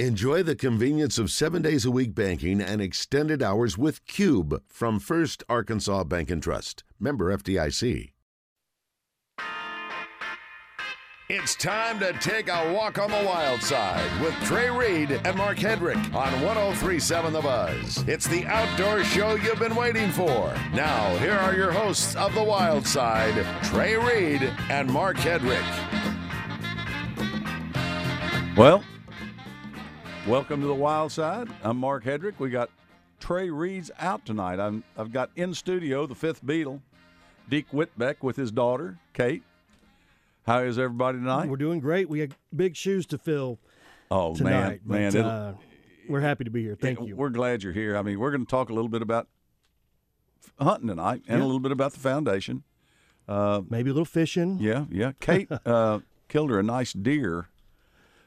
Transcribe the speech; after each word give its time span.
Enjoy 0.00 0.42
the 0.42 0.56
convenience 0.56 1.18
of 1.18 1.30
seven 1.30 1.62
days 1.62 1.84
a 1.84 1.90
week 1.92 2.16
banking 2.16 2.60
and 2.60 2.82
extended 2.82 3.40
hours 3.40 3.78
with 3.78 4.04
Cube 4.06 4.60
from 4.66 4.98
First 4.98 5.44
Arkansas 5.48 6.02
Bank 6.02 6.32
and 6.32 6.42
Trust. 6.42 6.82
Member 6.98 7.32
FDIC. 7.36 8.10
It's 11.30 11.54
time 11.54 12.00
to 12.00 12.12
take 12.14 12.48
a 12.48 12.72
walk 12.74 12.98
on 12.98 13.08
the 13.12 13.22
wild 13.24 13.62
side 13.62 14.20
with 14.20 14.34
Trey 14.42 14.68
Reid 14.68 15.12
and 15.24 15.36
Mark 15.36 15.58
Hedrick 15.58 16.12
on 16.12 16.42
1037 16.42 17.32
The 17.32 17.40
Buzz. 17.40 18.04
It's 18.08 18.26
the 18.26 18.44
outdoor 18.46 19.04
show 19.04 19.36
you've 19.36 19.60
been 19.60 19.76
waiting 19.76 20.10
for. 20.10 20.52
Now, 20.72 21.16
here 21.18 21.34
are 21.34 21.54
your 21.54 21.70
hosts 21.70 22.16
of 22.16 22.34
The 22.34 22.42
Wild 22.42 22.84
Side, 22.84 23.46
Trey 23.62 23.96
Reid 23.96 24.42
and 24.70 24.92
Mark 24.92 25.18
Hedrick. 25.18 25.62
Well, 28.56 28.82
welcome 30.26 30.60
to 30.60 30.66
the 30.66 30.74
Wild 30.74 31.12
Side. 31.12 31.48
I'm 31.62 31.76
Mark 31.76 32.04
Hedrick. 32.04 32.34
We 32.38 32.50
got 32.50 32.70
Trey 33.20 33.50
Reid's 33.50 33.90
out 33.98 34.24
tonight. 34.24 34.58
I'm, 34.58 34.84
I've 34.96 35.12
got 35.12 35.30
in 35.36 35.54
studio 35.54 36.06
the 36.06 36.14
fifth 36.14 36.44
Beatle, 36.44 36.80
Deke 37.48 37.70
Whitbeck 37.70 38.16
with 38.22 38.36
his 38.36 38.50
daughter, 38.50 38.98
Kate. 39.12 39.42
How 40.46 40.60
is 40.60 40.78
everybody 40.78 41.18
tonight? 41.18 41.48
We're 41.48 41.56
doing 41.56 41.80
great. 41.80 42.08
We 42.08 42.20
have 42.20 42.36
big 42.54 42.76
shoes 42.76 43.06
to 43.06 43.18
fill 43.18 43.58
oh, 44.10 44.34
tonight. 44.34 44.86
man, 44.86 45.12
but, 45.12 45.14
man. 45.14 45.24
uh, 45.24 45.54
we're 46.08 46.20
happy 46.20 46.44
to 46.44 46.50
be 46.50 46.62
here. 46.62 46.76
Thank 46.76 47.00
it- 47.00 47.08
you. 47.08 47.16
We're 47.16 47.30
glad 47.30 47.62
you're 47.62 47.72
here. 47.72 47.96
I 47.96 48.02
mean, 48.02 48.18
we're 48.18 48.30
going 48.30 48.44
to 48.44 48.50
talk 48.50 48.68
a 48.70 48.74
little 48.74 48.90
bit 48.90 49.02
about 49.02 49.28
hunting 50.58 50.88
tonight 50.88 51.22
and 51.28 51.40
a 51.40 51.44
little 51.44 51.60
bit 51.60 51.72
about 51.72 51.92
the 51.92 52.00
foundation. 52.00 52.62
Uh, 53.26 53.62
Maybe 53.70 53.90
a 53.90 53.94
little 53.94 54.04
fishing. 54.04 54.58
yeah, 54.60 54.84
yeah. 54.90 55.12
Kate 55.20 55.48
uh, 55.66 56.00
killed 56.28 56.50
her 56.50 56.58
a 56.58 56.62
nice 56.62 56.92
deer. 56.92 57.48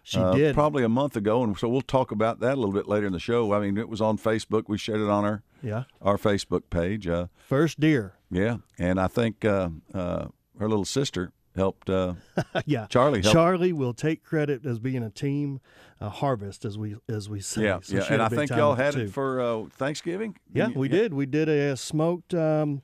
She 0.08 0.20
uh, 0.20 0.32
did. 0.34 0.54
probably 0.56 0.84
a 0.86 0.90
month 0.90 1.18
ago, 1.18 1.44
and 1.44 1.58
so 1.58 1.68
we'll 1.68 1.82
talk 1.82 2.12
about 2.12 2.40
that 2.40 2.54
a 2.54 2.56
little 2.56 2.72
bit 2.72 2.88
later 2.88 3.06
in 3.08 3.12
the 3.12 3.20
show. 3.20 3.52
I 3.52 3.60
mean, 3.60 3.78
it 3.78 3.90
was 3.90 4.00
on 4.00 4.18
Facebook. 4.18 4.64
We 4.68 4.78
shared 4.78 5.02
it 5.02 5.10
on 5.10 5.26
our 5.26 5.44
Yeah. 5.62 5.84
our 6.02 6.18
Facebook 6.18 6.62
page. 6.70 7.10
Uh, 7.10 7.28
First 7.50 7.78
deer. 7.78 8.14
yeah, 8.32 8.60
and 8.80 9.02
I 9.02 9.08
think 9.08 9.44
uh, 9.44 9.68
uh, 9.94 10.28
her 10.58 10.70
little 10.70 10.86
sister 10.86 11.34
helped. 11.58 11.90
Uh, 11.90 12.14
yeah. 12.66 12.86
Charlie 12.88 13.22
helped. 13.22 13.34
Charlie 13.34 13.74
will 13.74 13.94
take 13.94 14.24
credit 14.24 14.66
as 14.66 14.80
being 14.80 15.04
a 15.04 15.10
team 15.10 15.60
harvest, 16.02 16.64
as 16.64 16.78
we 16.78 16.96
as 17.10 17.28
we 17.30 17.42
say. 17.42 17.64
yeah, 17.64 17.80
So 17.82 17.98
yeah, 17.98 18.06
and 18.10 18.22
I 18.22 18.30
think 18.30 18.50
y'all 18.52 18.76
had 18.76 18.94
too. 18.94 19.02
it 19.02 19.12
for 19.12 19.42
uh, 19.42 19.66
Thanksgiving. 19.74 20.38
Yeah, 20.54 20.70
you? 20.70 20.76
we 20.80 20.88
did. 20.88 21.14
We 21.14 21.26
did 21.26 21.50
a, 21.50 21.76
smoked 21.76 22.34
um, 22.34 22.82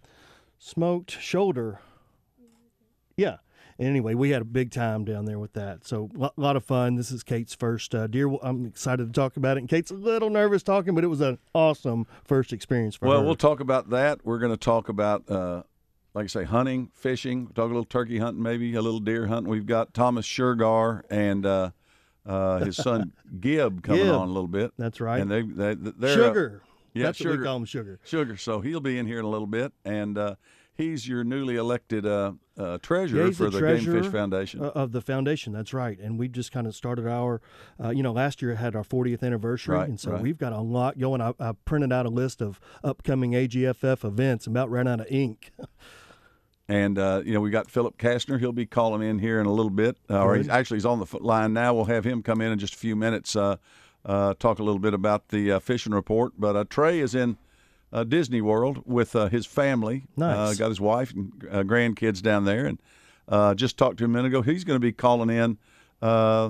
smoked 0.59 1.11
shoulder. 1.21 1.79
Yeah. 3.15 3.37
Anyway, 3.79 4.13
we 4.13 4.29
had 4.29 4.41
a 4.41 4.45
big 4.45 4.71
time 4.71 5.03
down 5.03 5.25
there 5.25 5.39
with 5.39 5.53
that. 5.53 5.85
So 5.85 6.09
a 6.19 6.29
lot 6.37 6.55
of 6.55 6.63
fun. 6.63 6.95
This 6.95 7.11
is 7.11 7.23
Kate's 7.23 7.55
first 7.55 7.93
uh, 7.95 8.07
deer. 8.07 8.31
I'm 8.43 8.65
excited 8.65 9.05
to 9.07 9.11
talk 9.11 9.35
about 9.37 9.57
it. 9.57 9.61
And 9.61 9.69
Kate's 9.69 9.91
a 9.91 9.95
little 9.95 10.29
nervous 10.29 10.63
talking, 10.63 10.93
but 10.95 11.03
it 11.03 11.07
was 11.07 11.21
an 11.21 11.39
awesome 11.53 12.05
first 12.23 12.53
experience 12.53 12.95
for 12.95 13.07
Well, 13.07 13.19
her. 13.19 13.25
we'll 13.25 13.35
talk 13.35 13.59
about 13.59 13.89
that. 13.89 14.19
We're 14.23 14.39
going 14.39 14.51
to 14.53 14.57
talk 14.57 14.89
about, 14.89 15.29
uh, 15.29 15.63
like 16.13 16.25
I 16.25 16.27
say, 16.27 16.43
hunting, 16.43 16.91
fishing. 16.93 17.47
Talk 17.47 17.65
a 17.65 17.67
little 17.67 17.83
turkey 17.83 18.19
hunting, 18.19 18.43
maybe 18.43 18.73
a 18.75 18.81
little 18.81 18.99
deer 18.99 19.25
hunting. 19.27 19.49
We've 19.49 19.65
got 19.65 19.93
Thomas 19.93 20.27
Shergar 20.27 21.01
and 21.09 21.45
uh, 21.45 21.71
uh, 22.25 22.59
his 22.59 22.77
son 22.77 23.11
Gib 23.39 23.81
coming 23.83 24.03
Gib. 24.03 24.13
on 24.13 24.27
a 24.27 24.31
little 24.31 24.47
bit. 24.47 24.71
That's 24.77 25.01
right. 25.01 25.19
And 25.19 25.31
they, 25.31 25.41
they 25.41 25.73
they're 25.73 26.11
uh, 26.21 26.27
sugar. 26.27 26.61
yeah, 26.93 27.05
That's 27.07 27.17
sugar. 27.17 27.39
we 27.39 27.43
call 27.43 27.57
him, 27.57 27.65
sugar. 27.65 27.99
Sugar. 28.03 28.37
So 28.37 28.61
he'll 28.61 28.79
be 28.79 28.99
in 28.99 29.07
here 29.07 29.17
in 29.19 29.25
a 29.25 29.29
little 29.29 29.47
bit, 29.47 29.73
and 29.83 30.15
uh, 30.17 30.35
he's 30.75 31.07
your 31.07 31.23
newly 31.23 31.55
elected 31.55 32.05
uh, 32.05 32.33
uh, 32.57 32.63
Yeah, 32.63 32.77
treasurer 32.77 33.25
he's 33.27 33.37
for 33.37 33.49
the 33.49 33.59
the 33.59 33.77
Game 33.77 34.01
Fish 34.01 34.11
Foundation. 34.11 34.63
uh, 34.63 34.69
of 34.69 34.91
the 34.91 35.01
foundation. 35.01 35.53
That's 35.53 35.73
right. 35.73 35.97
And 35.99 36.17
we 36.19 36.27
just 36.27 36.51
kind 36.51 36.67
of 36.67 36.75
started 36.75 37.07
our, 37.07 37.41
uh, 37.83 37.89
you 37.89 38.03
know, 38.03 38.11
last 38.11 38.41
year 38.41 38.55
had 38.55 38.75
our 38.75 38.83
40th 38.83 39.23
anniversary, 39.23 39.75
Right, 39.75 39.89
and 39.89 39.99
so 39.99 40.11
right. 40.11 40.21
we've 40.21 40.37
got 40.37 40.53
a 40.53 40.59
lot 40.61 40.97
going. 40.99 41.21
I, 41.21 41.33
I 41.39 41.53
printed 41.65 41.91
out 41.93 42.05
a 42.05 42.09
list 42.09 42.41
of 42.41 42.59
upcoming 42.83 43.31
AGFF 43.31 44.03
events. 44.05 44.47
About 44.47 44.69
ran 44.69 44.87
out 44.87 44.99
of 44.99 45.07
ink. 45.09 45.51
And 46.69 46.97
uh, 46.97 47.21
you 47.25 47.33
know 47.33 47.41
we 47.41 47.49
got 47.49 47.69
Philip 47.69 47.97
Kastner. 47.97 48.39
He'll 48.39 48.53
be 48.53 48.65
calling 48.65 49.01
in 49.07 49.19
here 49.19 49.39
in 49.41 49.45
a 49.45 49.51
little 49.51 49.69
bit, 49.69 49.97
uh, 50.09 50.23
or 50.23 50.35
he's 50.35 50.47
actually 50.47 50.77
he's 50.77 50.85
on 50.85 50.99
the 50.99 51.17
line 51.19 51.51
now. 51.53 51.73
We'll 51.73 51.85
have 51.85 52.05
him 52.05 52.23
come 52.23 52.39
in 52.39 52.51
in 52.53 52.59
just 52.59 52.73
a 52.73 52.77
few 52.77 52.95
minutes, 52.95 53.35
uh, 53.35 53.57
uh, 54.05 54.33
talk 54.35 54.59
a 54.59 54.63
little 54.63 54.79
bit 54.79 54.93
about 54.93 55.27
the 55.27 55.51
uh, 55.53 55.59
fishing 55.59 55.93
report. 55.93 56.33
But 56.37 56.55
uh, 56.55 56.63
Trey 56.69 56.99
is 56.99 57.15
in 57.15 57.37
uh, 57.93 58.03
Disney 58.03 58.41
World 58.41 58.81
with 58.85 59.15
uh, 59.15 59.29
his 59.29 59.45
family. 59.45 60.03
Uh, 60.17 60.25
Nice. 60.25 60.57
got 60.57 60.67
his 60.69 60.81
wife 60.81 61.13
and 61.13 61.31
uh, 61.49 61.63
grandkids 61.63 62.21
down 62.21 62.43
there, 62.43 62.65
and 62.65 62.81
uh, 63.29 63.53
just 63.55 63.77
talked 63.77 63.97
to 63.99 64.03
him 64.03 64.11
a 64.11 64.13
minute 64.15 64.27
ago. 64.29 64.41
He's 64.41 64.63
going 64.65 64.75
to 64.75 64.85
be 64.85 64.91
calling 64.91 65.29
in. 65.29 65.57
Uh, 66.01 66.49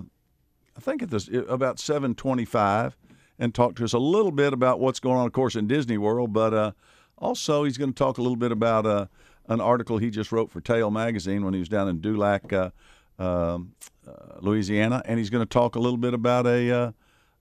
I 0.75 0.79
think 0.79 1.03
at 1.03 1.11
this 1.11 1.29
about 1.47 1.77
seven 1.79 2.15
twenty-five, 2.15 2.95
and 3.37 3.53
talk 3.53 3.75
to 3.75 3.83
us 3.83 3.93
a 3.93 3.99
little 3.99 4.31
bit 4.31 4.53
about 4.53 4.79
what's 4.79 4.99
going 4.99 5.17
on, 5.17 5.27
of 5.27 5.33
course, 5.33 5.55
in 5.55 5.67
Disney 5.67 5.97
World. 5.99 6.33
But 6.33 6.53
uh, 6.53 6.71
also, 7.19 7.63
he's 7.65 7.77
going 7.77 7.91
to 7.93 7.97
talk 7.97 8.17
a 8.17 8.21
little 8.21 8.37
bit 8.37 8.51
about 8.51 8.85
uh, 8.87 9.05
an 9.47 9.61
article 9.61 9.97
he 9.99 10.09
just 10.09 10.31
wrote 10.31 10.49
for 10.49 10.61
Tail 10.61 10.89
Magazine 10.89 11.43
when 11.45 11.53
he 11.53 11.59
was 11.59 11.69
down 11.69 11.87
in 11.89 11.99
Dulac, 11.99 12.51
uh, 12.53 12.71
um, 13.19 13.73
uh, 14.07 14.39
Louisiana, 14.39 15.01
and 15.05 15.19
he's 15.19 15.29
going 15.29 15.43
to 15.45 15.49
talk 15.49 15.75
a 15.75 15.79
little 15.79 15.97
bit 15.97 16.13
about 16.15 16.47
a, 16.47 16.71
uh, 16.71 16.91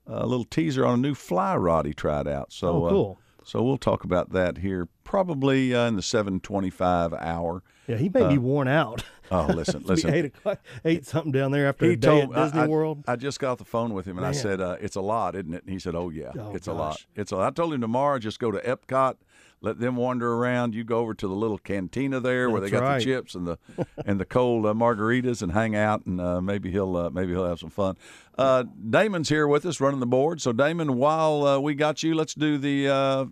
a 0.05 0.27
little 0.27 0.45
teaser 0.45 0.85
on 0.85 0.93
a 0.99 1.01
new 1.01 1.15
fly 1.15 1.55
rod 1.55 1.85
he 1.87 1.93
tried 1.93 2.27
out. 2.27 2.53
So, 2.53 2.85
Oh, 2.85 2.89
cool. 2.89 3.19
Uh, 3.43 3.45
so 3.45 3.61
we'll 3.63 3.77
talk 3.77 4.03
about 4.03 4.31
that 4.31 4.57
here 4.59 4.87
probably 5.03 5.73
uh, 5.75 5.87
in 5.87 5.95
the 5.95 6.01
seven 6.01 6.39
twenty-five 6.39 7.13
hour. 7.13 7.63
Yeah, 7.87 7.97
he 7.97 8.07
may 8.09 8.27
be 8.29 8.37
worn 8.37 8.67
out. 8.69 9.03
Oh, 9.29 9.47
listen, 9.53 9.83
listen. 9.85 10.13
eight 10.13 10.25
o'clock, 10.25 10.59
ate 10.85 11.05
something 11.05 11.31
down 11.33 11.51
there 11.51 11.67
after 11.67 11.85
He 11.85 11.93
a 11.93 11.95
day 11.97 12.07
told 12.21 12.35
at 12.35 12.43
Disney 12.45 12.61
I, 12.61 12.63
I- 12.63 12.67
World. 12.67 13.03
I 13.07 13.15
just 13.17 13.39
got 13.39 13.51
off 13.51 13.57
the 13.57 13.65
phone 13.65 13.93
with 13.93 14.05
him 14.05 14.17
and 14.17 14.25
I 14.25 14.31
said, 14.31 14.61
uh, 14.61 14.77
"It's 14.79 14.95
a 14.95 15.01
lot, 15.01 15.35
isn't 15.35 15.53
it?" 15.53 15.63
And 15.63 15.71
he 15.73 15.79
said, 15.79 15.93
"Oh 15.95 16.09
yeah, 16.09 16.31
Oh, 16.39 16.55
it's 16.55 16.67
a 16.67 16.73
lot. 16.73 17.05
It's 17.15 17.31
a 17.31 17.35
lot." 17.37 17.47
I 17.47 17.51
told 17.51 17.73
him 17.73 17.81
tomorrow, 17.81 18.19
just 18.19 18.39
go 18.39 18.51
to 18.51 18.59
Epcot, 18.59 19.15
let 19.63 19.79
them 19.79 19.95
wander 19.95 20.33
around. 20.33 20.75
You 20.75 20.83
go 20.83 20.99
over 20.99 21.13
to 21.15 21.27
the 21.27 21.33
little 21.33 21.57
cantina 21.57 22.19
there 22.19 22.49
where 22.49 22.61
they 22.61 22.69
got 22.69 22.83
right. 22.83 22.99
the 22.99 23.05
chips 23.05 23.33
and 23.33 23.47
the 23.47 23.57
and 24.05 24.19
the 24.19 24.25
cold 24.25 24.65
uh, 24.65 24.73
margaritas 24.73 25.41
and 25.41 25.51
hang 25.51 25.75
out 25.75 26.05
and 26.05 26.21
uh, 26.21 26.41
maybe 26.41 26.69
he'll 26.69 26.95
uh, 26.95 27.09
maybe 27.09 27.31
he'll 27.31 27.47
have 27.47 27.59
some 27.59 27.71
fun. 27.71 27.97
Uh, 28.37 28.63
Damon's 28.89 29.29
here 29.29 29.47
with 29.47 29.65
us 29.65 29.79
running 29.79 30.01
the 30.01 30.05
board. 30.05 30.41
So 30.41 30.51
Damon, 30.51 30.97
while 30.97 31.47
uh, 31.47 31.59
we 31.59 31.73
got 31.73 32.03
you, 32.03 32.13
let's 32.13 32.33
do 32.33 32.57
the 32.57 32.89
uh, 32.89 33.25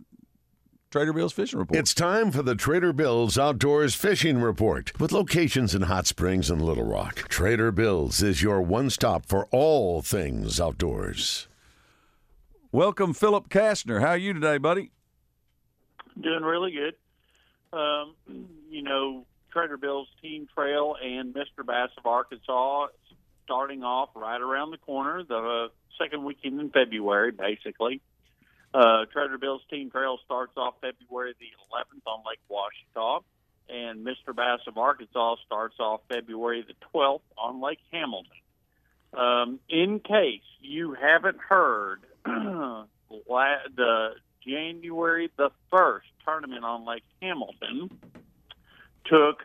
Trader 0.89 1.11
Bill's 1.11 1.33
fishing 1.33 1.59
report. 1.59 1.77
It's 1.77 1.93
time 1.93 2.31
for 2.31 2.43
the 2.43 2.55
Trader 2.55 2.93
Bill's 2.93 3.37
Outdoors 3.37 3.93
Fishing 3.93 4.39
Report. 4.39 4.97
With 4.99 5.11
locations 5.11 5.75
in 5.75 5.83
Hot 5.83 6.07
Springs 6.07 6.49
and 6.49 6.61
Little 6.61 6.85
Rock, 6.85 7.15
Trader 7.29 7.71
Bill's 7.71 8.23
is 8.23 8.41
your 8.41 8.61
one 8.61 8.89
stop 8.89 9.25
for 9.25 9.47
all 9.51 10.01
things 10.01 10.59
outdoors. 10.59 11.47
Welcome, 12.71 13.13
Philip 13.13 13.49
Kastner. 13.49 13.99
How 13.99 14.09
are 14.09 14.17
you 14.17 14.33
today, 14.33 14.57
buddy? 14.57 14.91
Doing 16.19 16.44
really 16.44 16.72
good. 16.72 16.95
Um, 17.73 18.16
you 18.69 18.83
know, 18.83 19.25
Trader 19.51 19.77
Bill's 19.77 20.07
Team 20.22 20.47
Trail 20.53 20.95
and 21.01 21.33
Mr. 21.33 21.66
Bass 21.66 21.89
of 21.97 22.05
Arkansas 22.05 22.88
starting 23.45 23.83
off 23.83 24.09
right 24.16 24.41
around 24.41 24.72
the 24.72 24.77
corner, 24.77 25.23
the 25.23 25.35
uh, 25.35 25.67
second 26.01 26.23
weekend 26.23 26.59
in 26.59 26.69
February, 26.69 27.31
basically. 27.31 28.01
Uh, 28.73 29.05
Trader 29.11 29.38
Bill's 29.38 29.61
Team 29.69 29.91
Trail 29.91 30.17
starts 30.25 30.53
off 30.55 30.75
February 30.81 31.33
the 31.39 31.47
11th 31.72 32.07
on 32.07 32.23
Lake 32.25 32.39
Ouachita, 32.49 33.23
and 33.69 34.05
Mr. 34.05 34.35
Bass 34.35 34.59
of 34.67 34.78
Arkansas 34.78 35.35
starts 35.45 35.75
off 35.79 36.01
February 36.09 36.66
the 36.66 36.75
12th 36.93 37.22
on 37.38 37.61
Lake 37.61 37.79
Hamilton. 37.91 38.31
Um, 39.13 39.59
in 39.67 39.99
case 39.99 40.41
you 40.61 40.93
haven't 40.93 41.38
heard, 41.38 42.01
the 42.25 42.85
January 44.46 45.29
the 45.38 45.50
1st 45.72 46.02
tournament 46.25 46.63
on 46.63 46.85
Lake 46.85 47.03
Hamilton 47.22 47.90
took 49.06 49.40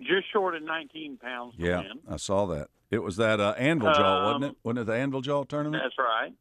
just 0.00 0.30
short 0.32 0.54
of 0.54 0.62
19 0.62 1.16
pounds 1.18 1.56
to 1.56 1.62
Yeah, 1.62 1.78
win. 1.80 2.00
I 2.08 2.16
saw 2.16 2.46
that. 2.46 2.68
It 2.90 3.02
was 3.02 3.16
that 3.16 3.40
uh, 3.40 3.54
Anvil 3.56 3.92
Jaw, 3.92 4.24
wasn't 4.24 4.44
Um, 4.44 4.50
it? 4.50 4.56
Wasn't 4.64 4.78
it 4.80 4.84
the 4.86 4.94
Anvil 4.94 5.20
Jaw 5.20 5.44
tournament? 5.44 5.82
That's 5.84 5.98
right. 5.98 6.32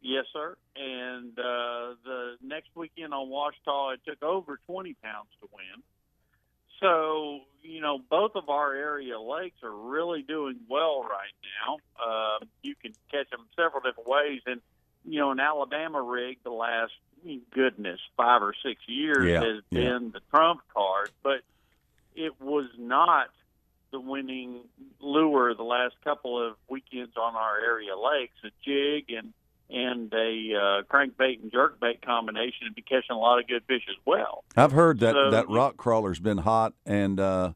Yes, 0.00 0.24
sir. 0.32 0.56
And 0.76 1.38
uh, 1.38 1.94
the 2.04 2.36
next 2.42 2.68
weekend 2.74 3.12
on 3.12 3.28
Ouachita, 3.28 3.94
it 3.94 4.00
took 4.06 4.22
over 4.22 4.58
20 4.66 4.94
pounds 5.02 5.28
to 5.40 5.48
win. 5.52 5.82
So, 6.80 7.40
you 7.62 7.80
know, 7.80 7.98
both 7.98 8.32
of 8.36 8.48
our 8.48 8.72
area 8.74 9.20
lakes 9.20 9.56
are 9.64 9.74
really 9.74 10.22
doing 10.22 10.60
well 10.68 11.02
right 11.02 11.34
now. 11.66 11.78
Uh, 12.00 12.44
you 12.62 12.74
can 12.80 12.92
catch 13.10 13.28
them 13.30 13.46
several 13.56 13.82
different 13.82 14.08
ways. 14.08 14.40
And, 14.46 14.60
you 15.04 15.18
know, 15.18 15.32
an 15.32 15.40
Alabama 15.40 16.00
rig 16.00 16.38
the 16.44 16.50
last, 16.50 16.92
goodness, 17.52 18.00
five 18.16 18.42
or 18.42 18.54
six 18.64 18.80
years 18.86 19.26
Yeah, 19.26 19.40
has 19.40 19.62
yeah. 19.70 19.80
been 19.80 20.10
the 20.12 20.20
trump 20.30 20.60
card. 20.74 21.10
But 21.22 21.40
it 22.14 22.40
was 22.40 22.66
not 22.78 23.28
the 23.90 24.00
winning 24.00 24.60
lure 25.00 25.54
the 25.54 25.62
last 25.62 25.94
couple 26.04 26.46
of 26.46 26.56
weekends 26.68 27.16
on 27.16 27.34
our 27.36 27.58
area 27.58 27.96
lakes. 27.96 28.34
A 28.44 28.50
jig 28.64 29.10
and 29.16 29.32
and 29.70 30.12
a 30.14 30.54
uh, 30.54 30.82
crankbait 30.90 31.42
and 31.42 31.52
jerkbait 31.52 32.00
combination 32.02 32.66
and 32.66 32.74
be 32.74 32.80
catching 32.80 33.10
a 33.12 33.18
lot 33.18 33.38
of 33.38 33.46
good 33.46 33.62
fish 33.66 33.82
as 33.90 33.96
well. 34.06 34.42
I've 34.56 34.72
heard 34.72 34.98
that 35.00 35.14
So- 35.14 35.30
that 35.30 35.48
rock 35.48 35.76
crawler's 35.76 36.20
been 36.20 36.38
hot, 36.38 36.72
and 36.86 37.20
uh, 37.20 37.52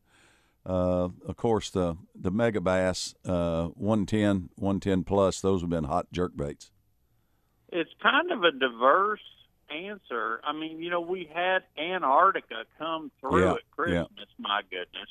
uh, 0.66 1.08
of 1.26 1.36
course 1.36 1.70
the 1.70 1.96
the 2.14 2.30
Megabass 2.30 3.14
uh, 3.24 3.68
110, 3.68 4.50
110 4.56 5.04
plus. 5.04 5.40
Those 5.40 5.62
have 5.62 5.70
been 5.70 5.84
hot 5.84 6.06
jerk 6.12 6.36
baits. 6.36 6.70
it's 7.70 7.90
kind 8.02 8.30
of 8.30 8.44
a 8.44 8.52
diverse 8.52 9.20
answer. 9.74 10.40
I 10.44 10.52
mean, 10.52 10.78
you 10.80 10.90
know, 10.90 11.00
we 11.00 11.28
had 11.32 11.62
Antarctica 11.78 12.64
come 12.78 13.10
through 13.20 13.44
Yeah, 13.44 13.52
at 13.54 13.70
Christmas, 13.70 14.28
my 14.38 14.62
goodness. 14.70 15.08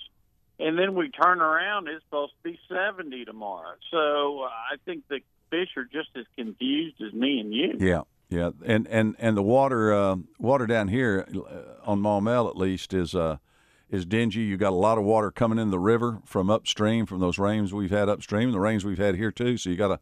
And 0.59 0.77
then 0.77 0.93
we 0.93 1.09
turn 1.09 1.41
around, 1.41 1.87
it's 1.87 2.03
supposed 2.05 2.33
to 2.43 2.51
be 2.51 2.59
70 2.69 3.25
tomorrow. 3.25 3.75
So 3.89 4.41
uh, 4.43 4.47
I 4.47 4.75
think 4.85 5.07
the 5.07 5.21
fish 5.49 5.69
are 5.75 5.85
just 5.85 6.09
as 6.15 6.25
confused 6.37 7.01
as 7.01 7.13
me 7.13 7.39
and 7.39 7.53
you. 7.53 7.77
Yeah, 7.79 8.01
yeah, 8.29 8.51
and 8.65 8.87
and 8.87 9.15
and 9.19 9.35
the 9.35 9.43
water 9.43 9.93
uh, 9.93 10.15
water 10.39 10.65
down 10.65 10.87
here 10.87 11.27
uh, 11.35 11.89
on 11.89 11.99
Maumelle 11.99 12.47
at 12.47 12.55
least 12.55 12.93
is 12.93 13.13
uh, 13.13 13.37
is 13.89 14.05
dingy. 14.05 14.41
You 14.41 14.55
got 14.57 14.71
a 14.71 14.75
lot 14.75 14.97
of 14.97 15.03
water 15.03 15.31
coming 15.31 15.59
in 15.59 15.69
the 15.69 15.79
river 15.79 16.21
from 16.25 16.49
upstream 16.49 17.05
from 17.05 17.19
those 17.19 17.37
rains 17.37 17.73
we've 17.73 17.91
had 17.91 18.07
upstream, 18.07 18.51
the 18.51 18.59
rains 18.59 18.85
we've 18.85 18.97
had 18.97 19.15
here 19.15 19.31
too. 19.31 19.57
So 19.57 19.69
you 19.69 19.75
got 19.75 19.91
a, 19.91 19.99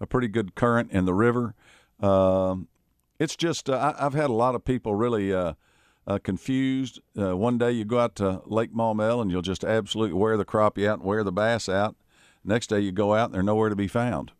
a 0.00 0.06
pretty 0.06 0.28
good 0.28 0.54
current 0.54 0.90
in 0.90 1.04
the 1.04 1.14
river. 1.14 1.54
Um, 2.00 2.68
it's 3.18 3.36
just 3.36 3.68
uh, 3.68 3.94
I, 3.98 4.06
I've 4.06 4.14
had 4.14 4.30
a 4.30 4.34
lot 4.34 4.54
of 4.54 4.64
people 4.64 4.94
really 4.94 5.32
uh, 5.32 5.54
uh, 6.06 6.18
confused. 6.22 7.00
Uh, 7.18 7.36
one 7.36 7.58
day 7.58 7.72
you 7.72 7.84
go 7.84 7.98
out 7.98 8.14
to 8.16 8.42
Lake 8.46 8.72
Maumelle 8.72 9.20
and 9.20 9.30
you'll 9.30 9.42
just 9.42 9.64
absolutely 9.64 10.14
wear 10.14 10.36
the 10.36 10.44
crappie 10.44 10.88
out 10.88 10.98
and 10.98 11.06
wear 11.06 11.24
the 11.24 11.32
bass 11.32 11.68
out. 11.68 11.96
Next 12.44 12.68
day 12.68 12.80
you 12.80 12.92
go 12.92 13.14
out 13.14 13.26
and 13.26 13.34
they're 13.34 13.42
nowhere 13.42 13.68
to 13.68 13.76
be 13.76 13.88
found. 13.88 14.32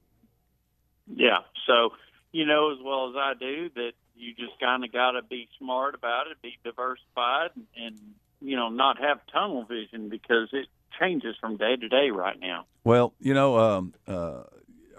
Yeah. 1.06 1.40
So 1.66 1.90
you 2.32 2.46
know 2.46 2.72
as 2.72 2.78
well 2.82 3.10
as 3.10 3.16
I 3.16 3.34
do 3.38 3.70
that 3.74 3.92
you 4.18 4.34
just 4.34 4.58
kind 4.60 4.84
of 4.84 4.92
got 4.92 5.12
to 5.12 5.22
be 5.22 5.48
smart 5.58 5.94
about 5.94 6.26
it, 6.26 6.42
be 6.42 6.58
diversified, 6.64 7.50
and, 7.54 7.66
and 7.76 7.98
you 8.40 8.56
know 8.56 8.68
not 8.68 8.98
have 9.00 9.20
tunnel 9.32 9.64
vision 9.64 10.08
because 10.08 10.48
it 10.52 10.66
changes 10.98 11.36
from 11.40 11.56
day 11.56 11.76
to 11.76 11.88
day 11.88 12.10
right 12.10 12.38
now. 12.38 12.66
Well, 12.84 13.14
you 13.20 13.34
know, 13.34 13.58
um, 13.58 13.94
uh, 14.06 14.42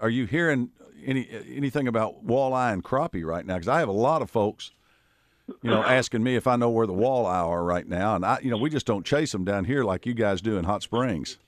are 0.00 0.08
you 0.08 0.26
hearing 0.26 0.70
any 1.04 1.28
anything 1.54 1.88
about 1.88 2.26
walleye 2.26 2.72
and 2.72 2.84
crappie 2.84 3.24
right 3.24 3.44
now? 3.44 3.54
Because 3.54 3.68
I 3.68 3.80
have 3.80 3.88
a 3.88 3.92
lot 3.92 4.22
of 4.22 4.30
folks, 4.30 4.70
you 5.62 5.70
know, 5.70 5.82
asking 5.82 6.22
me 6.22 6.36
if 6.36 6.46
I 6.46 6.56
know 6.56 6.70
where 6.70 6.86
the 6.86 6.92
walleye 6.92 7.46
are 7.46 7.64
right 7.64 7.86
now, 7.86 8.16
and 8.16 8.24
I, 8.24 8.38
you 8.42 8.50
know, 8.50 8.56
we 8.56 8.70
just 8.70 8.86
don't 8.86 9.04
chase 9.04 9.32
them 9.32 9.44
down 9.44 9.64
here 9.64 9.84
like 9.84 10.06
you 10.06 10.14
guys 10.14 10.40
do 10.40 10.56
in 10.58 10.64
Hot 10.64 10.82
Springs. 10.82 11.38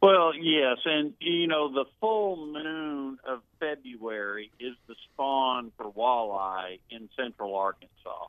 Well, 0.00 0.34
yes, 0.34 0.78
and 0.84 1.14
you 1.18 1.46
know 1.46 1.72
the 1.72 1.86
full 2.00 2.36
moon 2.46 3.18
of 3.26 3.40
February 3.58 4.50
is 4.60 4.74
the 4.86 4.94
spawn 5.06 5.72
for 5.78 5.90
walleye 5.90 6.78
in 6.90 7.08
central 7.16 7.56
Arkansas, 7.56 8.26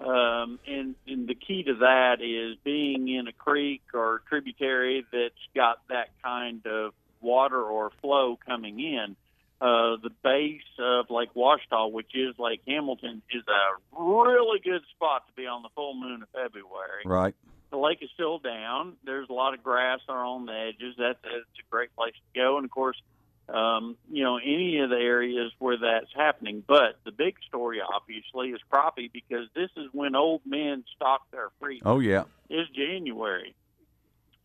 um, 0.00 0.58
and, 0.66 0.96
and 1.06 1.28
the 1.28 1.36
key 1.36 1.62
to 1.62 1.74
that 1.76 2.16
is 2.20 2.58
being 2.64 3.08
in 3.08 3.28
a 3.28 3.32
creek 3.32 3.82
or 3.94 4.22
tributary 4.28 5.06
that's 5.12 5.34
got 5.54 5.78
that 5.90 6.08
kind 6.24 6.66
of 6.66 6.92
water 7.20 7.62
or 7.62 7.92
flow 8.00 8.36
coming 8.44 8.80
in. 8.80 9.14
Uh, 9.62 9.96
the 10.02 10.10
base 10.24 10.60
of 10.80 11.08
Lake 11.08 11.30
Ouachita, 11.36 11.86
which 11.92 12.10
is 12.16 12.36
Lake 12.36 12.62
Hamilton, 12.66 13.22
is 13.30 13.44
a 13.46 14.02
really 14.02 14.58
good 14.58 14.82
spot 14.96 15.24
to 15.28 15.32
be 15.34 15.46
on 15.46 15.62
the 15.62 15.68
full 15.76 15.94
moon 15.94 16.20
of 16.24 16.28
February 16.30 17.02
Right. 17.04 17.32
the 17.70 17.76
lake 17.78 17.98
is 18.02 18.10
still 18.12 18.38
down. 18.40 18.96
There's 19.04 19.28
a 19.28 19.32
lot 19.32 19.54
of 19.54 19.62
grass 19.62 20.00
on 20.08 20.46
the 20.46 20.52
edges. 20.52 20.96
That's 20.98 21.24
a 21.24 21.44
great 21.70 21.94
place 21.94 22.14
to 22.14 22.40
go. 22.40 22.56
And 22.56 22.64
of 22.64 22.72
course, 22.72 23.00
um, 23.48 23.96
you 24.10 24.24
know, 24.24 24.38
any 24.38 24.78
of 24.80 24.90
the 24.90 24.96
areas 24.96 25.52
where 25.60 25.76
that's 25.76 26.12
happening. 26.12 26.64
But 26.66 26.96
the 27.04 27.12
big 27.12 27.36
story, 27.46 27.80
obviously, 27.80 28.48
is 28.50 28.60
crappie 28.72 29.12
because 29.12 29.46
this 29.54 29.70
is 29.76 29.86
when 29.92 30.16
old 30.16 30.40
men 30.44 30.82
stock 30.96 31.30
their 31.30 31.50
freezers. 31.60 31.82
Oh 31.86 32.00
yeah. 32.00 32.24
It's 32.50 32.68
January, 32.72 33.54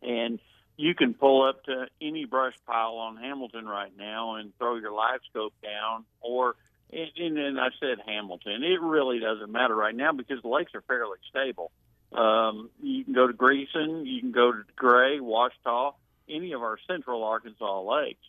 and 0.03 0.39
you 0.77 0.93
can 0.93 1.15
pull 1.15 1.43
up 1.47 1.63
to 1.65 1.87
any 1.99 2.25
brush 2.25 2.53
pile 2.65 2.95
on 2.95 3.17
Hamilton 3.17 3.65
right 3.65 3.91
now 3.97 4.35
and 4.35 4.55
throw 4.57 4.75
your 4.75 4.91
live 4.91 5.19
scope 5.29 5.53
down, 5.61 6.05
or 6.21 6.55
and, 6.91 7.37
and, 7.37 7.59
I 7.59 7.67
said 7.81 7.97
Hamilton. 8.05 8.63
It 8.63 8.79
really 8.79 9.19
doesn't 9.19 9.51
matter 9.51 9.75
right 9.75 9.95
now 9.95 10.13
because 10.13 10.41
the 10.41 10.47
lakes 10.47 10.73
are 10.73 10.81
fairly 10.81 11.17
stable. 11.29 11.71
Um, 12.13 12.69
you 12.81 13.03
can 13.03 13.13
go 13.13 13.27
to 13.27 13.33
Greeson, 13.33 14.05
you 14.05 14.21
can 14.21 14.31
go 14.31 14.53
to 14.53 14.63
Gray, 14.77 15.19
Ouachita, 15.19 15.93
any 16.29 16.53
of 16.53 16.61
our 16.61 16.77
central 16.87 17.23
Arkansas 17.23 17.81
lakes, 17.81 18.23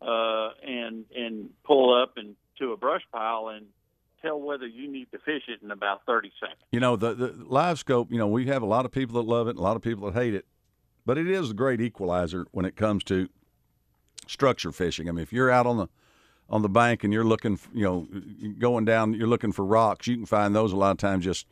uh, 0.00 0.50
and 0.62 1.06
and 1.16 1.50
pull 1.64 2.00
up 2.00 2.16
and 2.16 2.36
to 2.58 2.72
a 2.72 2.76
brush 2.76 3.02
pile 3.10 3.48
and 3.48 3.66
tell 4.22 4.40
whether 4.40 4.66
you 4.66 4.90
need 4.90 5.10
to 5.10 5.18
fish 5.18 5.42
it 5.48 5.62
in 5.62 5.72
about 5.72 6.06
thirty 6.06 6.30
seconds. 6.38 6.60
You 6.70 6.80
know, 6.80 6.94
the, 6.94 7.14
the 7.14 7.28
LiveScope, 7.30 8.12
you 8.12 8.18
know, 8.18 8.28
we 8.28 8.46
have 8.46 8.62
a 8.62 8.66
lot 8.66 8.84
of 8.84 8.92
people 8.92 9.20
that 9.20 9.28
love 9.28 9.48
it, 9.48 9.56
a 9.56 9.60
lot 9.60 9.74
of 9.74 9.82
people 9.82 10.10
that 10.10 10.20
hate 10.20 10.34
it, 10.34 10.46
but 11.06 11.18
it 11.18 11.28
is 11.28 11.50
a 11.50 11.54
great 11.54 11.80
equalizer 11.80 12.46
when 12.52 12.64
it 12.64 12.76
comes 12.76 13.04
to 13.04 13.28
structure 14.26 14.72
fishing. 14.72 15.08
I 15.08 15.12
mean, 15.12 15.22
if 15.22 15.32
you're 15.32 15.50
out 15.50 15.66
on 15.66 15.76
the 15.76 15.88
on 16.50 16.60
the 16.60 16.68
bank 16.68 17.04
and 17.04 17.12
you're 17.12 17.24
looking, 17.24 17.58
you 17.72 17.84
know, 17.84 18.06
going 18.58 18.84
down, 18.84 19.14
you're 19.14 19.26
looking 19.26 19.52
for 19.52 19.64
rocks, 19.64 20.06
you 20.06 20.16
can 20.16 20.26
find 20.26 20.54
those 20.54 20.72
a 20.72 20.76
lot 20.76 20.90
of 20.90 20.98
times 20.98 21.24
just 21.24 21.46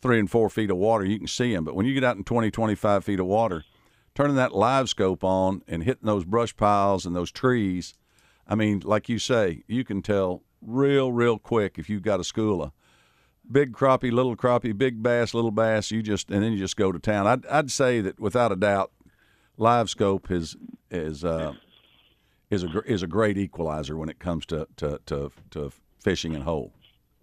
three 0.00 0.20
and 0.20 0.30
four 0.30 0.48
feet 0.48 0.70
of 0.70 0.76
water. 0.76 1.04
You 1.04 1.18
can 1.18 1.26
see 1.26 1.52
them. 1.52 1.64
But 1.64 1.74
when 1.74 1.84
you 1.84 1.94
get 1.94 2.04
out 2.04 2.16
in 2.16 2.22
20, 2.22 2.52
25 2.52 3.04
feet 3.04 3.18
of 3.18 3.26
water, 3.26 3.64
turning 4.14 4.36
that 4.36 4.52
LiveScope 4.52 5.24
on 5.24 5.62
and 5.66 5.82
hitting 5.82 6.06
those 6.06 6.24
brush 6.24 6.56
piles 6.56 7.04
and 7.04 7.16
those 7.16 7.32
trees, 7.32 7.94
I 8.46 8.54
mean, 8.54 8.82
like 8.84 9.08
you 9.08 9.18
say, 9.18 9.64
you 9.66 9.84
can 9.84 10.00
tell 10.00 10.44
real, 10.62 11.10
real 11.10 11.38
quick 11.38 11.76
if 11.76 11.90
you've 11.90 12.02
got 12.02 12.20
a 12.20 12.22
schooler 12.22 12.70
big 13.50 13.72
crappie, 13.72 14.12
little 14.12 14.36
crappie, 14.36 14.76
big 14.76 15.02
bass, 15.02 15.34
little 15.34 15.50
bass. 15.50 15.90
You 15.90 16.02
just 16.02 16.30
and 16.30 16.42
then 16.42 16.52
you 16.52 16.58
just 16.58 16.76
go 16.76 16.92
to 16.92 16.98
town. 16.98 17.26
I'd 17.26 17.46
I'd 17.46 17.70
say 17.70 18.00
that 18.00 18.18
without 18.18 18.52
a 18.52 18.56
doubt, 18.56 18.92
LiveScope 19.58 20.30
is 20.30 20.56
is 20.90 21.24
uh, 21.24 21.54
is 22.50 22.64
a 22.64 22.68
is 22.82 23.02
a 23.02 23.06
great 23.06 23.38
equalizer 23.38 23.96
when 23.96 24.08
it 24.08 24.18
comes 24.18 24.46
to 24.46 24.66
to 24.76 25.00
to, 25.06 25.30
to 25.50 25.72
fishing 26.02 26.34
and 26.34 26.44
hole. 26.44 26.72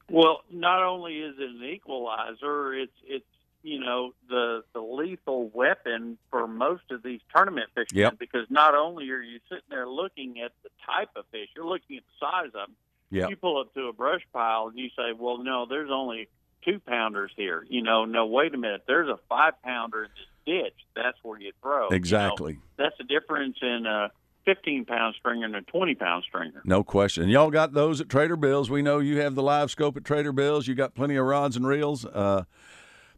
Well, 0.09 0.41
not 0.51 0.83
only 0.83 1.19
is 1.19 1.35
it 1.39 1.49
an 1.49 1.63
equalizer, 1.63 2.73
it's 2.73 2.91
it's 3.05 3.25
you 3.61 3.79
know 3.79 4.13
the 4.29 4.63
the 4.73 4.81
lethal 4.81 5.49
weapon 5.53 6.17
for 6.29 6.47
most 6.47 6.83
of 6.91 7.03
these 7.03 7.21
tournament 7.35 7.69
fishermen 7.73 8.01
Yep. 8.11 8.19
because 8.19 8.45
not 8.49 8.75
only 8.75 9.09
are 9.11 9.21
you 9.21 9.39
sitting 9.47 9.63
there 9.69 9.87
looking 9.87 10.41
at 10.41 10.51
the 10.63 10.69
type 10.85 11.09
of 11.15 11.25
fish, 11.31 11.47
you're 11.55 11.65
looking 11.65 11.97
at 11.97 12.03
the 12.03 12.25
size 12.25 12.47
of 12.47 12.53
them. 12.53 12.75
Yeah, 13.09 13.27
You 13.27 13.35
pull 13.35 13.61
up 13.61 13.73
to 13.75 13.87
a 13.89 13.93
brush 13.93 14.21
pile 14.33 14.67
and 14.67 14.77
you 14.77 14.89
say, 14.89 15.13
"Well, 15.17 15.37
no, 15.37 15.65
there's 15.69 15.91
only 15.91 16.27
two 16.65 16.79
pounders 16.79 17.31
here." 17.37 17.63
You 17.69 17.83
know, 17.83 18.05
no, 18.05 18.25
wait 18.25 18.53
a 18.55 18.57
minute, 18.57 18.83
there's 18.87 19.07
a 19.07 19.19
five 19.29 19.53
pounder 19.63 20.03
in 20.05 20.09
this 20.15 20.27
ditch. 20.45 20.73
That's 20.95 21.17
where 21.23 21.39
you 21.39 21.51
throw. 21.61 21.85
You 21.85 21.89
know, 21.91 21.95
exactly. 21.95 22.59
that's 22.77 22.95
the 22.97 23.03
difference 23.03 23.57
in 23.61 23.85
a 23.85 24.11
15 24.45 24.85
pound 24.85 25.15
stringer 25.19 25.45
and 25.45 25.55
a 25.55 25.61
20 25.61 25.95
pound 25.95 26.23
stringer. 26.27 26.61
No 26.65 26.83
question. 26.83 27.23
And 27.23 27.31
y'all 27.31 27.51
got 27.51 27.73
those 27.73 28.01
at 28.01 28.09
Trader 28.09 28.35
Bill's. 28.35 28.69
We 28.69 28.81
know 28.81 28.99
you 28.99 29.19
have 29.21 29.35
the 29.35 29.41
LiveScope 29.41 29.97
at 29.97 30.03
Trader 30.03 30.31
Bill's. 30.31 30.67
You 30.67 30.75
got 30.75 30.95
plenty 30.95 31.15
of 31.15 31.25
rods 31.25 31.55
and 31.55 31.65
reels. 31.65 32.05
Uh, 32.05 32.43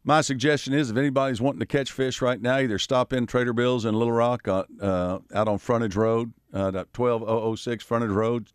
my 0.04 0.22
suggestion 0.22 0.74
is 0.74 0.92
if 0.92 0.98
anybody's 0.98 1.42
wanting 1.42 1.60
to 1.60 1.66
catch 1.66 1.92
fish 1.92 2.22
right 2.22 2.40
now, 2.40 2.58
either 2.60 2.78
stop 2.78 3.12
in 3.12 3.26
Trader 3.26 3.54
Bill's 3.54 3.86
in 3.86 3.96
Little 3.96 4.14
Rock 4.14 4.48
uh, 4.48 4.64
uh, 4.80 5.20
out 5.34 5.48
on 5.48 5.58
Frontage 5.58 5.96
Road, 5.96 6.32
uh, 6.54 6.70
that 6.72 6.94
12006 6.94 7.84
Frontage 7.84 8.12
Road. 8.12 8.50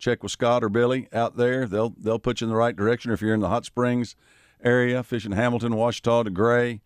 Check 0.00 0.22
with 0.22 0.32
Scott 0.32 0.62
or 0.62 0.68
Billy 0.68 1.08
out 1.12 1.36
there. 1.36 1.66
They'll 1.66 1.92
they'll 1.98 2.20
put 2.20 2.40
you 2.40 2.46
in 2.46 2.50
the 2.50 2.56
right 2.56 2.74
direction. 2.74 3.10
If 3.10 3.20
you're 3.20 3.34
in 3.34 3.40
the 3.40 3.48
Hot 3.48 3.64
Springs 3.64 4.14
area, 4.62 5.02
fishing 5.02 5.32
Hamilton, 5.32 5.72
Ouachita 5.72 6.24
to 6.24 6.30
Gray, 6.30 6.82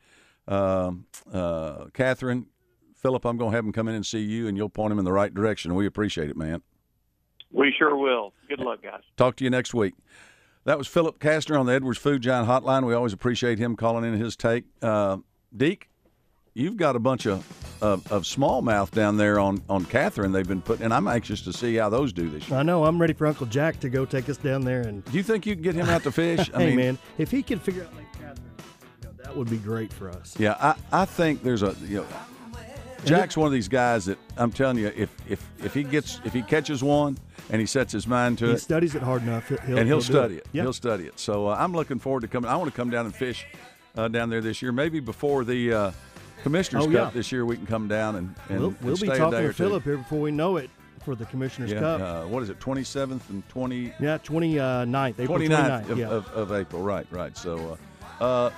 um, 0.49 1.07
uh, 1.33 1.87
Catherine, 1.95 2.47
Philip, 2.97 3.25
I'm 3.25 3.37
going 3.37 3.51
to 3.51 3.57
have 3.57 3.65
him 3.65 3.73
come 3.73 3.89
in 3.89 3.95
and 3.95 4.07
see 4.07 4.21
you, 4.21 4.49
and 4.49 4.57
you'll 4.57 4.69
point 4.69 4.93
him 4.93 4.99
in 4.99 5.05
the 5.05 5.13
right 5.13 5.33
direction. 5.33 5.75
We 5.75 5.87
appreciate 5.87 6.31
it, 6.31 6.37
man. 6.37 6.63
We 7.51 7.75
sure 7.77 7.97
will. 7.97 8.33
Good 8.49 8.61
luck, 8.61 8.83
guys. 8.83 9.03
Talk 9.17 9.37
to 9.37 9.45
you 9.45 9.51
next 9.51 9.75
week. 9.75 9.95
That 10.65 10.79
was 10.79 10.87
Philip 10.87 11.19
Castner 11.19 11.59
on 11.59 11.67
the 11.67 11.73
Edwards 11.73 11.99
Food 11.99 12.23
Giant 12.23 12.49
Hotline. 12.49 12.87
We 12.87 12.95
always 12.95 13.13
appreciate 13.13 13.59
him 13.59 13.75
calling 13.75 14.05
in 14.05 14.19
his 14.19 14.37
take. 14.37 14.65
Uh, 14.81 15.19
Deke, 15.55 15.91
you've 16.55 16.77
got 16.77 16.95
a 16.95 17.01
bunch 17.01 17.27
of, 17.27 17.45
of 17.83 18.11
of 18.13 18.23
smallmouth 18.23 18.93
down 18.93 19.17
there 19.17 19.41
on 19.41 19.63
on 19.69 19.85
Catherine. 19.85 20.31
They've 20.31 20.47
been 20.47 20.63
putting, 20.63 20.85
and 20.85 20.95
I'm 20.95 21.09
anxious 21.09 21.43
to 21.43 21.53
see 21.53 21.75
how 21.75 21.89
those 21.89 22.13
do 22.13 22.31
this 22.31 22.49
year. 22.49 22.59
I 22.59 22.63
know. 22.63 22.85
I'm 22.85 23.01
ready 23.01 23.13
for 23.13 23.27
Uncle 23.27 23.47
Jack 23.47 23.81
to 23.81 23.89
go 23.89 24.05
take 24.05 24.29
us 24.29 24.37
down 24.37 24.65
there 24.65 24.83
and. 24.83 25.05
Do 25.05 25.17
you 25.17 25.25
think 25.25 25.47
you 25.47 25.55
can 25.55 25.63
get 25.65 25.75
him 25.75 25.89
out 25.89 26.05
to 26.05 26.13
fish? 26.13 26.49
I 26.55 26.61
hey 26.61 26.67
mean, 26.69 26.77
man, 26.77 26.99
if 27.19 27.31
he 27.31 27.43
can 27.43 27.59
figure 27.59 27.83
out 27.83 27.95
Lake 27.97 28.07
Catherine, 28.12 28.12
you 28.12 28.12
know, 28.12 28.12
that 29.23 29.37
would 29.37 29.51
be 29.51 29.59
great 29.59 29.93
for 29.93 30.09
us. 30.11 30.35
Yeah, 30.39 30.57
I, 30.61 31.03
I 31.03 31.05
think 31.05 31.43
there's 31.43 31.63
a 31.63 31.75
you 31.87 31.99
know, 31.99 32.07
Jack's 33.05 33.37
one 33.37 33.47
of 33.47 33.53
these 33.53 33.69
guys 33.69 34.05
that 34.07 34.19
I'm 34.37 34.53
telling 34.53 34.79
you, 34.79 34.93
if 34.97 35.15
if 35.29 35.45
if 35.63 35.75
he 35.75 35.83
gets 35.83 36.21
if 36.25 36.33
he 36.33 36.43
catches 36.43 36.83
one 36.83 37.19
and 37.51 37.61
he 37.61 37.67
sets 37.67 37.93
his 37.93 38.07
mind 38.07 38.39
to 38.39 38.47
He 38.47 38.51
it, 38.53 38.55
he 38.55 38.61
studies 38.61 38.95
it 38.95 39.03
hard 39.03 39.23
enough, 39.23 39.49
he'll, 39.49 39.59
he'll 39.59 39.79
and 39.79 39.89
he'll, 39.89 40.01
study 40.01 40.37
it. 40.37 40.47
Yeah. 40.53 40.63
He'll 40.63 40.73
study 40.73 41.07
it. 41.07 41.19
So 41.19 41.49
uh, 41.49 41.57
I'm 41.59 41.73
looking 41.73 41.99
forward 41.99 42.21
to 42.21 42.29
coming. 42.29 42.51
I 42.51 42.57
want 42.57 42.71
to 42.71 42.77
come 42.77 42.91
down 42.91 43.07
and 43.07 43.15
fish 43.15 43.47
uh, 43.97 44.09
down 44.09 44.31
there 44.31 44.41
this 44.41 44.63
year. 44.63 44.73
Maybe 44.73 45.01
before 45.01 45.45
the 45.45 45.73
uh, 45.73 45.93
Commissioners 46.43 46.85
Oh, 46.85 46.87
Cup 46.87 46.95
yeah. 46.95 47.11
this 47.11 47.31
year, 47.33 47.45
we 47.45 47.57
can 47.57 47.67
come 47.67 47.89
down 47.89 48.17
and, 48.17 48.35
and, 48.49 48.61
we'll 48.61 48.75
we'll 48.83 48.95
be 48.97 49.07
stay 49.07 49.15
a 49.15 49.19
talking 49.19 49.39
to. 49.41 49.53
Philip 49.53 49.83
here 49.85 49.97
before 49.97 50.21
we 50.21 50.31
know 50.31 50.57
it 50.57 50.71
for 51.05 51.15
the 51.15 51.25
Commissioner's 51.27 51.73
Yeah, 51.73 51.81
Cup. 51.81 52.01
uh, 52.01 52.23
what 52.25 52.43
is 52.43 52.51
it? 52.51 52.61
27th 52.61 53.29
and 53.31 53.49
20. 53.49 53.93
yeah, 54.01 54.19
29th, 54.19 55.19
April 55.21 55.39
29th 55.39 55.49
29th. 55.49 55.89
of, 55.91 55.99
yeah. 55.99 56.07
of, 56.09 56.29
of 56.33 56.53
April. 56.53 56.83
Right, 56.83 57.07
right. 57.11 57.37
So 57.37 57.77
uh, 58.21 58.25
uh, 58.25 58.51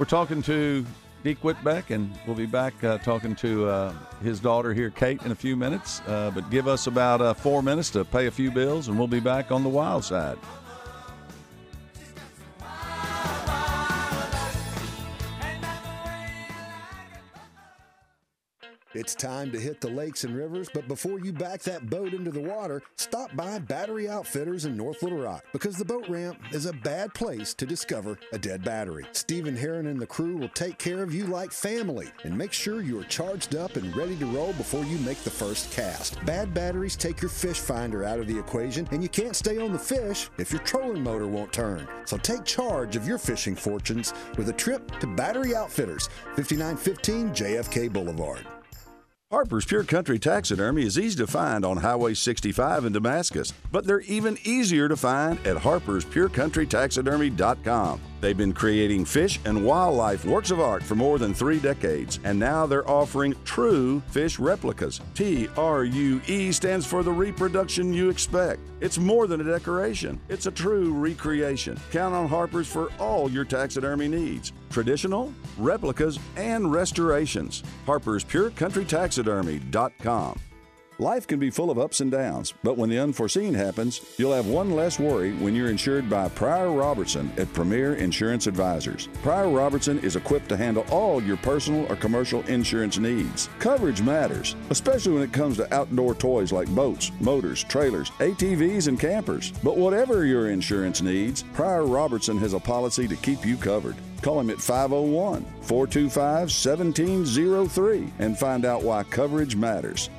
we're 0.00 0.06
talking 0.06 0.40
to 0.40 0.82
Deke 1.22 1.42
Whitbeck, 1.42 1.90
and 1.90 2.10
we'll 2.26 2.34
be 2.34 2.46
back 2.46 2.82
uh, 2.82 2.96
talking 2.98 3.36
to 3.36 3.68
uh, 3.68 3.92
his 4.22 4.40
daughter 4.40 4.72
here, 4.72 4.88
Kate, 4.88 5.20
in 5.24 5.30
a 5.30 5.34
few 5.34 5.56
minutes. 5.56 6.00
Uh, 6.06 6.30
but 6.34 6.48
give 6.48 6.66
us 6.66 6.86
about 6.86 7.20
uh, 7.20 7.34
four 7.34 7.62
minutes 7.62 7.90
to 7.90 8.06
pay 8.06 8.24
a 8.26 8.30
few 8.30 8.50
bills, 8.50 8.88
and 8.88 8.98
we'll 8.98 9.06
be 9.06 9.20
back 9.20 9.52
on 9.52 9.62
the 9.62 9.68
wild 9.68 10.02
side. 10.02 10.38
It's 18.92 19.14
time 19.14 19.52
to 19.52 19.60
hit 19.60 19.80
the 19.80 19.88
lakes 19.88 20.24
and 20.24 20.34
rivers, 20.34 20.68
but 20.74 20.88
before 20.88 21.20
you 21.20 21.32
back 21.32 21.62
that 21.62 21.88
boat 21.88 22.12
into 22.12 22.32
the 22.32 22.40
water, 22.40 22.82
stop 22.96 23.34
by 23.36 23.60
Battery 23.60 24.08
Outfitters 24.08 24.64
in 24.64 24.76
North 24.76 25.04
Little 25.04 25.20
Rock 25.20 25.44
because 25.52 25.76
the 25.76 25.84
boat 25.84 26.08
ramp 26.08 26.40
is 26.50 26.66
a 26.66 26.72
bad 26.72 27.14
place 27.14 27.54
to 27.54 27.66
discover 27.66 28.18
a 28.32 28.38
dead 28.38 28.64
battery. 28.64 29.06
Stephen 29.12 29.56
Heron 29.56 29.86
and 29.86 30.00
the 30.00 30.08
crew 30.08 30.36
will 30.36 30.48
take 30.48 30.76
care 30.78 31.04
of 31.04 31.14
you 31.14 31.26
like 31.26 31.52
family 31.52 32.08
and 32.24 32.36
make 32.36 32.52
sure 32.52 32.82
you 32.82 32.98
are 32.98 33.04
charged 33.04 33.54
up 33.54 33.76
and 33.76 33.94
ready 33.94 34.16
to 34.16 34.26
roll 34.26 34.54
before 34.54 34.84
you 34.84 34.98
make 34.98 35.18
the 35.18 35.30
first 35.30 35.70
cast. 35.70 36.18
Bad 36.26 36.52
batteries 36.52 36.96
take 36.96 37.22
your 37.22 37.30
fish 37.30 37.60
finder 37.60 38.02
out 38.02 38.18
of 38.18 38.26
the 38.26 38.38
equation, 38.38 38.88
and 38.90 39.04
you 39.04 39.08
can't 39.08 39.36
stay 39.36 39.58
on 39.58 39.72
the 39.72 39.78
fish 39.78 40.30
if 40.36 40.50
your 40.50 40.62
trolling 40.62 41.04
motor 41.04 41.28
won't 41.28 41.52
turn. 41.52 41.86
So 42.06 42.16
take 42.16 42.44
charge 42.44 42.96
of 42.96 43.06
your 43.06 43.18
fishing 43.18 43.54
fortunes 43.54 44.12
with 44.36 44.48
a 44.48 44.52
trip 44.52 44.98
to 44.98 45.06
Battery 45.06 45.54
Outfitters, 45.54 46.08
5915 46.34 47.30
JFK 47.30 47.92
Boulevard. 47.92 48.44
Harper's 49.30 49.64
Pure 49.64 49.84
Country 49.84 50.18
Taxidermy 50.18 50.84
is 50.84 50.98
easy 50.98 51.16
to 51.18 51.26
find 51.28 51.64
on 51.64 51.76
Highway 51.76 52.14
65 52.14 52.84
in 52.84 52.92
Damascus, 52.92 53.52
but 53.70 53.86
they're 53.86 54.00
even 54.00 54.36
easier 54.42 54.88
to 54.88 54.96
find 54.96 55.38
at 55.46 55.56
harperspurecountrytaxidermy.com. 55.56 58.00
They've 58.20 58.36
been 58.36 58.52
creating 58.52 59.04
fish 59.06 59.40
and 59.44 59.64
wildlife 59.64 60.24
works 60.24 60.50
of 60.50 60.60
art 60.60 60.82
for 60.82 60.94
more 60.94 61.18
than 61.18 61.32
three 61.32 61.58
decades, 61.58 62.20
and 62.24 62.38
now 62.38 62.66
they're 62.66 62.88
offering 62.88 63.34
true 63.44 64.00
fish 64.08 64.38
replicas. 64.38 65.00
T 65.14 65.48
R 65.56 65.84
U 65.84 66.20
E 66.26 66.52
stands 66.52 66.86
for 66.86 67.02
the 67.02 67.12
reproduction 67.12 67.94
you 67.94 68.10
expect. 68.10 68.60
It's 68.80 68.98
more 68.98 69.26
than 69.26 69.40
a 69.40 69.44
decoration, 69.44 70.20
it's 70.28 70.46
a 70.46 70.50
true 70.50 70.92
recreation. 70.92 71.78
Count 71.90 72.14
on 72.14 72.28
Harper's 72.28 72.68
for 72.68 72.90
all 72.98 73.30
your 73.30 73.44
taxidermy 73.44 74.08
needs 74.08 74.52
traditional, 74.70 75.32
replicas, 75.58 76.18
and 76.36 76.72
restorations. 76.72 77.64
Harper's 77.86 78.22
Pure 78.22 78.50
Country 78.50 78.84
Taxidermy.com. 78.84 80.38
Life 81.00 81.26
can 81.26 81.38
be 81.38 81.48
full 81.48 81.70
of 81.70 81.78
ups 81.78 82.00
and 82.02 82.10
downs, 82.10 82.52
but 82.62 82.76
when 82.76 82.90
the 82.90 82.98
unforeseen 82.98 83.54
happens, 83.54 84.02
you'll 84.18 84.34
have 84.34 84.46
one 84.46 84.72
less 84.72 84.98
worry 84.98 85.32
when 85.36 85.54
you're 85.54 85.70
insured 85.70 86.10
by 86.10 86.28
Pryor 86.28 86.72
Robertson 86.72 87.32
at 87.38 87.50
Premier 87.54 87.94
Insurance 87.94 88.46
Advisors. 88.46 89.08
Pryor 89.22 89.48
Robertson 89.48 89.98
is 90.00 90.16
equipped 90.16 90.50
to 90.50 90.58
handle 90.58 90.84
all 90.90 91.22
your 91.22 91.38
personal 91.38 91.90
or 91.90 91.96
commercial 91.96 92.42
insurance 92.48 92.98
needs. 92.98 93.48
Coverage 93.60 94.02
matters, 94.02 94.56
especially 94.68 95.14
when 95.14 95.22
it 95.22 95.32
comes 95.32 95.56
to 95.56 95.74
outdoor 95.74 96.14
toys 96.14 96.52
like 96.52 96.68
boats, 96.74 97.10
motors, 97.18 97.64
trailers, 97.64 98.10
ATVs, 98.18 98.88
and 98.88 99.00
campers. 99.00 99.52
But 99.64 99.78
whatever 99.78 100.26
your 100.26 100.50
insurance 100.50 101.00
needs, 101.00 101.44
Pryor 101.54 101.86
Robertson 101.86 102.36
has 102.40 102.52
a 102.52 102.60
policy 102.60 103.08
to 103.08 103.16
keep 103.16 103.46
you 103.46 103.56
covered. 103.56 103.96
Call 104.20 104.38
him 104.38 104.50
at 104.50 104.60
501 104.60 105.46
425 105.62 106.40
1703 106.50 108.12
and 108.18 108.38
find 108.38 108.66
out 108.66 108.82
why 108.82 109.02
coverage 109.04 109.56
matters. 109.56 110.10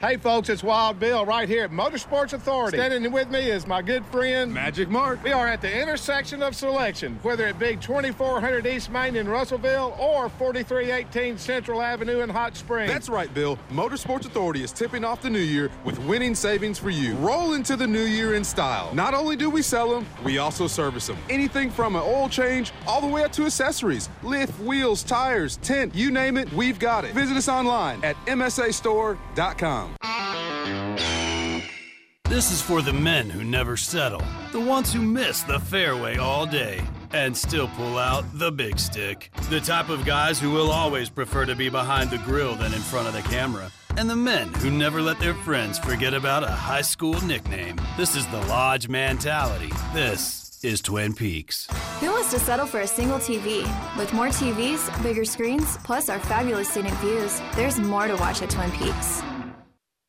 Hey 0.00 0.16
folks, 0.16 0.48
it's 0.48 0.62
Wild 0.62 1.00
Bill 1.00 1.26
right 1.26 1.48
here 1.48 1.64
at 1.64 1.72
Motorsports 1.72 2.32
Authority. 2.32 2.76
Standing 2.76 3.10
with 3.10 3.30
me 3.30 3.50
is 3.50 3.66
my 3.66 3.82
good 3.82 4.06
friend 4.06 4.54
Magic 4.54 4.88
Mark. 4.88 5.20
We 5.24 5.32
are 5.32 5.48
at 5.48 5.60
the 5.60 5.82
intersection 5.82 6.40
of 6.40 6.54
selection, 6.54 7.18
whether 7.22 7.48
it 7.48 7.58
be 7.58 7.74
2400 7.74 8.64
East 8.64 8.92
Main 8.92 9.16
in 9.16 9.28
Russellville 9.28 9.96
or 9.98 10.28
4318 10.28 11.36
Central 11.36 11.82
Avenue 11.82 12.20
in 12.20 12.28
Hot 12.28 12.56
Springs. 12.56 12.92
That's 12.92 13.08
right, 13.08 13.34
Bill. 13.34 13.58
Motorsports 13.72 14.24
Authority 14.24 14.62
is 14.62 14.70
tipping 14.70 15.02
off 15.02 15.20
the 15.20 15.30
new 15.30 15.40
year 15.40 15.68
with 15.82 15.98
winning 16.04 16.36
savings 16.36 16.78
for 16.78 16.90
you. 16.90 17.16
Roll 17.16 17.54
into 17.54 17.74
the 17.74 17.86
new 17.86 18.04
year 18.04 18.36
in 18.36 18.44
style. 18.44 18.94
Not 18.94 19.14
only 19.14 19.34
do 19.34 19.50
we 19.50 19.62
sell 19.62 19.90
them, 19.90 20.06
we 20.22 20.38
also 20.38 20.68
service 20.68 21.08
them. 21.08 21.16
Anything 21.28 21.70
from 21.70 21.96
an 21.96 22.02
oil 22.02 22.28
change 22.28 22.70
all 22.86 23.00
the 23.00 23.08
way 23.08 23.24
up 23.24 23.32
to 23.32 23.46
accessories, 23.46 24.08
lift, 24.22 24.60
wheels, 24.60 25.02
tires, 25.02 25.56
tent, 25.56 25.92
you 25.92 26.12
name 26.12 26.36
it, 26.36 26.52
we've 26.52 26.78
got 26.78 27.04
it. 27.04 27.14
Visit 27.14 27.36
us 27.36 27.48
online 27.48 28.04
at 28.04 28.14
msastore.com. 28.26 29.87
This 32.28 32.52
is 32.52 32.60
for 32.60 32.82
the 32.82 32.92
men 32.92 33.30
who 33.30 33.42
never 33.42 33.74
settle, 33.74 34.22
the 34.52 34.60
ones 34.60 34.92
who 34.92 35.00
miss 35.00 35.44
the 35.44 35.58
fairway 35.58 36.18
all 36.18 36.44
day 36.44 36.82
and 37.14 37.34
still 37.34 37.68
pull 37.68 37.96
out 37.96 38.22
the 38.34 38.52
big 38.52 38.78
stick. 38.78 39.30
The 39.48 39.60
type 39.60 39.88
of 39.88 40.04
guys 40.04 40.38
who 40.38 40.50
will 40.50 40.70
always 40.70 41.08
prefer 41.08 41.46
to 41.46 41.56
be 41.56 41.70
behind 41.70 42.10
the 42.10 42.18
grill 42.18 42.54
than 42.54 42.74
in 42.74 42.80
front 42.80 43.08
of 43.08 43.14
the 43.14 43.22
camera. 43.22 43.70
And 43.96 44.10
the 44.10 44.14
men 44.14 44.52
who 44.56 44.70
never 44.70 45.00
let 45.00 45.18
their 45.18 45.32
friends 45.32 45.78
forget 45.78 46.12
about 46.12 46.44
a 46.44 46.48
high 46.48 46.82
school 46.82 47.18
nickname. 47.22 47.80
This 47.96 48.14
is 48.14 48.26
the 48.26 48.42
Lodge 48.42 48.90
mentality. 48.90 49.72
This 49.94 50.60
is 50.62 50.82
Twin 50.82 51.14
Peaks. 51.14 51.66
Who 52.00 52.10
wants 52.10 52.30
to 52.32 52.38
settle 52.38 52.66
for 52.66 52.80
a 52.80 52.86
single 52.86 53.18
TV? 53.18 53.62
With 53.96 54.12
more 54.12 54.28
TVs, 54.28 55.02
bigger 55.02 55.24
screens, 55.24 55.78
plus 55.78 56.10
our 56.10 56.20
fabulous 56.20 56.68
scenic 56.68 56.92
views, 56.96 57.40
there's 57.56 57.78
more 57.80 58.06
to 58.06 58.16
watch 58.16 58.42
at 58.42 58.50
Twin 58.50 58.70
Peaks. 58.72 59.22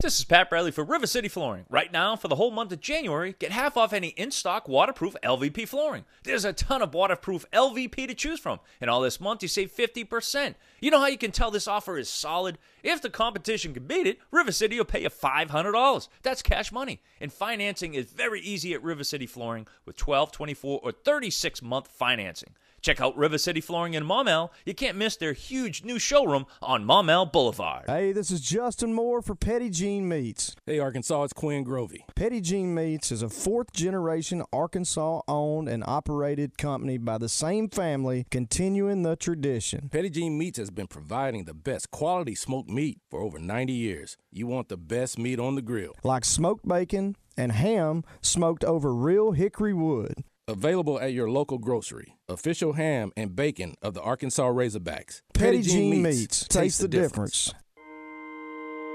This 0.01 0.17
is 0.17 0.23
Pat 0.23 0.49
Bradley 0.49 0.71
for 0.71 0.85
River 0.85 1.07
City 1.07 1.27
Flooring. 1.27 1.65
Right 1.69 1.91
now, 1.91 2.15
for 2.15 2.29
the 2.29 2.37
whole 2.37 2.51
month 2.51 2.71
of 2.71 2.79
January, 2.79 3.35
get 3.37 3.51
half 3.51 3.75
off 3.75 3.91
any 3.91 4.07
in 4.07 4.31
stock 4.31 4.69
waterproof 4.69 5.13
LVP 5.21 5.67
flooring. 5.67 6.05
There's 6.23 6.45
a 6.45 6.53
ton 6.53 6.81
of 6.81 6.93
waterproof 6.93 7.43
LVP 7.51 8.07
to 8.07 8.13
choose 8.13 8.39
from, 8.39 8.61
and 8.79 8.89
all 8.89 9.01
this 9.01 9.19
month 9.19 9.41
you 9.41 9.49
save 9.49 9.75
50%. 9.75 10.55
You 10.79 10.89
know 10.89 11.01
how 11.01 11.07
you 11.07 11.17
can 11.17 11.31
tell 11.31 11.51
this 11.51 11.67
offer 11.67 11.97
is 11.97 12.09
solid? 12.09 12.57
If 12.81 13.01
the 13.01 13.09
competition 13.09 13.73
can 13.73 13.87
beat 13.87 14.07
it, 14.07 14.19
River 14.31 14.53
City 14.53 14.77
will 14.77 14.85
pay 14.85 15.01
you 15.01 15.09
$500. 15.09 16.07
That's 16.23 16.41
cash 16.41 16.71
money. 16.71 17.01
And 17.19 17.33
financing 17.33 17.93
is 17.93 18.05
very 18.05 18.39
easy 18.39 18.73
at 18.73 18.81
River 18.81 19.03
City 19.03 19.25
Flooring 19.25 19.67
with 19.85 19.97
12, 19.97 20.31
24, 20.31 20.79
or 20.81 20.93
36 20.93 21.61
month 21.61 21.89
financing. 21.89 22.53
Check 22.81 23.01
out 23.01 23.17
River 23.17 23.37
City 23.37 23.61
Flooring 23.61 23.93
in 23.93 24.03
Maumelle. 24.03 24.51
You 24.65 24.73
can't 24.73 24.97
miss 24.97 25.15
their 25.17 25.33
huge 25.33 25.83
new 25.83 25.99
showroom 25.99 26.45
on 26.61 26.85
Maumelle 26.85 27.31
Boulevard. 27.31 27.85
Hey, 27.87 28.11
this 28.11 28.31
is 28.31 28.41
Justin 28.41 28.93
Moore 28.93 29.21
for 29.21 29.35
Petit 29.35 29.69
Jean 29.69 30.07
Meats. 30.07 30.55
Hey, 30.65 30.79
Arkansas, 30.79 31.23
it's 31.23 31.33
Quinn 31.33 31.65
Grovey. 31.65 32.03
Petit 32.15 32.41
Jean 32.41 32.73
Meats 32.73 33.11
is 33.11 33.21
a 33.21 33.29
fourth 33.29 33.73
generation 33.73 34.43
Arkansas 34.53 35.21
owned 35.27 35.67
and 35.67 35.83
operated 35.85 36.57
company 36.57 36.97
by 36.97 37.17
the 37.17 37.29
same 37.29 37.69
family, 37.69 38.25
continuing 38.31 39.03
the 39.03 39.15
tradition. 39.15 39.89
Petit 39.91 40.09
Jean 40.09 40.37
Meats 40.37 40.57
has 40.57 40.69
been 40.69 40.87
providing 40.87 41.45
the 41.45 41.53
best 41.53 41.91
quality 41.91 42.35
smoked 42.35 42.69
meat 42.69 42.99
for 43.09 43.19
over 43.19 43.39
90 43.39 43.73
years. 43.73 44.17
You 44.31 44.47
want 44.47 44.69
the 44.69 44.77
best 44.77 45.17
meat 45.17 45.39
on 45.39 45.55
the 45.55 45.61
grill. 45.61 45.95
Like 46.03 46.25
smoked 46.25 46.67
bacon 46.67 47.15
and 47.37 47.51
ham 47.51 48.03
smoked 48.21 48.63
over 48.63 48.93
real 48.93 49.31
hickory 49.31 49.73
wood. 49.73 50.23
Available 50.49 50.99
at 50.99 51.13
your 51.13 51.29
local 51.29 51.59
grocery. 51.59 52.17
Official 52.27 52.73
ham 52.73 53.11
and 53.15 53.35
bacon 53.35 53.75
of 53.83 53.93
the 53.93 54.01
Arkansas 54.01 54.47
Razorbacks. 54.49 55.21
Petit, 55.31 55.61
Jean 55.61 56.01
Meats. 56.01 56.39
Taste, 56.47 56.51
Taste 56.51 56.77
the, 56.79 56.87
the 56.87 56.97
difference. 56.97 57.45
difference. 57.45 57.53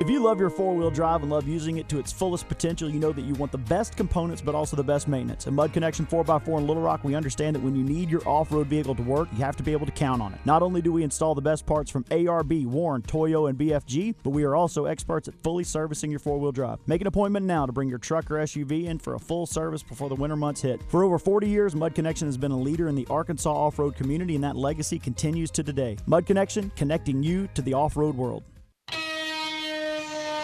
If 0.04 0.11
you 0.11 0.20
love 0.20 0.38
your 0.38 0.50
four 0.50 0.75
wheel 0.75 0.90
drive 0.90 1.23
and 1.23 1.30
love 1.30 1.49
using 1.49 1.78
it 1.78 1.88
to 1.88 1.99
its 1.99 2.12
fullest 2.12 2.46
potential, 2.46 2.90
you 2.90 3.00
know 3.00 3.11
that 3.11 3.23
you 3.23 3.32
want 3.37 3.50
the 3.52 3.56
best 3.56 3.96
components 3.96 4.42
but 4.42 4.54
also 4.54 4.76
the 4.76 4.84
best 4.84 5.08
maintenance. 5.08 5.46
At 5.46 5.54
Mud 5.54 5.73
Connection 5.73 6.04
4x4 6.04 6.58
in 6.58 6.66
Little 6.66 6.82
Rock, 6.82 7.04
we 7.04 7.14
understand 7.14 7.56
that 7.56 7.62
when 7.62 7.75
you 7.75 7.82
need 7.82 8.11
your 8.11 8.20
off 8.28 8.52
road 8.52 8.66
vehicle 8.66 8.94
to 8.96 9.02
work, 9.02 9.30
you 9.32 9.38
have 9.38 9.56
to 9.56 9.62
be 9.62 9.73
able 9.73 9.87
to 9.87 9.92
count 9.92 10.20
on 10.20 10.34
it. 10.34 10.40
Not 10.44 10.61
only 10.61 10.82
do 10.82 10.92
we 10.92 11.04
install 11.04 11.34
the 11.34 11.40
best 11.40 11.64
parts 11.64 11.90
from 11.90 12.04
ARB, 12.11 12.66
Warn, 12.66 13.00
Toyo, 13.00 13.46
and 13.46 13.56
BFG, 13.56 14.16
but 14.23 14.28
we 14.28 14.44
are 14.44 14.54
also 14.54 14.84
experts 14.84 15.26
at 15.26 15.42
fully 15.42 15.64
servicing 15.64 16.11
your 16.11 16.20
four 16.20 16.38
wheel 16.38 16.52
drive. 16.52 16.80
Make 16.87 17.00
an 17.00 17.06
appointment 17.06 17.46
now 17.46 17.64
to 17.64 17.73
bring 17.73 17.88
your 17.88 17.96
truck 17.96 18.30
or 18.30 18.34
SUV 18.34 18.84
in 18.84 18.99
for 18.99 19.14
a 19.14 19.18
full 19.18 19.46
service 19.46 19.82
before 19.82 20.11
the 20.11 20.16
winter 20.16 20.37
months 20.37 20.61
hit. 20.61 20.82
For 20.90 21.02
over 21.02 21.18
40 21.18 21.49
years, 21.49 21.75
Mud 21.75 21.94
Connection 21.94 22.28
has 22.28 22.37
been 22.37 22.52
a 22.52 22.61
leader 22.61 22.88
in 22.88 22.94
the 22.94 23.06
Arkansas 23.08 23.50
off 23.50 23.78
road 23.78 23.96
community, 23.96 24.34
and 24.34 24.44
that 24.44 24.54
legacy 24.54 24.99
continues 24.99 25.50
to 25.52 25.62
today. 25.62 25.96
Mud 26.04 26.26
Connection, 26.26 26.70
connecting 26.76 27.23
you 27.23 27.49
to 27.54 27.62
the 27.62 27.73
off 27.73 27.96
road 27.96 28.14
world. 28.14 28.42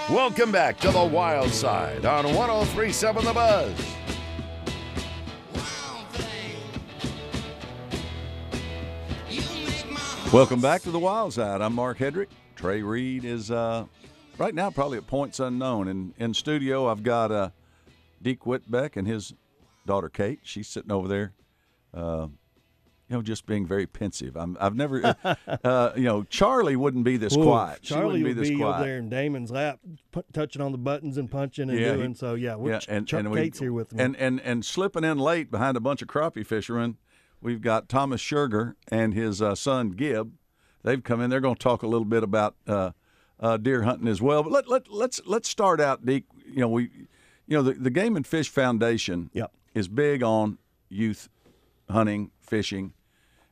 Welcome 0.08 0.50
back 0.50 0.78
to 0.80 0.90
the 0.90 1.04
Wild 1.04 1.50
Side 1.50 2.04
on 2.04 2.24
1037 2.34 3.24
The 3.24 3.32
Buzz. 3.32 3.96
Welcome 10.32 10.60
back 10.60 10.82
to 10.82 10.90
the 10.90 10.98
Wild 10.98 11.34
Side. 11.34 11.60
I'm 11.60 11.74
Mark 11.74 11.98
Hedrick. 11.98 12.28
Trey 12.56 12.82
Reid 12.82 13.24
is 13.24 13.50
uh, 13.50 13.84
right 14.38 14.54
now 14.54 14.70
probably 14.70 14.98
at 14.98 15.06
points 15.06 15.38
unknown. 15.38 15.86
And 15.86 16.14
in 16.18 16.34
studio, 16.34 16.88
I've 16.88 17.02
got 17.04 17.30
uh, 17.30 17.50
Deke 18.20 18.40
Whitbeck 18.40 18.96
and 18.96 19.06
his 19.06 19.34
daughter 19.86 20.08
Kate. 20.08 20.40
She's 20.42 20.68
sitting 20.68 20.90
over 20.90 21.06
there. 21.06 21.32
Uh, 21.94 22.28
you 23.10 23.16
know, 23.16 23.22
just 23.22 23.44
being 23.44 23.66
very 23.66 23.86
pensive. 23.88 24.36
I'm, 24.36 24.56
I've 24.60 24.76
never, 24.76 25.16
uh, 25.64 25.90
you 25.96 26.04
know, 26.04 26.22
Charlie 26.24 26.76
wouldn't 26.76 27.04
be 27.04 27.16
this 27.16 27.36
Ooh, 27.36 27.42
quiet. 27.42 27.82
Charlie 27.82 28.22
would 28.22 28.40
be, 28.40 28.54
be 28.56 28.62
over 28.62 28.84
there 28.84 28.98
in 28.98 29.08
Damon's 29.08 29.50
lap, 29.50 29.80
p- 30.12 30.22
touching 30.32 30.62
on 30.62 30.70
the 30.70 30.78
buttons 30.78 31.18
and 31.18 31.28
punching 31.28 31.68
and 31.70 31.78
yeah, 31.78 31.94
doing. 31.94 32.10
He, 32.10 32.14
so 32.16 32.34
yeah, 32.34 32.54
we're 32.54 32.70
yeah, 32.74 32.80
and, 32.88 33.08
Ch- 33.08 33.14
and 33.14 33.30
we, 33.32 33.50
here 33.58 33.72
with 33.72 33.92
me. 33.92 34.04
And 34.04 34.16
and 34.16 34.40
and 34.42 34.64
slipping 34.64 35.02
in 35.02 35.18
late 35.18 35.50
behind 35.50 35.76
a 35.76 35.80
bunch 35.80 36.02
of 36.02 36.08
crappie 36.08 36.46
fishermen, 36.46 36.98
we've 37.40 37.60
got 37.60 37.88
Thomas 37.88 38.22
Scherger 38.22 38.74
and 38.88 39.12
his 39.12 39.42
uh, 39.42 39.56
son 39.56 39.90
Gib. 39.90 40.32
they've 40.84 41.02
come 41.02 41.20
in. 41.20 41.30
They're 41.30 41.40
going 41.40 41.56
to 41.56 41.62
talk 41.62 41.82
a 41.82 41.88
little 41.88 42.04
bit 42.04 42.22
about 42.22 42.54
uh, 42.68 42.92
uh, 43.40 43.56
deer 43.56 43.82
hunting 43.82 44.06
as 44.06 44.22
well. 44.22 44.44
But 44.44 44.52
let 44.52 44.68
let 44.68 44.88
let's 44.88 45.20
let's 45.26 45.48
start 45.48 45.80
out, 45.80 46.06
Deke. 46.06 46.26
You 46.46 46.60
know 46.60 46.68
we, 46.68 46.84
you 47.48 47.56
know 47.56 47.62
the 47.62 47.72
the 47.72 47.90
Game 47.90 48.14
and 48.14 48.24
Fish 48.24 48.48
Foundation 48.48 49.30
Yep. 49.32 49.50
is 49.74 49.88
big 49.88 50.22
on 50.22 50.58
youth 50.88 51.28
hunting, 51.88 52.30
fishing, 52.38 52.92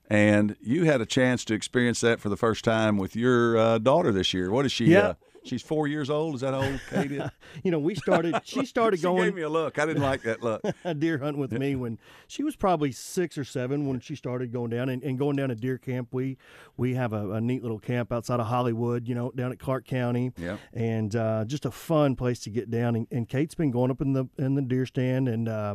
and 0.09 0.57
you 0.61 0.85
had 0.85 1.00
a 1.00 1.07
chance 1.07 1.45
to 1.47 1.55
experience 1.55 2.00
that 2.00 2.21
for 2.21 2.29
the 2.29 2.37
first 2.37 2.65
time 2.65 2.97
with 2.97 3.15
your 3.15 3.57
uh, 3.57 3.79
daughter 3.79 4.11
this 4.11 4.33
year. 4.33 4.50
What 4.50 4.65
is 4.65 4.73
she? 4.73 4.87
Yeah. 4.87 5.00
Uh, 5.00 5.15
she's 5.45 5.62
four 5.62 5.87
years 5.87 6.09
old. 6.09 6.35
Is 6.37 6.41
that 6.41 6.55
old 6.55 6.81
Kate 6.91 7.12
is? 7.12 7.23
You 7.65 7.71
know, 7.71 7.79
we 7.79 7.95
started. 7.95 8.41
She 8.45 8.65
started 8.65 8.99
she 8.99 9.03
going. 9.03 9.25
gave 9.25 9.35
me 9.35 9.43
a 9.43 9.49
look. 9.49 9.79
I 9.79 9.85
didn't 9.87 10.03
like 10.03 10.23
that 10.23 10.43
look. 10.43 10.62
a 10.85 10.95
deer 11.05 11.19
hunt 11.19 11.37
with 11.37 11.53
me 11.53 11.77
when 11.77 11.99
she 12.27 12.43
was 12.43 12.57
probably 12.57 12.93
six 12.93 13.37
or 13.37 13.45
seven 13.45 13.87
when 13.87 14.00
she 14.00 14.15
started 14.15 14.53
going 14.53 14.71
down 14.71 14.88
and, 14.88 15.03
and 15.03 15.19
going 15.19 15.37
down 15.37 15.50
to 15.50 15.55
deer 15.55 15.77
camp. 15.77 16.09
We 16.12 16.38
we 16.77 16.95
have 16.95 17.12
a, 17.12 17.33
a 17.33 17.41
neat 17.41 17.62
little 17.62 17.79
camp 17.79 18.12
outside 18.12 18.41
of 18.41 18.47
Hollywood, 18.47 19.07
you 19.07 19.15
know, 19.15 19.31
down 19.33 19.53
at 19.53 19.59
Clark 19.59 19.87
County. 19.87 20.33
Yeah. 20.37 20.57
And 20.73 21.15
uh, 21.15 21.45
just 21.47 21.67
a 21.67 21.71
fun 21.71 22.17
place 22.17 22.41
to 22.41 22.50
get 22.50 22.71
down. 22.71 22.97
And, 22.97 23.07
and 23.11 23.29
Kate's 23.29 23.55
been 23.55 23.71
going 23.71 23.91
up 23.91 24.00
in 24.00 24.12
the 24.12 24.27
in 24.38 24.55
the 24.55 24.62
deer 24.62 24.87
stand 24.87 25.29
and 25.29 25.49
uh, 25.49 25.75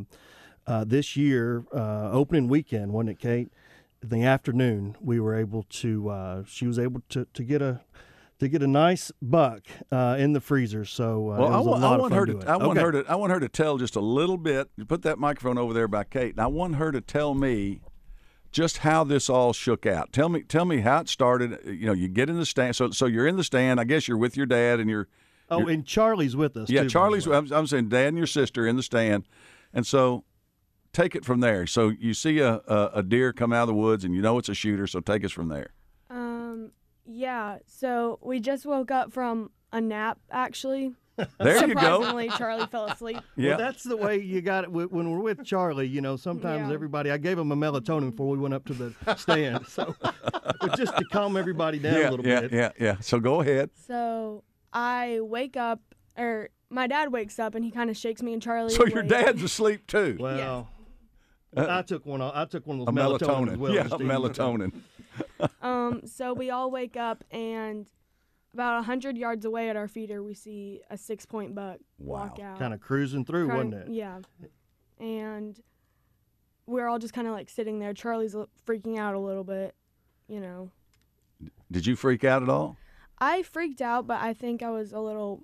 uh, 0.65 0.83
this 0.85 1.15
year, 1.15 1.65
uh, 1.73 2.09
opening 2.11 2.47
weekend, 2.47 2.93
wasn't 2.93 3.11
it, 3.11 3.19
Kate? 3.19 3.51
In 4.03 4.09
the 4.09 4.23
afternoon, 4.23 4.97
we 4.99 5.19
were 5.19 5.33
able 5.35 5.63
to. 5.63 6.09
Uh, 6.09 6.43
she 6.45 6.67
was 6.67 6.77
able 6.77 7.01
to, 7.09 7.25
to 7.33 7.43
get 7.43 7.61
a 7.61 7.81
to 8.39 8.49
get 8.49 8.61
a 8.61 8.67
nice 8.67 9.11
buck 9.21 9.61
uh, 9.91 10.17
in 10.19 10.33
the 10.33 10.41
freezer. 10.41 10.83
So 10.83 11.31
uh, 11.31 11.37
Well, 11.37 11.53
I 11.53 11.59
want, 11.59 11.81
lot 11.81 11.91
I 11.91 11.95
of 11.95 12.01
want 12.01 12.11
fun 12.13 12.19
her 12.19 12.25
to. 12.41 12.49
I 12.49 12.57
want 12.57 12.79
her 12.79 12.91
to. 12.91 13.05
I 13.07 13.15
want 13.15 13.31
her 13.31 13.39
to 13.39 13.47
tell 13.47 13.77
just 13.77 13.95
a 13.95 14.01
little 14.01 14.37
bit. 14.37 14.69
You 14.75 14.85
Put 14.85 15.03
that 15.03 15.19
microphone 15.19 15.57
over 15.57 15.73
there 15.73 15.87
by 15.87 16.03
Kate. 16.03 16.31
And 16.31 16.41
I 16.41 16.47
want 16.47 16.75
her 16.75 16.91
to 16.91 16.99
tell 16.99 17.33
me 17.33 17.79
just 18.51 18.79
how 18.79 19.03
this 19.05 19.29
all 19.29 19.53
shook 19.53 19.85
out. 19.85 20.11
Tell 20.11 20.27
me. 20.27 20.41
Tell 20.43 20.65
me 20.65 20.81
how 20.81 20.99
it 20.99 21.07
started. 21.09 21.59
You 21.65 21.85
know, 21.87 21.93
you 21.93 22.09
get 22.09 22.29
in 22.29 22.37
the 22.37 22.45
stand. 22.45 22.75
So, 22.75 22.91
so 22.91 23.05
you're 23.05 23.27
in 23.27 23.37
the 23.37 23.43
stand. 23.43 23.79
I 23.79 23.85
guess 23.85 24.07
you're 24.07 24.17
with 24.17 24.35
your 24.35 24.45
dad 24.45 24.79
and 24.81 24.89
your. 24.89 25.07
Oh, 25.49 25.59
your- 25.59 25.69
and 25.69 25.85
Charlie's 25.85 26.35
with 26.35 26.57
us. 26.57 26.69
yeah, 26.69 26.83
too, 26.83 26.89
Charlie's. 26.89 27.25
I'm, 27.25 27.51
I'm 27.53 27.67
saying 27.67 27.87
dad 27.89 28.07
and 28.09 28.17
your 28.17 28.27
sister 28.27 28.67
in 28.67 28.75
the 28.75 28.83
stand, 28.83 29.25
and 29.73 29.87
so 29.87 30.25
take 30.93 31.15
it 31.15 31.25
from 31.25 31.39
there. 31.41 31.65
So 31.67 31.89
you 31.89 32.13
see 32.13 32.39
a, 32.39 32.61
a 32.67 32.91
a 32.95 33.03
deer 33.03 33.33
come 33.33 33.51
out 33.51 33.63
of 33.63 33.67
the 33.67 33.73
woods, 33.73 34.03
and 34.03 34.13
you 34.15 34.21
know 34.21 34.37
it's 34.37 34.49
a 34.49 34.53
shooter. 34.53 34.87
So 34.87 34.99
take 34.99 35.25
us 35.25 35.31
from 35.31 35.49
there. 35.49 35.71
Um, 36.09 36.71
yeah. 37.05 37.57
So 37.65 38.19
we 38.21 38.39
just 38.39 38.65
woke 38.65 38.91
up 38.91 39.11
from 39.11 39.51
a 39.71 39.81
nap, 39.81 40.19
actually. 40.31 40.93
There 41.37 41.67
you 41.67 41.75
go. 41.75 42.01
Surprisingly, 42.01 42.29
Charlie 42.29 42.65
fell 42.67 42.85
asleep. 42.87 43.17
Well, 43.37 43.57
that's 43.57 43.83
the 43.83 43.95
way 43.95 44.19
you 44.19 44.41
got 44.41 44.63
it 44.63 44.71
when 44.71 45.11
we're 45.11 45.19
with 45.19 45.45
Charlie. 45.45 45.87
You 45.87 46.01
know, 46.01 46.15
sometimes 46.15 46.69
Yeah. 46.69 46.73
everybody. 46.73 47.11
I 47.11 47.17
gave 47.17 47.37
him 47.37 47.51
a 47.51 47.55
melatonin 47.55 48.09
before 48.09 48.29
we 48.29 48.39
went 48.39 48.55
up 48.55 48.65
to 48.65 48.73
the 48.73 48.93
stand, 49.17 49.67
so 49.67 49.93
just 50.75 50.97
to 50.97 51.05
calm 51.11 51.37
everybody 51.37 51.77
down 51.77 51.93
yeah, 51.99 52.09
a 52.09 52.11
little 52.11 52.25
yeah, 52.25 52.41
bit. 52.41 52.51
yeah, 52.51 52.59
yeah. 52.79 52.85
yeah. 52.85 52.95
So 52.99 53.19
go 53.19 53.41
ahead. 53.41 53.69
So 53.87 54.43
I 54.71 55.19
wake 55.21 55.55
up, 55.55 55.81
or 56.17 56.49
my 56.71 56.87
dad 56.87 57.11
wakes 57.13 57.37
up, 57.37 57.53
and 57.53 57.63
he 57.63 57.69
kind 57.69 57.91
of 57.91 57.97
shakes 57.97 58.23
me 58.23 58.33
and 58.33 58.41
Charlie. 58.41 58.73
So 58.73 58.87
your 58.87 59.03
dad's 59.03 59.43
asleep 59.43 59.85
too. 59.85 60.17
Well, 60.19 60.35
well, 60.37 60.69
I 61.55 61.81
took 61.81 62.05
one. 62.05 62.21
I 62.21 62.45
took 62.45 62.65
one 62.67 62.81
of 62.81 62.87
a 62.87 62.91
those 62.91 63.19
melatonin, 63.21 63.27
melatonin. 63.47 63.51
as 63.53 63.57
well. 63.57 63.73
yeah, 63.73 63.83
melatonin. 63.85 64.71
Um, 65.61 66.01
so 66.05 66.33
we 66.33 66.49
all 66.49 66.71
wake 66.71 66.97
up, 66.97 67.23
and 67.29 67.87
about 68.53 68.79
a 68.79 68.83
hundred 68.83 69.15
yards 69.17 69.45
away 69.45 69.69
at 69.69 69.75
our 69.75 69.87
feeder, 69.87 70.23
we 70.23 70.33
see 70.33 70.81
a 70.89 70.97
six-point 70.97 71.53
buck 71.53 71.77
walk 71.99 72.39
out. 72.39 72.57
Kind 72.59 72.73
of 72.73 72.79
cruising 72.81 73.23
through, 73.25 73.47
Kinda- 73.49 73.55
wasn't 73.77 73.89
it? 73.89 73.93
Yeah. 73.93 74.19
And 74.99 75.59
we're 76.65 76.87
all 76.87 76.97
just 76.97 77.13
kind 77.13 77.27
of 77.27 77.33
like 77.33 77.49
sitting 77.49 77.79
there. 77.79 77.93
Charlie's 77.93 78.35
freaking 78.65 78.97
out 78.97 79.15
a 79.15 79.19
little 79.19 79.43
bit, 79.43 79.75
you 80.27 80.39
know. 80.39 80.71
Did 81.71 81.85
you 81.85 81.95
freak 81.95 82.23
out 82.23 82.41
at 82.41 82.49
all? 82.49 82.77
I 83.19 83.43
freaked 83.43 83.81
out, 83.81 84.07
but 84.07 84.21
I 84.21 84.33
think 84.33 84.63
I 84.63 84.69
was 84.69 84.93
a 84.93 84.99
little 84.99 85.43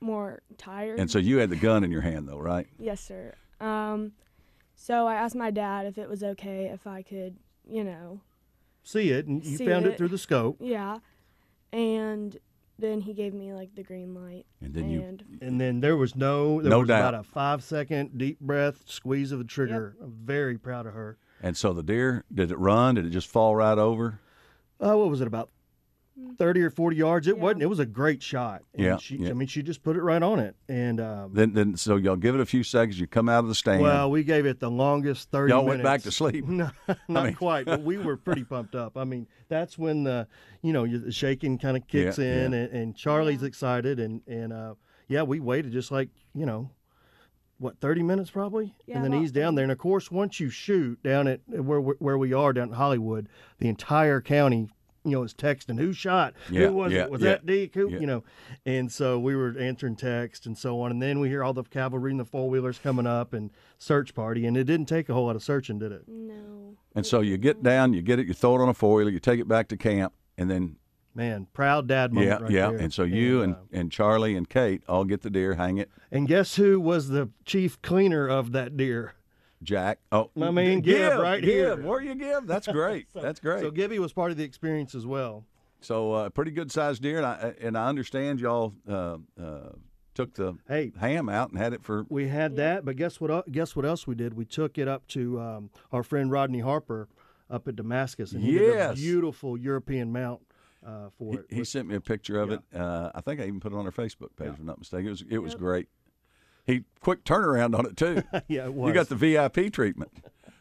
more 0.00 0.40
tired. 0.56 0.98
And 1.00 1.10
so 1.10 1.18
you 1.18 1.38
had 1.38 1.50
the 1.50 1.56
gun 1.56 1.84
in 1.84 1.90
your 1.90 2.00
hand, 2.02 2.28
though, 2.28 2.38
right? 2.38 2.66
Yes, 2.78 3.00
sir. 3.00 3.34
Um, 3.60 4.12
so 4.82 5.06
I 5.06 5.14
asked 5.14 5.36
my 5.36 5.50
dad 5.50 5.86
if 5.86 5.96
it 5.98 6.08
was 6.08 6.22
okay 6.24 6.66
if 6.66 6.86
I 6.86 7.02
could, 7.02 7.36
you 7.68 7.84
know. 7.84 8.20
See 8.82 9.10
it, 9.10 9.26
and 9.26 9.44
you 9.44 9.56
see 9.58 9.66
found 9.66 9.86
it. 9.86 9.96
through 9.96 10.08
the 10.08 10.18
scope. 10.18 10.56
Yeah. 10.60 10.98
And 11.72 12.36
then 12.78 13.00
he 13.02 13.14
gave 13.14 13.32
me 13.32 13.52
like 13.52 13.74
the 13.76 13.82
green 13.84 14.12
light. 14.14 14.44
And 14.60 14.74
then 14.74 14.90
you- 14.90 15.00
and 15.02 15.22
And 15.40 15.60
then 15.60 15.80
there 15.80 15.96
was 15.96 16.16
no, 16.16 16.60
there 16.60 16.70
No 16.70 16.80
was 16.80 16.88
doubt. 16.88 17.14
about 17.14 17.20
a 17.20 17.22
five 17.22 17.62
second 17.62 18.18
deep 18.18 18.40
breath, 18.40 18.82
squeeze 18.86 19.30
of 19.30 19.38
the 19.38 19.44
trigger. 19.44 19.96
I'm 20.02 20.12
very 20.24 20.58
proud 20.58 20.86
of 20.86 20.94
her. 20.94 21.16
And 21.40 21.56
so 21.56 21.72
the 21.72 21.82
deer, 21.82 22.24
did 22.32 22.50
it 22.50 22.58
run? 22.58 22.96
Did 22.96 23.06
it 23.06 23.10
just 23.10 23.28
fall 23.28 23.54
right 23.54 23.78
over? 23.78 24.18
Uh, 24.80 24.96
what 24.96 25.08
was 25.10 25.20
it 25.20 25.26
about? 25.28 25.48
30 26.36 26.62
or 26.62 26.70
40 26.70 26.96
yards. 26.96 27.26
It 27.26 27.38
wasn't. 27.38 27.62
It 27.62 27.66
was 27.66 27.78
a 27.78 27.86
great 27.86 28.22
shot. 28.22 28.62
And 28.74 28.84
Yeah, 28.84 28.96
She, 28.98 29.16
yeah. 29.16 29.30
I 29.30 29.32
mean, 29.32 29.48
she 29.48 29.62
just 29.62 29.82
put 29.82 29.96
it 29.96 30.02
right 30.02 30.22
on 30.22 30.38
it. 30.38 30.54
And 30.68 31.00
um, 31.00 31.32
Then, 31.32 31.54
then, 31.54 31.76
so 31.76 31.96
y'all 31.96 32.16
give 32.16 32.34
it 32.34 32.40
a 32.40 32.46
few 32.46 32.62
seconds. 32.62 33.00
You 33.00 33.06
come 33.06 33.28
out 33.28 33.40
of 33.40 33.48
the 33.48 33.54
stand. 33.54 33.82
well, 33.82 34.10
we 34.10 34.22
gave 34.22 34.44
it 34.46 34.60
the 34.60 34.70
longest 34.70 35.30
30 35.30 35.50
Y'all 35.50 35.62
minutes. 35.62 35.76
went 35.78 35.82
back 35.84 36.02
to 36.02 36.12
sleep. 36.12 36.44
No, 36.48 36.70
not 37.08 37.24
mean- 37.26 37.34
quite, 37.34 37.64
but 37.66 37.82
we 37.82 37.96
were 37.96 38.16
pretty 38.16 38.44
pumped 38.52 38.74
up. 38.74 38.96
I 38.96 39.04
mean, 39.04 39.26
that's 39.48 39.78
when 39.78 40.04
the, 40.04 40.28
you 40.62 40.72
know, 40.72 40.86
the 40.86 41.10
shaking 41.12 41.56
kind 41.58 41.76
of 41.76 41.86
kicks 41.88 42.18
Yeah, 42.18 42.24
in, 42.44 42.52
yeah. 42.52 42.58
and, 42.58 42.72
and 42.72 42.96
Charlie's 42.96 43.42
excited, 43.42 43.98
and 43.98 44.20
and 44.26 44.52
uh, 44.52 44.74
yeah, 45.08 45.22
we 45.22 45.40
waited 45.40 45.72
just 45.72 45.90
like 45.90 46.08
you 46.34 46.44
know, 46.46 46.70
what 47.58 47.78
30 47.80 48.02
minutes 48.02 48.30
probably, 48.30 48.74
Yeah, 48.86 48.96
and 48.96 49.04
then 49.04 49.12
about 49.12 49.20
he's 49.22 49.32
down 49.32 49.54
there, 49.54 49.62
and 49.64 49.72
of 49.72 49.78
course, 49.78 50.10
once 50.10 50.40
you 50.40 50.50
shoot 50.50 51.02
down 51.02 51.26
at 51.28 51.40
where 51.48 51.80
where 51.80 52.18
we 52.18 52.32
are 52.32 52.52
down 52.52 52.68
in 52.68 52.74
Hollywood, 52.74 53.28
the 53.58 53.68
entire 53.68 54.20
county. 54.20 54.68
You 55.04 55.10
know, 55.12 55.22
is 55.24 55.34
texting 55.34 55.78
who 55.78 55.92
shot, 55.92 56.34
Yeah, 56.48 56.68
who 56.68 56.74
was 56.74 56.92
yeah, 56.92 57.02
it? 57.04 57.10
Was 57.10 57.22
yeah, 57.22 57.30
that 57.30 57.46
Deke? 57.46 57.74
Who? 57.74 57.90
yeah. 57.90 57.98
You 57.98 58.06
know, 58.06 58.24
and 58.64 58.90
so 58.90 59.18
we 59.18 59.34
were 59.34 59.56
answering 59.58 59.96
text 59.96 60.46
and 60.46 60.56
so 60.56 60.80
on, 60.80 60.90
and 60.92 61.02
then 61.02 61.18
we 61.18 61.28
hear 61.28 61.42
all 61.42 61.52
the 61.52 61.64
cavalry 61.64 62.12
and 62.12 62.20
the 62.20 62.24
four 62.24 62.48
wheelers 62.48 62.78
coming 62.78 63.06
up 63.06 63.32
and 63.32 63.50
search 63.78 64.14
party, 64.14 64.46
and 64.46 64.56
it 64.56 64.64
didn't 64.64 64.86
take 64.86 65.08
a 65.08 65.14
whole 65.14 65.26
lot 65.26 65.34
of 65.34 65.42
searching, 65.42 65.78
did 65.80 65.90
it? 65.90 66.02
No. 66.06 66.76
and 66.94 67.04
so 67.04 67.20
you 67.20 67.36
get 67.36 67.62
down, 67.64 67.92
you 67.94 68.02
get 68.02 68.20
it, 68.20 68.26
you 68.28 68.34
throw 68.34 68.54
it 68.54 68.62
on 68.62 68.68
a 68.68 68.74
four 68.74 68.94
wheeler, 68.96 69.10
you 69.10 69.18
take 69.18 69.40
it 69.40 69.48
back 69.48 69.66
to 69.68 69.76
camp, 69.76 70.12
and 70.38 70.48
then 70.50 70.76
Man, 71.14 71.46
proud 71.52 71.88
dad 71.88 72.12
moment 72.14 72.30
yeah, 72.30 72.42
right 72.42 72.50
yeah. 72.50 72.70
there. 72.70 72.78
And 72.78 72.90
so 72.90 73.02
you 73.02 73.42
and, 73.42 73.54
uh, 73.54 73.58
and 73.70 73.92
Charlie 73.92 74.34
and 74.34 74.48
Kate 74.48 74.82
all 74.88 75.04
get 75.04 75.20
the 75.20 75.28
deer, 75.28 75.56
hang 75.56 75.76
it. 75.76 75.90
and 76.10 76.26
guess 76.26 76.56
who 76.56 76.80
was 76.80 77.08
the 77.08 77.28
chief 77.44 77.82
cleaner 77.82 78.26
of 78.28 78.52
that 78.52 78.76
deer? 78.78 79.12
Jack. 79.62 79.98
Oh, 80.10 80.30
My 80.34 80.50
man 80.50 80.80
Gib, 80.80 81.18
right 81.18 81.42
here. 81.42 81.76
Where 81.76 82.00
you 82.02 82.14
give? 82.14 82.46
That's 82.46 82.66
great. 82.72 83.06
That's 83.14 83.40
great. 83.40 83.60
So 83.60 83.70
Gibby 83.70 83.98
was 83.98 84.12
part 84.12 84.30
of 84.30 84.36
the 84.36 84.44
experience 84.44 84.94
as 84.94 85.06
well. 85.06 85.44
So 85.80 86.12
uh, 86.12 86.30
pretty 86.30 86.50
good 86.52 86.70
sized 86.70 87.02
deer, 87.02 87.16
and 87.18 87.26
I 87.26 87.54
and 87.60 87.76
I 87.76 87.88
understand 87.88 88.40
y'all 88.40 88.72
uh, 88.88 89.18
uh, 89.40 89.70
took 90.14 90.34
the 90.34 90.54
Hey. 90.68 90.92
ham 91.00 91.28
out 91.28 91.50
and 91.50 91.58
had 91.58 91.72
it 91.72 91.82
for. 91.82 92.06
We 92.08 92.28
had 92.28 92.56
that, 92.56 92.84
but 92.84 92.96
guess 92.96 93.20
what? 93.20 93.30
el- 93.30 93.44
Guess 93.50 93.74
what 93.74 93.84
else 93.84 94.06
we 94.06 94.14
did? 94.14 94.34
We 94.34 94.44
took 94.44 94.78
it 94.78 94.86
up 94.86 95.06
to 95.08 95.40
um, 95.40 95.70
our 95.90 96.02
friend 96.04 96.30
Rodney 96.30 96.60
Harper 96.60 97.08
up 97.50 97.66
at 97.66 97.74
Damascus, 97.76 98.32
and 98.32 98.42
he 98.44 98.52
did 98.52 98.78
a 98.78 98.92
beautiful 98.94 99.56
European 99.58 100.12
mount 100.12 100.40
uh, 100.86 101.08
for 101.18 101.32
He, 101.32 101.38
it. 101.38 101.46
he 101.50 101.64
sent 101.64 101.88
me 101.88 101.96
a 101.96 102.00
picture 102.00 102.40
of 102.40 102.50
it. 102.52 102.60
Uh, 102.74 103.10
I 103.14 103.20
think 103.20 103.40
I 103.40 103.44
even 103.44 103.58
put 103.60 103.72
it 103.72 103.76
on 103.76 103.84
our 103.84 103.92
Facebook 103.92 104.36
page, 104.36 104.50
if 104.50 104.58
I'm 104.60 104.66
not 104.66 104.78
mistaken. 104.78 105.08
It 105.08 105.10
was 105.10 105.24
it 105.30 105.38
was 105.38 105.54
great. 105.56 105.88
He 106.66 106.84
quick 107.00 107.24
turnaround 107.24 107.76
on 107.78 107.86
it 107.86 107.96
too. 107.96 108.22
yeah, 108.48 108.66
it 108.66 108.74
You 108.74 108.92
got 108.92 109.08
the 109.08 109.16
VIP 109.16 109.72
treatment. 109.72 110.12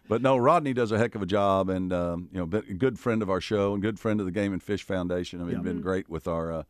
But 0.08 0.22
no, 0.22 0.36
Rodney 0.38 0.74
does 0.74 0.92
a 0.92 0.98
heck 0.98 1.16
of 1.16 1.22
a 1.22 1.26
job, 1.26 1.70
and 1.70 1.94
um, 1.94 2.28
you 2.34 2.40
know, 2.40 2.46
been 2.46 2.66
a 2.70 2.74
good 2.74 3.00
friend 3.00 3.22
of 3.22 3.30
our 3.30 3.40
show 3.40 3.74
and 3.74 3.82
good 3.82 4.00
friend 4.00 4.20
of 4.20 4.26
the 4.26 4.32
Game 4.32 4.52
and 4.52 4.62
Fish 4.62 4.84
Foundation. 4.84 5.40
I 5.42 5.46
mean, 5.46 5.62
been 5.62 5.80
great 5.80 6.10
with 6.10 6.28
our, 6.28 6.52
uh, 6.52 6.64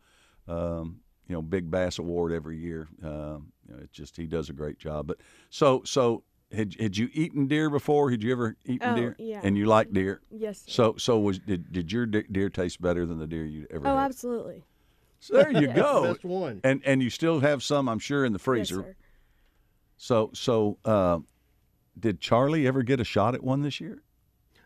um, 0.47 0.99
you 1.27 1.33
know, 1.33 1.41
Big 1.41 1.71
Bass 1.71 1.97
Award 1.97 2.31
every 2.33 2.57
year. 2.57 2.87
Um, 3.03 3.51
you 3.67 3.73
know, 3.73 3.79
it's 3.81 3.91
just 3.91 4.15
he 4.17 4.27
does 4.27 4.49
a 4.49 4.53
great 4.53 4.77
job. 4.77 5.07
But 5.07 5.17
so 5.49 5.81
so 5.85 6.23
had 6.53 6.75
had 6.79 6.97
you 6.97 7.09
eaten 7.13 7.47
deer 7.47 7.69
before? 7.71 8.11
Had 8.11 8.21
you 8.21 8.31
ever 8.31 8.57
eaten 8.65 8.91
Oh, 8.91 8.95
deer? 8.95 9.15
yeah. 9.17 9.39
And 9.43 9.57
you 9.57 9.65
like 9.65 9.91
deer? 9.91 10.21
Yes. 10.29 10.63
So 10.67 10.95
so 10.97 11.17
was 11.19 11.39
did 11.39 11.71
did 11.71 11.91
your 11.91 12.05
deer 12.05 12.49
taste 12.49 12.79
better 12.81 13.05
than 13.07 13.17
the 13.17 13.27
deer 13.27 13.45
you 13.45 13.65
ever 13.71 13.87
Oh, 13.87 13.97
had? 13.97 14.05
absolutely. 14.05 14.65
So 15.19 15.33
there 15.35 15.51
you 15.51 15.61
Yes. 15.67 15.75
go. 15.77 16.13
Best 16.13 16.25
one. 16.25 16.61
And 16.63 16.81
and 16.85 17.01
you 17.01 17.09
still 17.09 17.39
have 17.39 17.63
some, 17.63 17.89
I'm 17.89 17.99
sure, 17.99 18.23
in 18.23 18.33
the 18.33 18.37
Yes, 18.39 18.43
freezer. 18.45 18.83
sir. 18.83 18.95
So 20.01 20.31
so 20.33 20.79
uh, 20.83 21.19
did 21.99 22.19
Charlie 22.19 22.65
ever 22.65 22.81
get 22.81 22.99
a 22.99 23.03
shot 23.03 23.35
at 23.35 23.43
one 23.43 23.61
this 23.61 23.79
year? 23.79 24.01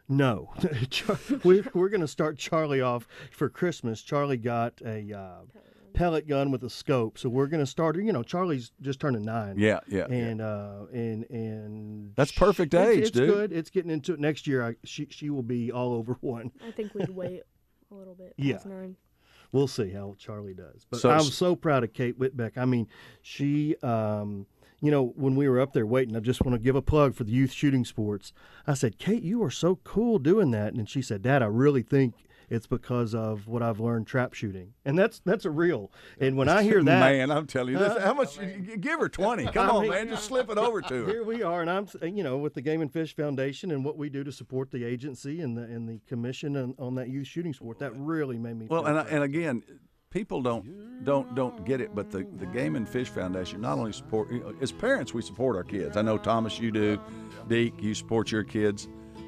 No, 0.08 0.54
Char- 0.90 1.20
we, 1.44 1.62
we're 1.74 1.90
going 1.90 2.00
to 2.02 2.08
start 2.08 2.38
Charlie 2.38 2.80
off 2.80 3.06
for 3.32 3.50
Christmas. 3.50 4.02
Charlie 4.02 4.38
got 4.38 4.80
a 4.86 5.12
uh, 5.12 5.40
pellet 5.94 6.26
gun 6.28 6.52
with 6.52 6.64
a 6.64 6.70
scope, 6.70 7.18
so 7.18 7.28
we're 7.28 7.48
going 7.48 7.60
to 7.60 7.66
start. 7.70 7.98
You 7.98 8.14
know, 8.14 8.24
Charlie's 8.24 8.72
just 8.82 9.02
turning 9.02 9.24
nine. 9.24 9.56
Yeah, 9.58 9.82
yeah, 9.90 10.06
yeah. 10.10 10.16
and 10.16 10.42
uh, 10.42 10.86
and 10.94 11.30
and 11.30 12.12
That's 12.16 12.32
perfect 12.32 12.74
it's- 12.74 12.88
age, 12.88 13.02
it's 13.08 13.12
dude. 13.12 13.30
good. 13.30 13.52
It's 13.52 13.70
getting 13.70 13.92
into 13.92 14.14
it 14.14 14.22
next 14.22 14.48
year. 14.48 14.66
I, 14.66 14.76
she 14.86 15.08
she 15.10 15.30
will 15.30 15.44
be 15.44 15.70
all 15.70 15.92
over 15.92 16.14
one. 16.22 16.50
I 16.66 16.72
think 16.72 16.94
we'd 16.94 17.10
wait 17.10 17.42
a 17.92 17.94
little 17.94 18.16
bit 18.16 18.36
Yeah. 18.38 18.54
past 18.54 18.68
nine. 18.68 18.96
We'll 19.52 19.68
see 19.68 19.90
how 19.92 20.16
Charlie 20.18 20.54
does. 20.54 20.86
But 20.90 21.02
So- 21.02 21.10
I'm 21.10 21.24
so 21.24 21.58
proud 21.58 21.84
of 21.84 21.92
Kate 21.92 22.18
Whitbeck. 22.18 22.58
I 22.58 22.64
mean, 22.66 22.88
she, 23.22 23.76
um, 23.84 24.46
you 24.82 24.92
know, 24.92 25.14
when 25.16 25.36
we 25.36 25.48
were 25.48 25.60
up 25.60 25.74
there 25.74 25.86
waiting, 25.86 26.16
I 26.16 26.20
just 26.20 26.44
want 26.44 26.56
to 26.56 26.64
give 26.64 26.76
a 26.76 26.82
plug 26.82 27.16
for 27.16 27.24
the 27.24 27.32
youth 27.32 27.52
shooting 27.52 27.86
sports. 27.86 28.34
I 28.68 28.74
said, 28.74 28.98
Kate, 28.98 29.24
you 29.24 29.44
are 29.44 29.52
so 29.52 29.78
cool 29.84 30.20
doing 30.20 30.52
that. 30.52 30.74
And 30.74 30.90
she 30.90 31.02
said, 31.02 31.22
Dad, 31.22 31.42
I 31.42 31.48
really 31.48 31.82
think 31.82 32.14
it's 32.50 32.68
because 32.68 33.16
of 33.16 33.48
what 33.48 33.62
I've 33.64 33.80
learned 33.80 34.08
trap 34.08 34.34
shooting, 34.34 34.74
and 34.84 34.98
that's 34.98 35.20
that's 35.26 35.46
a 35.46 35.50
real. 35.50 35.92
And 36.20 36.38
when 36.38 36.50
I 36.50 36.64
hear 36.64 36.84
that, 36.84 37.00
man, 37.00 37.32
I'm 37.32 37.48
telling 37.48 37.74
you, 37.74 37.80
this, 37.80 38.02
how 38.04 38.14
much? 38.14 38.38
Give 38.80 39.00
her 39.00 39.10
twenty. 39.10 39.46
Come 39.52 39.70
I 39.70 39.74
on, 39.74 39.82
mean, 39.84 39.92
man, 39.92 40.10
just 40.10 40.26
slip 40.26 40.50
it 40.50 40.58
over 40.58 40.82
to 40.82 41.06
her. 41.06 41.08
Here 41.12 41.24
we 41.24 41.44
are, 41.44 41.62
and 41.62 41.70
I'm 41.70 41.88
you 42.04 42.24
know 42.24 42.38
with 42.38 42.54
the 42.54 42.62
Game 42.62 42.82
and 42.82 42.92
Fish 42.92 43.16
Foundation 43.16 43.72
and 43.72 43.84
what 43.84 43.98
we 43.98 44.10
do 44.10 44.24
to 44.24 44.32
support 44.32 44.72
the 44.72 44.84
agency 44.84 45.42
and 45.42 45.58
the 45.58 45.64
and 45.64 45.88
the 45.88 46.00
commission 46.08 46.56
on, 46.56 46.76
on 46.78 46.96
that 46.96 47.10
youth 47.10 47.28
shooting 47.28 47.54
sport. 47.54 47.80
That 47.80 47.94
really 47.96 48.38
made 48.38 48.58
me. 48.58 48.68
Well, 48.70 48.86
and 48.86 49.00
I, 49.00 49.04
and 49.04 49.24
again, 49.24 49.64
people 50.16 50.42
don't 50.42 51.04
don't 51.04 51.36
don't 51.36 51.66
get 51.66 51.82
it, 51.82 51.94
but 51.94 52.10
the 52.10 52.26
the 52.38 52.46
Game 52.48 52.78
and 52.78 52.88
Fish 52.88 53.10
Foundation 53.10 53.62
not 53.62 53.78
only 53.78 53.92
support 53.92 54.30
as 54.62 54.72
parents 54.72 55.14
we 55.14 55.22
support 55.22 55.58
our 55.58 55.64
kids. 55.64 55.98
I 55.98 56.02
know 56.02 56.18
Thomas, 56.18 56.58
you 56.58 56.72
do, 56.72 57.00
Deke, 57.50 57.84
you 57.84 57.94
support 57.94 58.32
your 58.32 58.44
kids. 58.44 58.88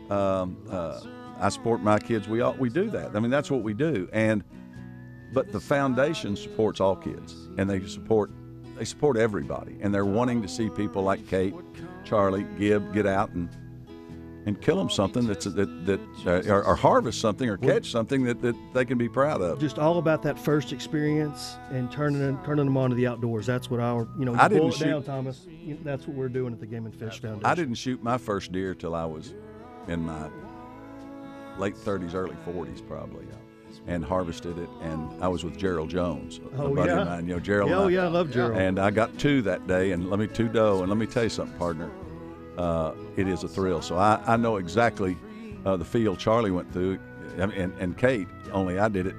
Um, 0.09 0.57
uh, 0.71 1.01
I 1.39 1.49
support 1.49 1.81
my 1.81 1.99
kids. 1.99 2.29
We 2.29 2.39
all 2.39 2.53
we 2.53 2.69
do 2.69 2.89
that. 2.91 3.15
I 3.15 3.19
mean, 3.19 3.29
that's 3.29 3.51
what 3.51 3.63
we 3.63 3.73
do. 3.73 4.09
And 4.13 4.43
but 5.33 5.51
the 5.51 5.59
foundation 5.59 6.37
supports 6.37 6.79
all 6.79 6.95
kids, 6.95 7.33
and 7.57 7.69
they 7.69 7.85
support 7.85 8.31
they 8.77 8.85
support 8.85 9.17
everybody, 9.17 9.77
and 9.81 9.93
they're 9.93 10.05
wanting 10.05 10.41
to 10.41 10.47
see 10.47 10.69
people 10.69 11.03
like 11.03 11.27
Kate, 11.27 11.53
Charlie, 12.05 12.45
Gibb 12.57 12.93
get 12.93 13.05
out 13.05 13.31
and 13.31 13.49
and 14.47 14.61
kill 14.61 14.77
them 14.77 14.89
something 14.89 15.27
that's 15.27 15.43
that 15.45 15.85
that 15.85 15.99
uh, 16.25 16.51
or, 16.53 16.63
or 16.63 16.75
harvest 16.75 17.19
something 17.19 17.49
or 17.49 17.57
catch 17.57 17.91
something 17.91 18.23
that, 18.23 18.41
that 18.41 18.55
they 18.73 18.85
can 18.85 18.97
be 18.97 19.09
proud 19.09 19.41
of. 19.41 19.59
just 19.59 19.77
all 19.77 19.97
about 19.99 20.23
that 20.23 20.39
first 20.39 20.71
experience 20.71 21.57
and 21.69 21.91
turning 21.91 22.19
them, 22.19 22.39
turning 22.45 22.65
them 22.65 22.77
on 22.77 22.89
to 22.89 22.95
the 22.95 23.05
outdoors. 23.05 23.45
That's 23.45 23.69
what 23.69 23.81
our 23.81 24.07
you 24.17 24.23
know 24.25 24.33
you 24.33 24.39
I 24.39 24.47
didn't 24.47 24.69
it 24.69 24.79
down, 24.79 25.01
shoot- 25.01 25.05
Thomas. 25.05 25.45
That's 25.83 26.07
what 26.07 26.15
we're 26.15 26.29
doing 26.29 26.53
at 26.53 26.61
the 26.61 26.65
Game 26.65 26.85
and 26.85 26.95
Fish 26.95 27.19
Foundation. 27.21 27.45
I 27.45 27.53
didn't 27.55 27.75
shoot 27.75 28.01
my 28.01 28.17
first 28.17 28.53
deer 28.53 28.73
till 28.73 28.95
I 28.95 29.03
was 29.05 29.33
in 29.89 30.01
my 30.05 30.29
late 31.57 31.75
30s, 31.75 32.13
early 32.13 32.35
40s, 32.47 32.87
probably, 32.87 33.25
and 33.85 34.05
harvested 34.05 34.57
it. 34.59 34.69
And 34.81 35.09
I 35.21 35.27
was 35.27 35.43
with 35.43 35.57
Gerald 35.57 35.89
Jones, 35.89 36.39
a 36.53 36.61
Oh, 36.61 36.73
buddy 36.75 36.89
yeah? 36.91 37.01
of 37.01 37.07
mine. 37.07 37.27
You 37.27 37.33
know, 37.33 37.39
Gerald. 37.41 37.71
Oh, 37.71 37.87
yeah, 37.87 38.05
I 38.05 38.07
love 38.07 38.31
Gerald. 38.31 38.57
And 38.61 38.79
I 38.79 38.91
got 38.91 39.17
two 39.17 39.41
that 39.41 39.67
day, 39.67 39.91
and 39.91 40.09
let 40.09 40.19
me 40.19 40.27
two 40.27 40.47
doe. 40.47 40.79
And 40.79 40.89
let 40.89 40.97
me 40.97 41.05
tell 41.05 41.23
you 41.23 41.29
something, 41.29 41.57
partner. 41.57 41.89
Uh, 42.57 42.93
it 43.15 43.27
is 43.27 43.43
a 43.43 43.47
thrill. 43.47 43.81
So 43.81 43.97
I, 43.97 44.21
I 44.25 44.37
know 44.37 44.57
exactly 44.57 45.17
uh, 45.65 45.77
the 45.77 45.85
feel 45.85 46.15
Charlie 46.15 46.51
went 46.51 46.71
through, 46.71 46.99
and, 47.37 47.51
and, 47.53 47.97
Kate. 47.97 48.27
Only 48.51 48.79
I 48.79 48.87
did 48.87 49.05
it 49.05 49.15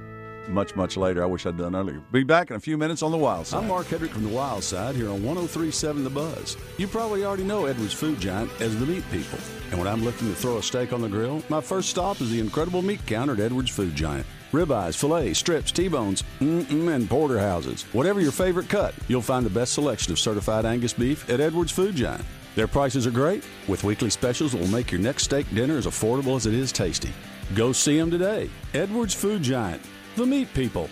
much 0.48 0.74
much 0.74 0.96
later. 0.96 1.22
I 1.22 1.26
wish 1.26 1.46
I'd 1.46 1.56
done 1.56 1.76
earlier. 1.76 2.02
Be 2.10 2.24
back 2.24 2.50
in 2.50 2.56
a 2.56 2.60
few 2.60 2.76
minutes 2.78 3.02
on 3.02 3.12
the 3.12 3.18
wild 3.18 3.46
side. 3.46 3.62
I'm 3.62 3.68
Mark 3.68 3.86
Hedrick 3.86 4.10
from 4.10 4.24
the 4.24 4.30
Wild 4.30 4.64
Side 4.64 4.96
here 4.96 5.08
on 5.10 5.22
1037 5.22 6.04
The 6.04 6.10
Buzz. 6.10 6.56
You 6.78 6.88
probably 6.88 7.24
already 7.24 7.44
know 7.44 7.66
Edwards 7.66 7.92
Food 7.92 8.18
Giant 8.18 8.50
as 8.60 8.78
the 8.78 8.86
meat 8.86 9.04
people. 9.10 9.38
And 9.70 9.78
when 9.78 9.86
I'm 9.86 10.02
looking 10.02 10.28
to 10.28 10.34
throw 10.34 10.56
a 10.56 10.62
steak 10.62 10.92
on 10.92 11.02
the 11.02 11.08
grill, 11.08 11.42
my 11.48 11.60
first 11.60 11.90
stop 11.90 12.20
is 12.20 12.30
the 12.30 12.40
incredible 12.40 12.82
meat 12.82 13.04
counter 13.06 13.34
at 13.34 13.40
Edwards 13.40 13.70
Food 13.70 13.94
Giant. 13.94 14.26
Ribeyes, 14.52 14.96
fillets, 14.96 15.38
strips, 15.38 15.70
T-bones, 15.70 16.24
mm-mm, 16.40 16.94
and 16.94 17.08
porterhouses. 17.08 17.82
Whatever 17.92 18.22
your 18.22 18.32
favorite 18.32 18.70
cut, 18.70 18.94
you'll 19.06 19.20
find 19.20 19.44
the 19.44 19.50
best 19.50 19.74
selection 19.74 20.10
of 20.10 20.18
certified 20.18 20.64
Angus 20.64 20.94
beef 20.94 21.28
at 21.28 21.40
Edwards 21.40 21.70
Food 21.70 21.94
Giant. 21.96 22.24
Their 22.58 22.66
prices 22.66 23.06
are 23.06 23.12
great, 23.12 23.44
with 23.68 23.84
weekly 23.84 24.10
specials 24.10 24.50
that 24.50 24.60
will 24.60 24.66
make 24.66 24.90
your 24.90 25.00
next 25.00 25.22
steak 25.22 25.48
dinner 25.54 25.78
as 25.78 25.86
affordable 25.86 26.34
as 26.34 26.44
it 26.44 26.54
is 26.54 26.72
tasty. 26.72 27.10
Go 27.54 27.70
see 27.70 27.96
them 27.96 28.10
today. 28.10 28.50
Edwards 28.74 29.14
Food 29.14 29.44
Giant, 29.44 29.80
the 30.16 30.26
meat 30.26 30.52
people. 30.54 30.90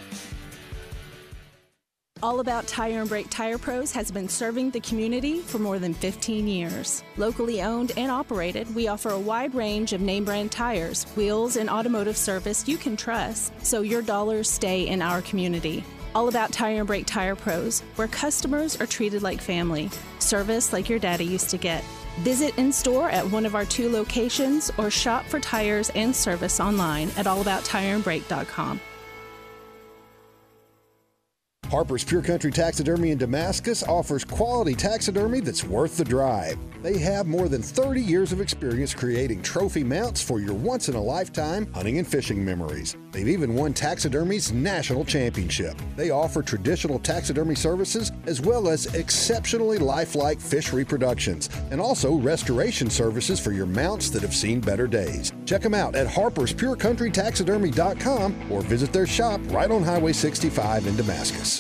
All 2.23 2.39
About 2.39 2.69
Tire 2.69 3.01
and 3.01 3.09
Brake 3.09 3.27
Tire 3.31 3.59
Pros 3.59 3.91
has 3.91 4.13
been 4.13 4.29
serving 4.29 4.71
the 4.71 4.79
community 4.79 5.41
for 5.41 5.59
more 5.59 5.81
than 5.81 5.93
15 5.93 6.47
years. 6.47 7.03
Locally 7.17 7.61
owned 7.61 7.91
and 7.97 8.13
operated, 8.13 8.73
we 8.73 8.87
offer 8.87 9.11
a 9.11 9.19
wide 9.19 9.53
range 9.53 9.93
of 9.93 10.01
name 10.01 10.25
brand 10.25 10.53
tires, 10.53 11.03
wheels, 11.17 11.57
and 11.57 11.69
automotive 11.69 12.17
service 12.17 12.69
you 12.69 12.77
can 12.77 12.97
trust, 12.97 13.53
so 13.67 13.81
your 13.81 14.03
dollars 14.03 14.49
stay 14.49 14.87
in 14.87 15.03
our 15.03 15.21
community. 15.23 15.83
All 16.17 16.29
About 16.29 16.51
Tire 16.51 16.79
and 16.79 16.87
Brake 16.87 17.05
Tire 17.05 17.37
Pros, 17.37 17.83
where 17.97 18.09
customers 18.09 18.81
are 18.81 18.87
treated 18.87 19.23
like 19.23 19.39
family, 19.39 19.91
service 20.19 20.73
like 20.73 20.89
your 20.89 20.99
daddy 20.99 21.27
used 21.27 21.51
to 21.51 21.59
get. 21.59 21.85
Visit 22.21 22.57
in 22.57 22.73
store 22.73 23.11
at 23.11 23.31
one 23.31 23.45
of 23.45 23.55
our 23.55 23.67
two 23.67 23.91
locations 23.93 24.73
or 24.79 24.89
shop 24.89 25.27
for 25.27 25.39
tires 25.41 25.91
and 25.91 26.17
service 26.17 26.59
online 26.59 27.09
at 27.19 27.27
allabouttireandbrake.com. 27.27 28.81
Harper's 31.71 32.05
Pure 32.05 32.23
Country 32.23 32.51
Taxidermy 32.53 33.11
in 33.11 33.19
Damascus 33.19 33.83
offers 33.83 34.25
quality 34.25 34.75
taxidermy 34.75 35.41
that's 35.41 35.65
worth 35.65 35.97
the 35.97 36.05
drive. 36.05 36.57
They 36.81 36.97
have 36.99 37.27
more 37.27 37.49
than 37.49 37.63
30 37.63 38.01
years 38.01 38.31
of 38.31 38.41
experience 38.41 38.95
creating 38.95 39.43
trophy 39.43 39.83
mounts 39.83 40.23
for 40.23 40.39
your 40.39 40.55
once 40.55 40.89
in 40.89 40.95
a 40.95 41.03
lifetime 41.03 41.67
hunting 41.73 41.99
and 41.99 42.07
fishing 42.07 42.45
memories. 42.45 42.97
They've 43.11 43.27
even 43.27 43.57
won 43.57 43.73
taxidermy's 43.73 44.53
national 44.53 45.05
championship. 45.05 45.75
They 45.97 46.11
offer 46.11 46.43
traditional 46.43 47.01
taxidermy 47.01 47.57
services 47.57 48.13
as 48.27 48.41
well 48.41 48.69
as 48.69 48.95
exceptionally 48.95 49.79
lifelike 49.79 50.41
fish 50.41 50.73
reproductions 50.73 51.51
and 51.73 51.81
also 51.81 52.15
restoration 52.15 52.89
services 52.91 53.41
for 53.41 53.51
your 53.51 53.67
mounts 53.67 54.11
that 54.11 54.23
have 54.23 54.35
seen 54.35 54.61
better 54.61 54.87
days. 54.87 55.33
Check 55.47 55.63
them 55.63 55.75
out 55.75 55.97
at 55.97 56.07
harperspurecountrytaxidermy.com 56.07 58.53
or 58.53 58.63
visit 58.63 58.93
their 58.93 59.09
shop 59.09 59.41
right 59.49 59.73
on 59.73 59.83
Highway 59.83 60.13
65 60.13 60.87
in 60.87 60.97
Damascus. 60.97 61.56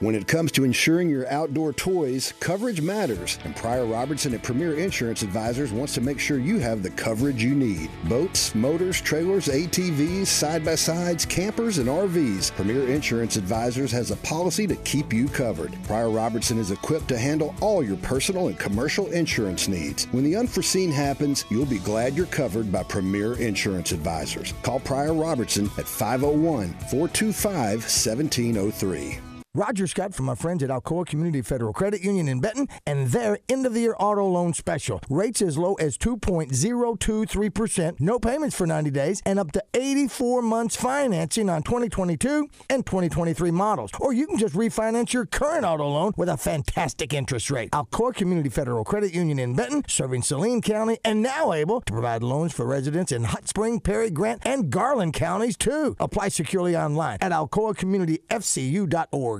When 0.00 0.14
it 0.14 0.26
comes 0.26 0.50
to 0.52 0.64
insuring 0.64 1.10
your 1.10 1.30
outdoor 1.30 1.74
toys, 1.74 2.32
coverage 2.40 2.80
matters, 2.80 3.38
and 3.44 3.54
Pryor 3.54 3.84
Robertson 3.84 4.32
at 4.32 4.42
Premier 4.42 4.78
Insurance 4.78 5.20
Advisors 5.20 5.72
wants 5.72 5.92
to 5.92 6.00
make 6.00 6.18
sure 6.18 6.38
you 6.38 6.58
have 6.58 6.82
the 6.82 6.88
coverage 6.88 7.44
you 7.44 7.54
need. 7.54 7.90
Boats, 8.04 8.54
motors, 8.54 8.98
trailers, 9.02 9.48
ATVs, 9.48 10.26
side 10.26 10.64
by 10.64 10.74
sides, 10.74 11.26
campers, 11.26 11.76
and 11.76 11.90
RVs. 11.90 12.50
Premier 12.52 12.88
Insurance 12.88 13.36
Advisors 13.36 13.92
has 13.92 14.10
a 14.10 14.16
policy 14.16 14.66
to 14.66 14.76
keep 14.76 15.12
you 15.12 15.28
covered. 15.28 15.76
Pryor 15.84 16.08
Robertson 16.08 16.56
is 16.56 16.70
equipped 16.70 17.08
to 17.08 17.18
handle 17.18 17.54
all 17.60 17.84
your 17.84 17.98
personal 17.98 18.48
and 18.48 18.58
commercial 18.58 19.08
insurance 19.08 19.68
needs. 19.68 20.06
When 20.12 20.24
the 20.24 20.34
unforeseen 20.34 20.90
happens, 20.90 21.44
you'll 21.50 21.66
be 21.66 21.78
glad 21.78 22.14
you're 22.14 22.24
covered 22.24 22.72
by 22.72 22.84
Premier 22.84 23.34
Insurance 23.34 23.92
Advisors. 23.92 24.54
Call 24.62 24.80
Pryor 24.80 25.12
Robertson 25.12 25.66
at 25.76 25.86
501 25.86 26.70
425 26.88 27.80
1703. 27.82 29.29
Roger 29.52 29.88
Scott 29.88 30.14
from 30.14 30.26
my 30.26 30.36
friends 30.36 30.62
at 30.62 30.70
Alcoa 30.70 31.04
Community 31.04 31.42
Federal 31.42 31.72
Credit 31.72 32.04
Union 32.04 32.28
in 32.28 32.38
Benton 32.38 32.68
and 32.86 33.08
their 33.08 33.40
end 33.48 33.66
of 33.66 33.74
the 33.74 33.80
year 33.80 33.96
auto 33.98 34.24
loan 34.24 34.54
special. 34.54 35.00
Rates 35.10 35.42
as 35.42 35.58
low 35.58 35.74
as 35.74 35.98
2.023%, 35.98 37.98
no 37.98 38.20
payments 38.20 38.54
for 38.54 38.64
90 38.64 38.92
days, 38.92 39.20
and 39.26 39.40
up 39.40 39.50
to 39.50 39.60
84 39.74 40.42
months 40.42 40.76
financing 40.76 41.50
on 41.50 41.64
2022 41.64 42.48
and 42.68 42.86
2023 42.86 43.50
models. 43.50 43.90
Or 43.98 44.12
you 44.12 44.28
can 44.28 44.38
just 44.38 44.54
refinance 44.54 45.12
your 45.12 45.26
current 45.26 45.64
auto 45.64 45.88
loan 45.88 46.12
with 46.16 46.28
a 46.28 46.36
fantastic 46.36 47.12
interest 47.12 47.50
rate. 47.50 47.72
Alcoa 47.72 48.14
Community 48.14 48.50
Federal 48.50 48.84
Credit 48.84 49.12
Union 49.12 49.40
in 49.40 49.56
Benton, 49.56 49.82
serving 49.88 50.22
Saline 50.22 50.62
County, 50.62 50.98
and 51.04 51.22
now 51.22 51.52
able 51.52 51.80
to 51.80 51.92
provide 51.92 52.22
loans 52.22 52.52
for 52.52 52.66
residents 52.66 53.10
in 53.10 53.24
Hot 53.24 53.48
Spring, 53.48 53.80
Perry, 53.80 54.10
Grant, 54.10 54.42
and 54.44 54.70
Garland 54.70 55.14
counties 55.14 55.56
too. 55.56 55.96
Apply 55.98 56.28
securely 56.28 56.76
online 56.76 57.18
at 57.20 57.32
alcoacommunityfcu.org. 57.32 59.39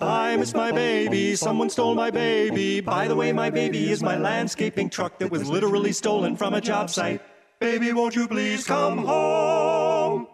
I 0.00 0.36
miss 0.36 0.54
my 0.54 0.72
baby. 0.72 1.36
Someone 1.36 1.70
stole 1.70 1.94
my 1.94 2.10
baby. 2.10 2.80
By 2.80 3.08
the 3.08 3.16
way, 3.16 3.32
my 3.32 3.50
baby 3.50 3.90
is 3.90 4.02
my 4.02 4.16
landscaping 4.16 4.90
truck 4.90 5.18
that 5.18 5.30
was 5.30 5.48
literally 5.48 5.92
stolen 5.92 6.36
from 6.36 6.54
a 6.54 6.60
job 6.60 6.90
site. 6.90 7.22
Baby, 7.60 7.92
won't 7.92 8.16
you 8.16 8.26
please 8.26 8.64
come 8.64 8.98
home? 8.98 10.26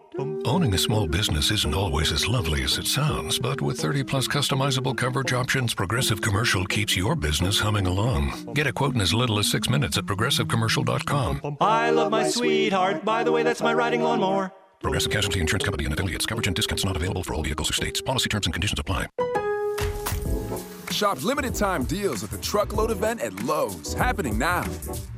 Owning 0.45 0.73
a 0.73 0.77
small 0.77 1.07
business 1.07 1.51
isn't 1.51 1.75
always 1.75 2.11
as 2.11 2.27
lovely 2.27 2.63
as 2.63 2.77
it 2.77 2.87
sounds, 2.87 3.37
but 3.37 3.61
with 3.61 3.79
30 3.79 4.03
plus 4.03 4.27
customizable 4.27 4.95
coverage 4.95 5.33
options, 5.33 5.73
Progressive 5.75 6.21
Commercial 6.21 6.65
keeps 6.65 6.95
your 6.95 7.15
business 7.15 7.59
humming 7.59 7.85
along. 7.85 8.53
Get 8.53 8.65
a 8.65 8.71
quote 8.71 8.95
in 8.95 9.01
as 9.01 9.13
little 9.13 9.39
as 9.39 9.51
six 9.51 9.69
minutes 9.69 9.97
at 9.97 10.05
progressivecommercial.com. 10.05 11.57
I 11.59 11.89
love 11.89 12.11
my 12.11 12.29
sweetheart. 12.29 13.03
By 13.03 13.23
the 13.23 13.31
way, 13.31 13.43
that's 13.43 13.61
my 13.61 13.73
riding 13.73 14.01
lawnmower. 14.01 14.53
Progressive 14.81 15.11
Casualty 15.11 15.39
Insurance 15.39 15.63
Company 15.63 15.85
and 15.85 15.93
affiliates. 15.93 16.25
Coverage 16.25 16.47
and 16.47 16.55
discounts 16.55 16.85
not 16.85 16.95
available 16.95 17.23
for 17.23 17.33
all 17.33 17.43
vehicles 17.43 17.69
or 17.69 17.73
states. 17.73 18.01
Policy 18.01 18.29
terms 18.29 18.47
and 18.47 18.53
conditions 18.53 18.79
apply. 18.79 19.07
Shop 20.91 21.21
limited 21.23 21.53
time 21.53 21.83
deals 21.83 22.23
at 22.23 22.31
the 22.31 22.37
truckload 22.37 22.89
event 22.89 23.21
at 23.21 23.43
Lowe's, 23.43 23.93
happening 23.93 24.37
now. 24.37 24.65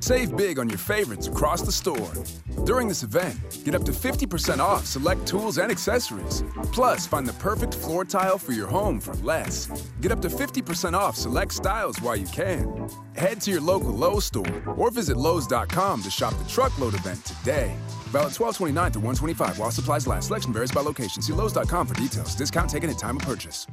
Save 0.01 0.35
big 0.35 0.59
on 0.59 0.67
your 0.67 0.79
favorites 0.79 1.27
across 1.27 1.61
the 1.61 1.71
store. 1.71 2.11
During 2.65 2.87
this 2.87 3.03
event, 3.03 3.37
get 3.63 3.75
up 3.75 3.83
to 3.85 3.91
50% 3.91 4.59
off 4.59 4.85
select 4.85 5.25
tools 5.25 5.57
and 5.57 5.71
accessories. 5.71 6.43
Plus, 6.73 7.05
find 7.07 7.25
the 7.25 7.33
perfect 7.33 7.75
floor 7.75 8.03
tile 8.03 8.37
for 8.37 8.51
your 8.51 8.67
home 8.67 8.99
for 8.99 9.13
less. 9.15 9.67
Get 10.01 10.11
up 10.11 10.21
to 10.21 10.27
50% 10.27 10.93
off 10.93 11.15
select 11.15 11.53
styles 11.53 12.01
while 12.01 12.15
you 12.15 12.27
can. 12.27 12.89
Head 13.15 13.39
to 13.41 13.51
your 13.51 13.61
local 13.61 13.91
Lowe's 13.91 14.25
store 14.25 14.63
or 14.75 14.91
visit 14.91 15.15
Lowe's.com 15.15 16.01
to 16.01 16.09
shop 16.09 16.33
the 16.37 16.49
truckload 16.49 16.95
event 16.95 17.23
today. 17.23 17.73
Valid 18.11 18.33
1229 18.33 18.91
to 18.93 18.99
125 18.99 19.59
while 19.59 19.69
supplies 19.69 20.07
last. 20.07 20.27
Selection 20.27 20.51
varies 20.51 20.71
by 20.71 20.81
location. 20.81 21.21
See 21.21 21.33
Lowe's.com 21.33 21.85
for 21.85 21.93
details. 21.93 22.33
Discount 22.33 22.69
taken 22.69 22.89
at 22.89 22.97
time 22.97 23.17
of 23.17 23.21
purchase. 23.21 23.67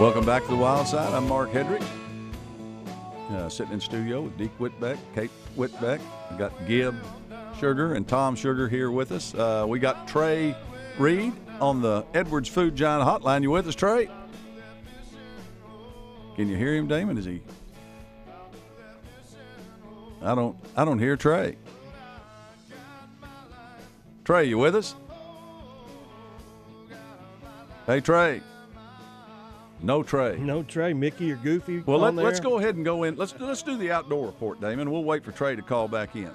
Welcome 0.00 0.24
back 0.24 0.42
to 0.44 0.48
the 0.48 0.56
Wild 0.56 0.86
Side. 0.86 1.12
I'm 1.12 1.28
Mark 1.28 1.50
Hedrick. 1.50 1.84
Uh, 3.30 3.48
sitting 3.50 3.74
in 3.74 3.80
studio 3.80 4.22
with 4.22 4.38
Deke 4.38 4.56
Whitbeck, 4.58 4.96
Kate 5.14 5.30
Whitbeck. 5.54 6.00
We 6.30 6.38
got 6.38 6.52
Gib 6.66 6.94
Sugar 7.58 7.92
and 7.94 8.08
Tom 8.08 8.34
Sugar 8.34 8.68
here 8.68 8.90
with 8.90 9.12
us. 9.12 9.34
Uh, 9.34 9.66
we 9.68 9.78
got 9.80 10.08
Trey 10.08 10.56
Reid 10.98 11.34
on 11.60 11.82
the 11.82 12.04
Edwards 12.14 12.48
Food 12.48 12.76
Giant 12.76 13.06
Hotline. 13.06 13.42
You 13.42 13.50
with 13.50 13.66
us, 13.68 13.74
Trey? 13.74 14.08
Can 16.36 16.48
you 16.48 16.56
hear 16.56 16.74
him, 16.74 16.86
Damon? 16.86 17.18
Is 17.18 17.24
he? 17.24 17.42
I 20.22 20.34
don't. 20.34 20.56
I 20.76 20.84
don't 20.84 20.98
hear 20.98 21.16
Trey. 21.16 21.56
Trey, 24.24 24.44
you 24.44 24.58
with 24.58 24.76
us? 24.76 24.94
Hey, 27.86 28.00
Trey. 28.00 28.42
No 29.80 30.02
Trey. 30.02 30.36
No 30.36 30.62
Trey. 30.62 30.92
Mickey 30.92 31.32
or 31.32 31.36
Goofy. 31.36 31.80
Well, 31.80 32.00
let, 32.00 32.14
let's 32.14 32.40
go 32.40 32.58
ahead 32.58 32.74
and 32.74 32.84
go 32.84 33.04
in. 33.04 33.16
Let's 33.16 33.34
let's 33.38 33.62
do 33.62 33.76
the 33.76 33.90
outdoor 33.90 34.26
report, 34.26 34.60
Damon. 34.60 34.90
We'll 34.90 35.04
wait 35.04 35.24
for 35.24 35.32
Trey 35.32 35.56
to 35.56 35.62
call 35.62 35.88
back 35.88 36.14
in. 36.16 36.30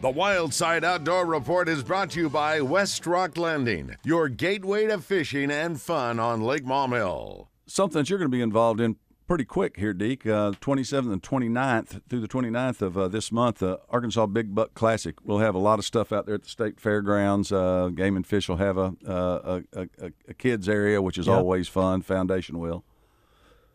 The 0.00 0.10
Wild 0.10 0.52
Side 0.52 0.84
Outdoor 0.84 1.24
Report 1.26 1.68
is 1.68 1.82
brought 1.82 2.10
to 2.10 2.20
you 2.20 2.28
by 2.30 2.60
West 2.60 3.06
Rock 3.06 3.36
Landing, 3.38 3.96
your 4.04 4.28
gateway 4.28 4.86
to 4.86 4.98
fishing 4.98 5.50
and 5.50 5.80
fun 5.80 6.20
on 6.20 6.42
Lake 6.42 6.64
Maumelle. 6.64 7.48
Something 7.66 8.00
that 8.02 8.10
you're 8.10 8.18
going 8.18 8.30
to 8.30 8.36
be 8.36 8.42
involved 8.42 8.78
in 8.80 8.96
pretty 9.26 9.44
quick 9.44 9.76
here, 9.78 9.94
Deke. 9.94 10.26
Uh, 10.26 10.52
27th 10.60 11.10
and 11.12 11.22
29th 11.22 12.02
through 12.08 12.20
the 12.20 12.28
29th 12.28 12.82
of 12.82 12.98
uh, 12.98 13.08
this 13.08 13.32
month, 13.32 13.62
uh, 13.62 13.78
Arkansas 13.88 14.26
Big 14.26 14.54
Buck 14.54 14.74
Classic. 14.74 15.14
We'll 15.24 15.38
have 15.38 15.54
a 15.54 15.58
lot 15.58 15.78
of 15.78 15.84
stuff 15.86 16.12
out 16.12 16.26
there 16.26 16.34
at 16.36 16.42
the 16.42 16.48
state 16.50 16.78
fairgrounds. 16.78 17.50
Uh, 17.50 17.88
Game 17.94 18.16
and 18.16 18.26
Fish 18.26 18.48
will 18.50 18.58
have 18.58 18.76
a 18.76 18.92
a, 19.06 19.62
a, 19.72 19.88
a, 19.98 20.12
a 20.28 20.34
kids 20.34 20.68
area, 20.68 21.00
which 21.00 21.16
is 21.18 21.26
Yep. 21.26 21.36
always 21.38 21.68
fun. 21.68 22.02
Foundation 22.02 22.58
will. 22.58 22.84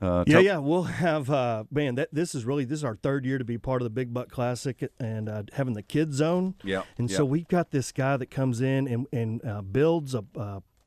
Uh, 0.01 0.23
yeah, 0.25 0.39
yeah, 0.39 0.57
we'll 0.57 0.83
have 0.83 1.29
uh, 1.29 1.63
man. 1.69 1.95
That 1.95 2.09
this 2.11 2.33
is 2.33 2.43
really 2.43 2.65
this 2.65 2.79
is 2.79 2.83
our 2.83 2.95
third 2.95 3.23
year 3.23 3.37
to 3.37 3.45
be 3.45 3.57
part 3.57 3.81
of 3.81 3.83
the 3.83 3.91
Big 3.91 4.13
Buck 4.13 4.29
Classic 4.29 4.91
and 4.99 5.29
uh, 5.29 5.43
having 5.53 5.75
the 5.75 5.83
kids 5.83 6.15
zone. 6.15 6.55
Yeah, 6.63 6.83
and 6.97 7.09
yeah. 7.09 7.17
so 7.17 7.25
we've 7.25 7.47
got 7.47 7.69
this 7.69 7.91
guy 7.91 8.17
that 8.17 8.31
comes 8.31 8.61
in 8.61 8.87
and 8.87 9.07
and 9.13 9.45
uh, 9.45 9.61
builds 9.61 10.15
a. 10.15 10.23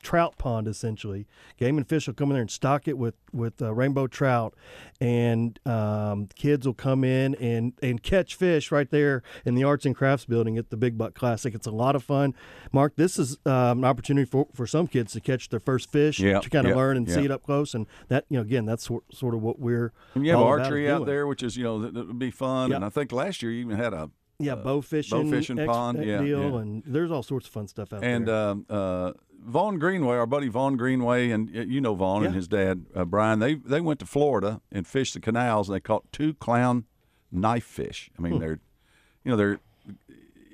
Trout 0.05 0.39
pond 0.39 0.69
essentially. 0.69 1.27
Game 1.59 1.79
and 1.79 1.89
fish 1.89 2.07
will 2.07 2.15
come 2.15 2.31
in 2.31 2.35
there 2.35 2.43
and 2.43 2.51
stock 2.51 2.87
it 2.87 2.97
with 2.97 3.15
with 3.33 3.61
uh, 3.61 3.75
rainbow 3.75 4.07
trout. 4.07 4.55
And 5.01 5.59
um, 5.67 6.29
kids 6.37 6.67
will 6.67 6.75
come 6.75 7.03
in 7.03 7.35
and 7.37 7.73
and 7.83 8.03
catch 8.03 8.35
fish 8.37 8.71
right 8.71 8.91
there 8.91 9.23
in 9.45 9.55
the 9.55 9.65
arts 9.65 9.87
and 9.87 9.97
crafts 9.97 10.27
building 10.27 10.59
at 10.59 10.71
the 10.71 10.77
big 10.77 10.97
buck 10.97 11.15
classic. 11.15 11.55
It's 11.55 11.67
a 11.67 11.73
lot 11.73 11.97
of 11.97 12.05
fun. 12.05 12.35
Mark 12.71 12.97
this 12.97 13.19
is 13.19 13.39
um, 13.47 13.79
an 13.79 13.85
opportunity 13.85 14.25
for, 14.25 14.47
for 14.55 14.67
some 14.67 14.87
kids 14.87 15.13
to 15.13 15.21
catch 15.21 15.49
their 15.49 15.61
first 15.61 15.91
fish 15.91 16.21
Yeah, 16.21 16.41
to 16.41 16.51
kind 16.51 16.67
of 16.67 16.71
yeah, 16.71 16.77
learn 16.77 16.97
and 16.97 17.11
see 17.11 17.25
it 17.25 17.31
up 17.31 17.43
close. 17.43 17.75
And 17.75 17.87
that 18.09 18.25
you 18.29 18.37
know 18.37 18.43
again 18.43 18.67
that's 18.67 18.85
sort, 18.85 19.05
sort 19.13 19.35
of 19.35 19.43
what 19.43 19.59
we're 19.59 19.93
And 20.15 20.25
you 20.25 20.33
have 20.33 20.41
archery 20.41 20.91
out 20.91 21.07
there, 21.07 21.27
which 21.27 21.43
is 21.43 21.57
you 21.57 21.65
know 21.65 21.81
that, 21.81 21.95
would 21.95 22.19
be 22.19 22.31
fun. 22.31 22.71
Yep. 22.71 22.77
And 22.77 22.85
I 22.85 22.89
think 22.89 23.13
last 23.13 23.43
year 23.43 23.51
you 23.51 23.61
even 23.61 23.77
had 23.77 23.93
a 23.95 24.11
yeah 24.39 24.53
uh, 24.53 24.57
bow 24.57 24.81
fishing 24.81 25.31
bow 25.31 25.37
fishing 25.37 25.59
ex- 25.59 25.67
pond, 25.67 26.05
yeah, 26.05 26.21
deal 26.21 26.51
yeah. 26.51 26.59
and 26.59 26.83
there's 26.87 27.11
all 27.11 27.23
sorts 27.23 27.47
of 27.47 27.53
fun 27.53 27.69
stuff 27.69 27.93
out 27.93 28.03
and 28.05 28.27
there. 28.27 28.51
And 28.51 28.51
um, 28.51 28.67
uh, 28.69 29.13
Vaughn 29.45 29.79
Greenway, 29.79 30.17
our 30.17 30.27
buddy 30.27 30.49
Vaughn 30.49 30.77
Greenway, 30.77 31.31
and 31.31 31.51
you 31.51 31.81
know 31.81 31.95
Vaughn 31.95 32.25
and 32.25 32.35
his 32.35 32.49
dad 32.49 32.87
uh, 32.95 33.05
Brian. 33.05 33.39
They 33.39 33.55
they 33.55 33.81
went 33.81 34.01
to 34.01 34.07
Florida 34.07 34.61
and 34.73 34.87
fished 34.87 35.15
the 35.15 35.21
canals, 35.21 35.69
and 35.69 35.77
they 35.77 35.81
caught 35.81 36.11
two 36.13 36.35
clown 36.35 36.85
knife 37.31 37.65
fish. 37.65 38.11
I 38.19 38.23
mean, 38.23 38.35
Hmm. 38.35 38.39
they're 38.41 38.59
you 39.25 39.31
know 39.31 39.37
they're 39.37 39.61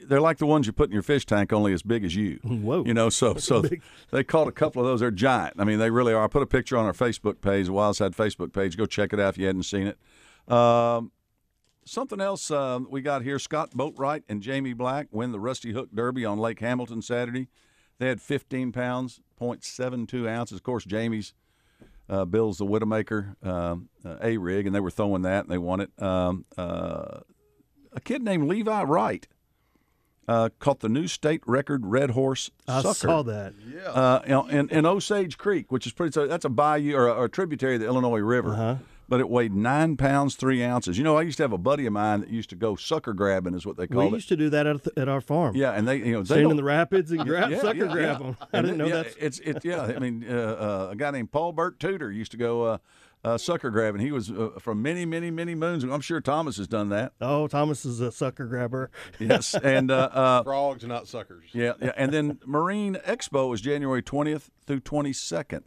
they're 0.06 0.20
like 0.20 0.38
the 0.38 0.46
ones 0.46 0.66
you 0.66 0.72
put 0.72 0.88
in 0.88 0.92
your 0.92 1.02
fish 1.02 1.24
tank, 1.24 1.52
only 1.52 1.72
as 1.72 1.82
big 1.82 2.04
as 2.04 2.16
you. 2.16 2.40
Whoa! 2.42 2.84
You 2.84 2.94
know, 2.94 3.10
so 3.10 3.34
so 3.36 3.62
they 4.10 4.24
caught 4.24 4.48
a 4.48 4.52
couple 4.52 4.82
of 4.82 4.88
those. 4.88 5.00
They're 5.00 5.10
giant. 5.12 5.54
I 5.58 5.64
mean, 5.64 5.78
they 5.78 5.90
really 5.90 6.12
are. 6.12 6.24
I 6.24 6.26
put 6.26 6.42
a 6.42 6.46
picture 6.46 6.76
on 6.76 6.84
our 6.84 6.92
Facebook 6.92 7.40
page, 7.40 7.66
the 7.66 7.72
Wildside 7.72 8.16
Facebook 8.16 8.52
page. 8.52 8.76
Go 8.76 8.86
check 8.86 9.12
it 9.12 9.20
out 9.20 9.34
if 9.34 9.38
you 9.38 9.46
hadn't 9.46 9.62
seen 9.64 9.86
it. 9.86 10.52
Um, 10.52 11.12
Something 11.86 12.20
else 12.20 12.50
um, 12.50 12.86
we 12.90 13.00
got 13.00 13.22
here: 13.22 13.38
Scott 13.38 13.70
Boatwright 13.70 14.22
and 14.28 14.42
Jamie 14.42 14.74
Black 14.74 15.08
win 15.10 15.32
the 15.32 15.40
Rusty 15.40 15.72
Hook 15.72 15.88
Derby 15.94 16.24
on 16.24 16.38
Lake 16.38 16.60
Hamilton 16.60 17.02
Saturday. 17.02 17.48
They 18.00 18.08
had 18.08 18.20
15 18.22 18.72
pounds, 18.72 19.20
0.72 19.38 20.26
ounces. 20.26 20.56
Of 20.56 20.62
course, 20.62 20.84
Jamie's 20.86 21.34
uh, 22.08 22.24
Bill's 22.24 22.56
the 22.56 22.64
Widowmaker 22.64 23.36
um, 23.46 23.90
uh, 24.04 24.16
A 24.22 24.38
rig, 24.38 24.66
and 24.66 24.74
they 24.74 24.80
were 24.80 24.90
throwing 24.90 25.20
that, 25.22 25.44
and 25.44 25.52
they 25.52 25.58
won 25.58 25.80
it. 25.80 25.90
Um, 26.02 26.46
uh, 26.56 27.20
a 27.92 28.00
kid 28.02 28.22
named 28.22 28.48
Levi 28.48 28.82
Wright 28.84 29.28
uh, 30.26 30.48
caught 30.58 30.80
the 30.80 30.88
new 30.88 31.06
state 31.08 31.42
record 31.46 31.84
red 31.84 32.12
horse 32.12 32.50
I 32.66 32.80
sucker. 32.80 32.94
saw 32.94 33.22
that. 33.24 33.52
Uh, 33.86 34.20
you 34.24 34.30
know, 34.30 34.46
in, 34.46 34.70
in 34.70 34.86
Osage 34.86 35.36
Creek, 35.36 35.70
which 35.70 35.86
is 35.86 35.92
pretty, 35.92 36.12
so 36.12 36.26
that's 36.26 36.46
a 36.46 36.48
bayou 36.50 36.96
or 36.96 37.06
a, 37.06 37.12
or 37.12 37.24
a 37.26 37.28
tributary 37.28 37.74
of 37.74 37.82
the 37.82 37.86
Illinois 37.86 38.20
River. 38.20 38.52
Uh-huh. 38.54 38.76
But 39.10 39.20
it 39.20 39.28
weighed 39.28 39.52
nine 39.52 39.96
pounds 39.98 40.36
three 40.36 40.62
ounces. 40.62 40.96
You 40.96 41.04
know, 41.04 41.18
I 41.18 41.22
used 41.22 41.36
to 41.38 41.42
have 41.42 41.52
a 41.52 41.58
buddy 41.58 41.84
of 41.84 41.92
mine 41.92 42.20
that 42.20 42.30
used 42.30 42.48
to 42.50 42.56
go 42.56 42.76
sucker 42.76 43.12
grabbing, 43.12 43.54
is 43.54 43.66
what 43.66 43.76
they 43.76 43.86
we 43.88 44.06
it. 44.06 44.10
We 44.12 44.16
used 44.18 44.28
to 44.28 44.36
do 44.36 44.48
that 44.50 44.66
at, 44.68 44.86
at 44.96 45.08
our 45.08 45.20
farm 45.20 45.56
Yeah, 45.56 45.72
and 45.72 45.86
they, 45.86 45.96
you 45.96 46.12
know, 46.12 46.22
they 46.22 46.36
stand 46.36 46.50
in 46.52 46.56
the 46.56 46.64
rapids 46.64 47.10
and 47.10 47.20
grab 47.26 47.50
Yeah, 47.50 47.60
sucker 47.60 47.86
yeah, 47.86 47.92
grab 47.92 47.96
yeah. 48.20 48.26
them 48.26 48.36
I 48.40 48.58
And 48.58 48.66
didn't 48.66 48.78
know 48.78 48.86
yeah, 48.86 49.02
that 49.02 49.14
It's 49.18 49.40
it. 49.40 49.64
Yeah, 49.64 49.82
I 49.82 49.98
mean, 49.98 50.24
uh, 50.26 50.32
uh, 50.32 50.88
a 50.92 50.96
guy 50.96 51.10
named 51.10 51.32
Paul 51.32 51.52
Burt 51.52 51.80
Tudor 51.80 52.12
used 52.12 52.30
to 52.30 52.36
go 52.38 52.62
uh, 52.62 52.78
uh, 53.24 53.36
sucker 53.36 53.68
grabbing. 53.70 54.00
He 54.00 54.12
was 54.12 54.30
uh, 54.30 54.50
from 54.60 54.80
many, 54.80 55.04
many, 55.04 55.30
many 55.30 55.54
moons. 55.54 55.82
I'm 55.84 56.00
sure 56.00 56.20
Thomas 56.20 56.56
has 56.58 56.68
done 56.68 56.88
that. 56.90 57.12
oh 57.20 57.48
Thomas 57.48 57.84
is 57.84 58.00
a 58.00 58.12
sucker 58.12 58.46
grabber 58.46 58.90
Yes, 59.18 59.54
and 59.54 59.90
uh, 59.90 60.08
uh, 60.12 60.42
Frogs, 60.44 60.84
not 60.84 61.08
suckers. 61.08 61.46
yeah, 61.52 61.72
yeah, 61.82 61.92
and 61.96 62.12
then 62.12 62.38
Marine 62.46 62.94
Expo 63.06 63.52
is 63.52 63.60
January 63.60 64.02
20th 64.02 64.50
through 64.66 64.80
22nd 64.80 65.64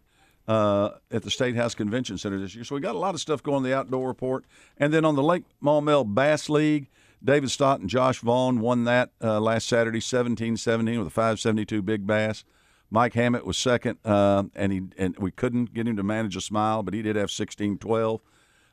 uh, 0.48 0.92
at 1.12 1.24
the 1.24 1.32
State 1.32 1.56
House 1.56 1.76
Convention 1.76 2.18
Center 2.18 2.40
this 2.40 2.56
year. 2.56 2.64
So 2.64 2.76
we 2.76 2.82
got 2.82 2.96
a 2.96 3.00
lot 3.00 3.14
of 3.14 3.22
stuff 3.22 3.42
going 3.42 3.58
on 3.58 3.64
the 3.64 3.76
outdoor 3.76 4.08
report, 4.08 4.46
and 4.78 4.94
then 4.94 5.06
on 5.06 5.16
the 5.16 5.24
Lake 5.24 5.44
Maumelle 5.62 6.04
Bass 6.04 6.50
League, 6.50 6.90
David 7.24 7.50
Stott 7.52 7.80
and 7.80 7.90
Josh 7.90 8.20
Vaughn 8.20 8.60
won 8.60 8.84
that 8.84 9.12
uh, 9.22 9.40
last 9.40 9.68
Saturday, 9.68 10.00
17-17 10.00 10.98
with 10.98 11.08
a 11.08 11.10
572 11.10 11.82
big 11.82 12.06
bass. 12.06 12.44
Mike 12.92 13.14
Hammett 13.14 13.46
was 13.46 13.58
second, 13.58 13.98
uh, 14.06 14.44
and 14.56 14.72
he 14.72 14.82
and 14.98 15.18
we 15.18 15.32
couldn't 15.32 15.74
get 15.74 15.88
him 15.88 15.96
to 15.96 16.04
manage 16.04 16.36
a 16.36 16.42
smile, 16.42 16.84
but 16.84 16.94
he 16.94 17.02
did 17.02 17.16
have 17.16 17.30
16-12. 17.30 18.20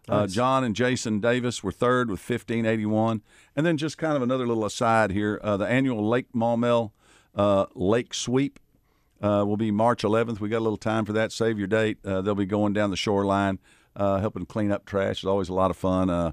Uh, 0.09 0.21
Nice. 0.21 0.33
John 0.33 0.65
and 0.65 0.75
Jason 0.75 1.21
Davis 1.21 1.63
were 1.63 1.73
third 1.73 2.11
with 2.11 2.19
1581. 2.21 3.23
And 3.55 3.65
then 3.65 3.77
just 3.77 3.97
kind 3.97 4.17
of 4.17 4.23
another 4.23 4.47
little 4.47 4.65
aside 4.65 5.11
here 5.13 5.41
uh, 5.43 5.57
the 5.57 5.67
annual 5.67 6.07
Lake 6.07 6.27
Maumelle 6.35 6.93
uh, 7.35 7.67
Lake 7.75 8.13
Sweep 8.13 8.59
uh, 9.21 9.45
will 9.47 9.57
be 9.57 9.71
March 9.71 10.03
11th. 10.03 10.41
We 10.41 10.49
got 10.49 10.59
a 10.59 10.61
little 10.61 10.77
time 10.77 11.05
for 11.05 11.13
that. 11.13 11.33
Save 11.33 11.59
your 11.59 11.69
date. 11.69 11.99
Uh, 12.05 12.21
they'll 12.21 12.35
be 12.35 12.47
going 12.47 12.73
down 12.73 12.91
the 12.91 12.97
shoreline, 12.97 13.59
uh, 13.97 14.19
helping 14.21 14.47
clean 14.47 14.73
up 14.73 14.87
trash. 14.87 15.19
It's 15.19 15.25
always 15.25 15.49
a 15.49 15.55
lot 15.55 15.71
of 15.71 15.77
fun. 15.77 16.11
Uh, 16.11 16.33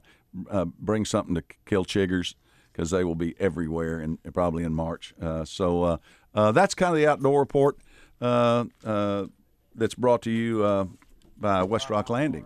uh, 0.49 0.65
bring 0.65 1.05
something 1.05 1.35
to 1.35 1.43
kill 1.65 1.85
chiggers 1.85 2.35
because 2.71 2.91
they 2.91 3.03
will 3.03 3.15
be 3.15 3.35
everywhere 3.39 3.99
and 3.99 4.19
probably 4.33 4.63
in 4.63 4.73
March. 4.73 5.13
Uh, 5.21 5.43
so 5.43 5.99
that's 6.33 6.75
kind 6.75 6.91
of 6.91 6.97
the 6.97 7.07
outdoor 7.07 7.39
report 7.39 7.77
that's 8.19 9.95
brought 9.95 10.21
to 10.21 10.31
you 10.31 10.89
by 11.37 11.63
West 11.63 11.89
Rock 11.89 12.09
Landing. 12.09 12.45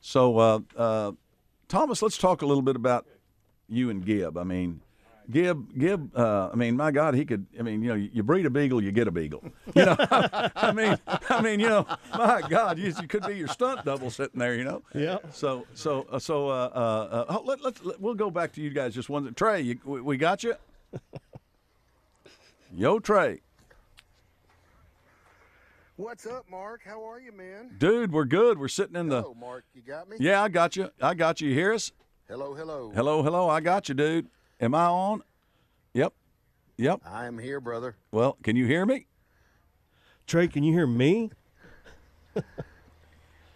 So, 0.00 0.64
Thomas, 1.68 2.00
let's 2.00 2.16
talk 2.16 2.42
a 2.42 2.46
little 2.46 2.62
bit 2.62 2.76
about 2.76 3.06
you 3.68 3.90
and 3.90 4.04
Gib. 4.04 4.38
I 4.38 4.44
mean, 4.44 4.82
Gib, 5.30 5.78
Gib. 5.78 6.16
Uh, 6.16 6.50
I 6.52 6.56
mean, 6.56 6.76
my 6.76 6.90
God, 6.90 7.14
he 7.14 7.24
could. 7.24 7.46
I 7.58 7.62
mean, 7.62 7.82
you 7.82 7.88
know, 7.88 7.94
you 7.94 8.22
breed 8.22 8.46
a 8.46 8.50
beagle, 8.50 8.82
you 8.82 8.92
get 8.92 9.08
a 9.08 9.10
beagle. 9.10 9.42
You 9.74 9.86
know, 9.86 9.96
I 10.54 10.72
mean, 10.72 10.96
I 11.28 11.42
mean, 11.42 11.58
you 11.60 11.68
know, 11.68 11.86
my 12.16 12.42
God, 12.48 12.78
you, 12.78 12.92
you 13.00 13.08
could 13.08 13.26
be 13.26 13.36
your 13.36 13.48
stunt 13.48 13.84
double 13.84 14.10
sitting 14.10 14.38
there. 14.38 14.54
You 14.54 14.64
know. 14.64 14.82
Yeah. 14.94 15.18
So, 15.32 15.66
so, 15.74 16.06
uh, 16.10 16.18
so, 16.18 16.48
uh, 16.48 16.70
uh, 16.74 17.24
uh, 17.28 17.40
let, 17.44 17.60
let's 17.60 17.84
let, 17.84 18.00
we'll 18.00 18.14
go 18.14 18.30
back 18.30 18.52
to 18.52 18.60
you 18.60 18.70
guys 18.70 18.94
just 18.94 19.08
one. 19.08 19.32
Trey, 19.34 19.62
you, 19.62 19.78
we, 19.84 20.00
we 20.00 20.16
got 20.16 20.44
you. 20.44 20.54
Yo, 22.74 22.98
Trey, 22.98 23.40
What's 25.96 26.26
up, 26.26 26.44
Mark? 26.50 26.82
How 26.84 27.02
are 27.08 27.18
you, 27.18 27.32
man? 27.32 27.74
dude, 27.78 28.12
we're 28.12 28.26
good. 28.26 28.58
We're 28.58 28.68
sitting 28.68 28.96
in 28.96 29.08
the. 29.08 29.22
Hello, 29.22 29.34
Mark. 29.34 29.64
You 29.74 29.80
got 29.80 30.08
me? 30.10 30.18
Yeah, 30.20 30.42
I 30.42 30.48
got 30.50 30.76
you. 30.76 30.90
I 31.00 31.14
got 31.14 31.40
you. 31.40 31.48
You 31.48 31.54
hear 31.54 31.72
us? 31.72 31.90
Hello, 32.28 32.52
hello. 32.52 32.92
Hello, 32.94 33.22
hello. 33.22 33.48
I 33.48 33.60
got 33.60 33.88
you, 33.88 33.94
dude. 33.94 34.28
Am 34.60 34.74
I 34.74 34.86
on? 34.86 35.22
Yep. 35.94 36.14
Yep. 36.78 37.00
I 37.04 37.26
am 37.26 37.38
here, 37.38 37.60
brother. 37.60 37.96
Well, 38.10 38.38
can 38.42 38.56
you 38.56 38.66
hear 38.66 38.86
me? 38.86 39.06
Trey, 40.26 40.48
can 40.48 40.62
you 40.64 40.72
hear 40.72 40.86
me? 40.86 41.30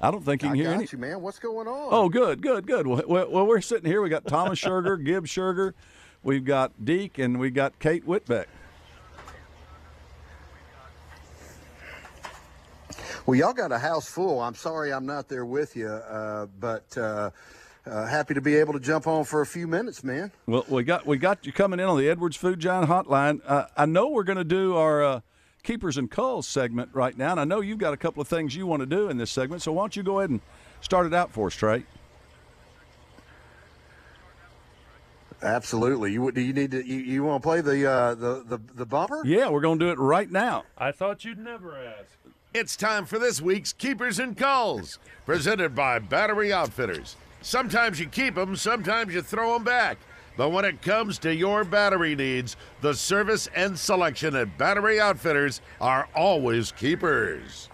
I 0.01 0.11
don't 0.11 0.25
think 0.25 0.43
you 0.43 0.49
I 0.49 0.53
can 0.53 0.57
hear 0.57 0.71
got 0.71 0.75
any. 0.77 0.89
you, 0.91 0.99
man. 0.99 1.21
What's 1.21 1.39
going 1.39 1.69
on? 1.69 1.89
Oh, 1.91 2.09
good, 2.09 2.41
good, 2.41 2.67
good. 2.67 2.87
Well, 2.87 3.03
well, 3.07 3.31
well, 3.31 3.47
we're 3.47 3.61
sitting 3.61 3.91
here. 3.91 4.01
We 4.01 4.09
got 4.09 4.27
Thomas 4.27 4.59
Sugar, 4.59 4.97
Gibb 4.97 5.27
Sugar, 5.27 5.75
we've 6.23 6.45
got 6.45 6.85
Deke, 6.85 7.19
and 7.19 7.39
we 7.39 7.51
got 7.51 7.79
Kate 7.79 8.07
Whitbeck. 8.07 8.47
Well, 13.27 13.39
y'all 13.39 13.53
got 13.53 13.71
a 13.73 13.79
house 13.79 14.09
full. 14.09 14.41
I'm 14.41 14.55
sorry 14.55 14.93
I'm 14.93 15.05
not 15.07 15.29
there 15.29 15.45
with 15.45 15.77
you, 15.77 15.89
uh, 15.89 16.47
but 16.59 16.97
uh, 16.97 17.31
uh, 17.87 18.07
happy 18.07 18.35
to 18.35 18.40
be 18.40 18.57
able 18.57 18.73
to 18.73 18.81
jump 18.81 19.07
on 19.07 19.25
for 19.25 19.40
a 19.40 19.47
few 19.47 19.66
minutes, 19.66 20.05
man. 20.05 20.33
Well, 20.47 20.64
we 20.69 20.83
got 20.83 21.07
we 21.07 21.19
got 21.19 21.47
you 21.47 21.53
coming 21.53 21.81
in 21.81 21.87
on 21.87 21.99
the 21.99 22.09
Edwards 22.09 22.37
Food 22.37 22.61
Giant 22.61 22.88
Hotline. 22.88 23.40
Uh, 23.47 23.66
I 23.77 23.87
know 23.87 24.09
we're 24.09 24.25
going 24.25 24.38
to 24.38 24.45
do 24.45 24.77
our 24.77 25.03
uh, 25.03 25.21
keepers 25.62 25.97
and 25.97 26.11
culls 26.11 26.47
segment 26.47 26.90
right 26.93 27.16
now, 27.16 27.33
and 27.33 27.40
I 27.40 27.45
know 27.45 27.61
you've 27.61 27.79
got 27.79 27.93
a 27.93 27.97
couple 27.97 28.21
of 28.21 28.29
things 28.29 28.55
you 28.55 28.66
want 28.66 28.81
to 28.81 28.87
do 28.87 29.09
in 29.09 29.16
this 29.16 29.31
segment. 29.31 29.62
So 29.62 29.73
why 29.73 29.83
don't 29.83 29.97
you 29.97 30.03
go 30.03 30.21
ahead 30.21 30.31
and 30.31 30.40
start 30.81 31.07
it 31.07 31.14
out 31.14 31.31
for 31.31 31.47
us, 31.47 31.55
Trey? 31.55 31.85
Absolutely. 35.43 36.12
You 36.12 36.31
do 36.33 36.40
you 36.40 36.53
need 36.53 36.71
to 36.73 36.87
you, 36.87 36.97
you 36.97 37.25
want 37.25 37.43
to 37.43 37.47
play 37.47 37.61
the, 37.62 37.90
uh, 37.90 38.14
the 38.14 38.45
the 38.47 38.59
the 38.75 38.87
bumper? 38.87 39.23
Yeah, 39.25 39.49
we're 39.49 39.62
going 39.62 39.79
to 39.79 39.85
do 39.87 39.90
it 39.90 39.99
right 39.99 40.31
now. 40.31 40.64
I 40.77 40.93
thought 40.93 41.25
you'd 41.25 41.38
never 41.38 41.77
ask. 41.77 42.11
It's 42.53 42.77
time 42.77 43.07
for 43.07 43.19
this 43.19 43.40
week's 43.40 43.73
Keepers 43.73 44.19
and 44.19 44.37
Culls, 44.37 44.99
presented 45.25 45.75
by 45.75 45.99
Battery 46.01 46.53
Outfitters. 46.53 47.16
Sometimes 47.42 47.98
you 47.98 48.07
keep 48.07 48.35
them, 48.35 48.57
sometimes 48.57 49.14
you 49.14 49.22
throw 49.22 49.55
them 49.55 49.64
back. 49.64 49.98
But 50.37 50.50
when 50.50 50.64
it 50.64 50.81
comes 50.81 51.18
to 51.20 51.35
your 51.35 51.64
battery 51.64 52.14
needs, 52.14 52.57
the 52.81 52.94
service 52.94 53.48
and 53.55 53.79
selection 53.79 54.35
at 54.37 54.57
Battery 54.57 55.00
Outfitters 55.00 55.61
are 55.81 56.09
always 56.14 56.72
keepers. 56.72 57.68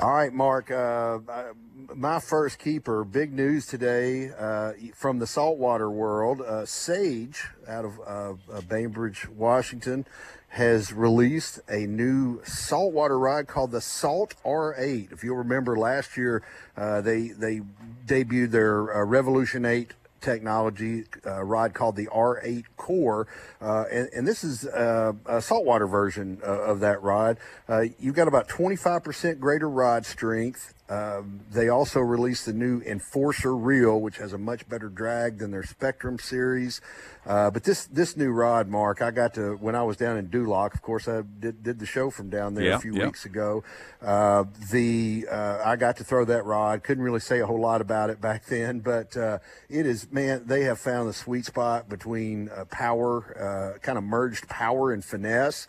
All 0.00 0.12
right, 0.12 0.32
Mark. 0.32 0.70
Uh, 0.70 1.18
my 1.94 2.20
first 2.20 2.58
keeper. 2.58 3.04
Big 3.04 3.32
news 3.32 3.66
today 3.66 4.30
uh, 4.38 4.72
from 4.94 5.18
the 5.18 5.26
saltwater 5.26 5.90
world. 5.90 6.40
Uh, 6.40 6.64
Sage, 6.66 7.44
out 7.66 7.84
of 7.84 7.98
uh, 8.06 8.60
Bainbridge, 8.68 9.28
Washington, 9.28 10.06
has 10.48 10.92
released 10.92 11.60
a 11.68 11.86
new 11.86 12.42
saltwater 12.44 13.18
ride 13.18 13.46
called 13.46 13.70
the 13.70 13.80
Salt 13.80 14.34
R8. 14.44 15.12
If 15.12 15.22
you'll 15.22 15.36
remember, 15.36 15.76
last 15.76 16.16
year 16.16 16.42
uh, 16.76 17.00
they 17.00 17.28
they 17.28 17.60
debuted 18.06 18.50
their 18.50 18.96
uh, 18.96 19.04
Revolution 19.04 19.64
8 19.64 19.92
technology 20.20 21.04
uh, 21.26 21.42
ride 21.42 21.74
called 21.74 21.96
the 21.96 22.06
R8 22.06 22.64
Core, 22.76 23.26
uh, 23.60 23.84
and, 23.90 24.08
and, 24.14 24.26
this 24.26 24.42
is 24.42 24.66
uh, 24.66 25.12
a 25.26 25.40
saltwater 25.40 25.86
version 25.86 26.40
uh, 26.42 26.62
of 26.62 26.80
that 26.80 27.02
ride. 27.02 27.38
Uh, 27.68 27.84
you've 27.98 28.14
got 28.14 28.28
about 28.28 28.48
25% 28.48 29.38
greater 29.38 29.68
ride 29.68 30.04
strength. 30.04 30.74
Um, 30.88 31.40
they 31.50 31.68
also 31.68 32.00
released 32.00 32.46
the 32.46 32.52
new 32.52 32.80
Enforcer 32.80 33.54
Reel, 33.54 34.00
which 34.00 34.16
has 34.16 34.32
a 34.32 34.38
much 34.38 34.68
better 34.68 34.88
drag 34.88 35.38
than 35.38 35.50
their 35.50 35.62
Spectrum 35.62 36.18
series. 36.18 36.80
Uh, 37.26 37.50
but 37.50 37.62
this 37.62 37.84
this 37.86 38.16
new 38.16 38.30
rod, 38.30 38.68
Mark, 38.68 39.02
I 39.02 39.10
got 39.10 39.34
to 39.34 39.56
when 39.56 39.74
I 39.74 39.82
was 39.82 39.98
down 39.98 40.16
in 40.16 40.28
Duloc. 40.28 40.72
Of 40.72 40.80
course, 40.80 41.06
I 41.06 41.22
did, 41.40 41.62
did 41.62 41.78
the 41.78 41.84
show 41.84 42.08
from 42.08 42.30
down 42.30 42.54
there 42.54 42.64
yeah, 42.64 42.76
a 42.76 42.78
few 42.78 42.94
yeah. 42.94 43.04
weeks 43.04 43.26
ago. 43.26 43.64
Uh, 44.00 44.44
the 44.70 45.26
uh, 45.30 45.60
I 45.62 45.76
got 45.76 45.98
to 45.98 46.04
throw 46.04 46.24
that 46.24 46.46
rod. 46.46 46.82
Couldn't 46.82 47.04
really 47.04 47.20
say 47.20 47.40
a 47.40 47.46
whole 47.46 47.60
lot 47.60 47.82
about 47.82 48.08
it 48.08 48.18
back 48.22 48.46
then, 48.46 48.80
but 48.80 49.14
uh, 49.14 49.40
it 49.68 49.84
is 49.84 50.10
man. 50.10 50.44
They 50.46 50.62
have 50.62 50.78
found 50.78 51.06
the 51.06 51.12
sweet 51.12 51.44
spot 51.44 51.90
between 51.90 52.48
uh, 52.48 52.64
power, 52.70 53.74
uh, 53.76 53.78
kind 53.80 53.98
of 53.98 54.04
merged 54.04 54.48
power 54.48 54.92
and 54.92 55.04
finesse. 55.04 55.68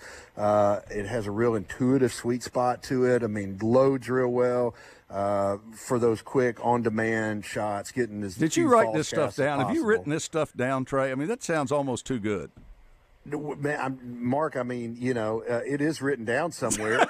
It 0.90 1.06
has 1.06 1.28
a 1.28 1.32
real 1.32 1.56
intuitive 1.56 2.14
sweet 2.14 2.44
spot 2.44 2.84
to 2.84 3.06
it. 3.06 3.24
I 3.24 3.28
mean, 3.28 3.58
loads 3.62 4.10
real 4.10 4.30
well. 4.30 4.76
Uh, 5.10 5.58
for 5.74 5.98
those 5.98 6.22
quick 6.22 6.64
on-demand 6.64 7.44
shots, 7.44 7.92
getting 7.92 8.22
as 8.22 8.36
did 8.36 8.56
you 8.56 8.68
write 8.68 8.94
this 8.94 9.08
stuff 9.08 9.36
down? 9.36 9.60
Have 9.60 9.74
you 9.74 9.84
written 9.84 10.12
this 10.12 10.24
stuff 10.24 10.54
down, 10.54 10.86
Trey? 10.86 11.12
I 11.12 11.16
mean, 11.16 11.28
that 11.28 11.42
sounds 11.42 11.72
almost 11.72 12.06
too 12.06 12.20
good. 12.20 12.52
Man, 13.26 13.80
I'm, 13.82 14.00
Mark, 14.24 14.56
I 14.56 14.62
mean, 14.62 14.96
you 15.00 15.16
know, 15.16 15.44
uh, 15.50 15.62
it 15.66 15.82
is 15.82 16.00
written 16.02 16.26
down 16.26 16.52
somewhere. 16.52 17.00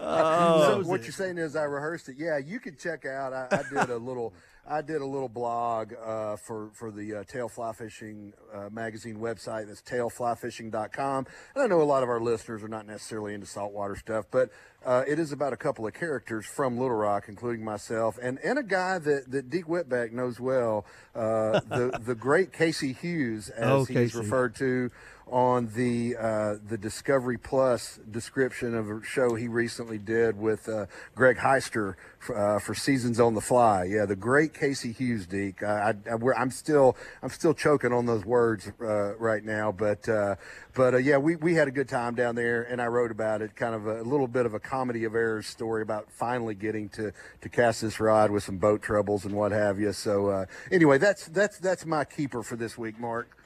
oh, 0.00 0.82
so 0.82 0.82
what 0.88 1.02
you're 1.02 1.12
saying 1.12 1.38
is 1.38 1.56
I 1.56 1.64
rehearsed 1.64 2.10
it. 2.10 2.16
Yeah, 2.18 2.38
you 2.38 2.60
could 2.60 2.78
check 2.78 3.06
out. 3.06 3.32
I, 3.32 3.48
I 3.50 3.62
did 3.62 3.90
a 3.90 3.96
little. 3.96 4.34
I 4.68 4.82
did 4.82 5.00
a 5.00 5.06
little 5.06 5.28
blog 5.28 5.92
uh, 5.94 6.36
for 6.36 6.70
for 6.74 6.90
the 6.90 7.16
uh, 7.16 7.24
Tail 7.24 7.48
Fly 7.48 7.72
Fishing 7.72 8.32
uh, 8.52 8.68
magazine 8.70 9.16
website. 9.18 9.68
That's 9.68 9.82
tailflyfishing.com. 9.82 11.26
And 11.54 11.62
I 11.64 11.66
know 11.66 11.80
a 11.80 11.84
lot 11.84 12.02
of 12.02 12.08
our 12.08 12.20
listeners 12.20 12.62
are 12.62 12.68
not 12.68 12.86
necessarily 12.86 13.34
into 13.34 13.46
saltwater 13.46 13.96
stuff, 13.96 14.26
but 14.30 14.50
uh, 14.84 15.04
it 15.06 15.18
is 15.18 15.32
about 15.32 15.52
a 15.52 15.56
couple 15.56 15.86
of 15.86 15.94
characters 15.94 16.46
from 16.46 16.78
Little 16.78 16.96
Rock, 16.96 17.24
including 17.28 17.64
myself, 17.64 18.18
and, 18.22 18.38
and 18.44 18.56
a 18.58 18.62
guy 18.62 18.98
that, 18.98 19.30
that 19.32 19.50
Deke 19.50 19.66
Whitbeck 19.66 20.12
knows 20.12 20.38
well, 20.38 20.84
uh, 21.14 21.60
the 21.60 21.98
the 22.04 22.14
great 22.14 22.52
Casey 22.52 22.92
Hughes, 22.92 23.48
as 23.48 23.70
Oh, 23.70 23.84
he's 23.84 23.96
Casey. 23.96 24.18
referred 24.18 24.54
to 24.56 24.90
on 25.26 25.68
the 25.74 26.16
uh, 26.16 26.54
the 26.68 26.78
Discovery 26.78 27.36
Plus 27.36 27.98
description 28.10 28.76
of 28.76 28.88
a 28.88 29.02
show 29.02 29.34
he 29.34 29.48
recently 29.48 29.98
did 29.98 30.38
with 30.38 30.68
uh, 30.68 30.86
Greg 31.16 31.36
Heister 31.36 31.94
for, 32.20 32.38
uh, 32.38 32.60
for 32.60 32.74
Seasons 32.74 33.18
on 33.18 33.34
the 33.34 33.40
Fly. 33.40 33.84
Yeah, 33.84 34.06
the 34.06 34.14
great 34.14 34.54
Casey 34.54 34.92
Hughes, 34.92 35.26
Deke. 35.26 35.64
I, 35.64 35.94
I'm 36.36 36.50
still 36.50 36.96
I'm 37.22 37.30
still 37.30 37.54
choking 37.54 37.92
on 37.92 38.06
those 38.06 38.24
words 38.24 38.70
uh, 38.80 39.16
right 39.16 39.44
now, 39.44 39.72
but 39.72 40.08
uh, 40.08 40.36
but 40.74 40.94
uh, 40.94 40.98
yeah, 40.98 41.18
we, 41.18 41.34
we 41.34 41.54
had 41.54 41.66
a 41.66 41.72
good 41.72 41.88
time 41.88 42.14
down 42.14 42.36
there, 42.36 42.62
and 42.62 42.80
I 42.80 42.86
wrote 42.86 43.10
about 43.10 43.42
it. 43.42 43.56
Kind 43.56 43.74
of 43.74 43.86
a, 43.86 44.02
little 44.02 44.28
bit 44.28 44.46
of 44.46 44.54
a 44.54 44.60
comedy 44.60 45.04
of 45.04 45.16
errors 45.16 45.46
story 45.48 45.82
about 45.82 46.10
finally 46.12 46.54
getting 46.54 46.88
to, 46.90 47.12
to 47.40 47.48
cast 47.48 47.80
this 47.80 47.98
rod 47.98 48.30
with 48.30 48.44
some 48.44 48.58
boat 48.58 48.80
troubles 48.80 49.24
and 49.24 49.34
what 49.34 49.50
have 49.50 49.80
you. 49.80 49.92
So 49.92 50.46
anyway, 50.70 50.98
that's 50.98 51.26
that's 51.26 51.58
that's 51.58 51.84
my 51.84 52.04
keeper 52.04 52.44
for 52.44 52.54
this 52.54 52.78
week, 52.78 53.00
Mark. 53.00 53.36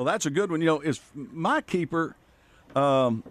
Well, 0.00 0.06
that's 0.06 0.24
a 0.24 0.30
good 0.30 0.50
one. 0.50 0.62
You 0.62 0.66
know, 0.66 0.80
is 0.80 0.98
my 1.14 1.60
keeper. 1.60 2.16
Um, 2.74 3.22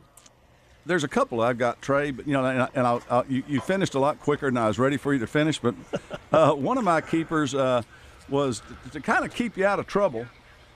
there's 0.85 1.03
a 1.03 1.07
couple 1.07 1.41
I've 1.41 1.57
got, 1.57 1.81
Trey, 1.81 2.11
but 2.11 2.27
you 2.27 2.33
know, 2.33 2.45
and, 2.45 2.61
I, 2.61 2.69
and 2.75 2.85
I'll, 2.85 3.01
I'll, 3.09 3.25
you, 3.27 3.41
you 3.47 3.59
finished 3.59 3.95
a 3.95 3.99
lot 3.99 4.19
quicker 4.19 4.45
than 4.45 4.57
I 4.57 4.67
was 4.67 4.77
ready 4.77 4.95
for 4.95 5.11
you 5.11 5.17
to 5.17 5.25
finish. 5.25 5.57
But 5.57 5.73
uh, 6.31 6.53
one 6.53 6.77
of 6.77 6.83
my 6.83 7.01
keepers 7.01 7.55
uh, 7.55 7.81
was 8.29 8.61
to, 8.83 8.91
to 8.91 9.01
kind 9.01 9.25
of 9.25 9.33
keep 9.33 9.57
you 9.57 9.65
out 9.65 9.79
of 9.79 9.87
trouble 9.87 10.27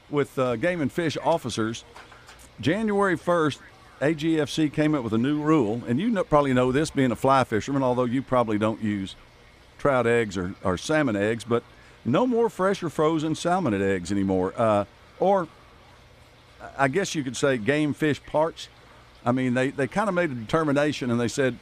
with 0.10 0.39
uh, 0.39 0.56
game 0.56 0.82
and 0.82 0.91
fish 0.91 1.15
officers. 1.23 1.86
January 2.60 3.15
1st, 3.15 3.60
AGFC 4.01 4.73
came 4.73 4.95
up 4.95 5.03
with 5.03 5.13
a 5.13 5.19
new 5.19 5.43
rule, 5.43 5.84
and 5.88 5.99
you 5.99 6.10
know, 6.10 6.23
probably 6.23 6.53
know 6.53 6.71
this 6.71 6.89
being 6.89 7.12
a 7.12 7.15
fly 7.15 7.43
fisherman, 7.43 7.84
although 7.84 8.06
you 8.06 8.23
probably 8.23 8.58
don't 8.58 8.82
use 8.82 9.15
trout 9.77 10.08
eggs 10.08 10.39
or, 10.39 10.56
or 10.63 10.75
salmon 10.75 11.15
eggs, 11.15 11.43
but 11.43 11.62
no 12.03 12.25
more 12.25 12.49
fresh 12.49 12.82
or 12.82 12.89
frozen 12.89 13.36
salmon 13.36 13.79
eggs 13.79 14.12
anymore. 14.12 14.56
Uh, 14.58 14.86
or 15.19 15.47
I 16.77 16.88
guess 16.88 17.15
you 17.15 17.23
could 17.23 17.38
say 17.38 17.57
game 17.57 17.93
fish 17.93 18.23
parts. 18.23 18.69
I 19.25 19.31
mean, 19.31 19.53
they, 19.53 19.71
they 19.71 19.88
kind 19.88 20.09
of 20.09 20.15
made 20.15 20.31
a 20.31 20.36
determination 20.36 21.12
and 21.12 21.19
they 21.19 21.27
said 21.27 21.57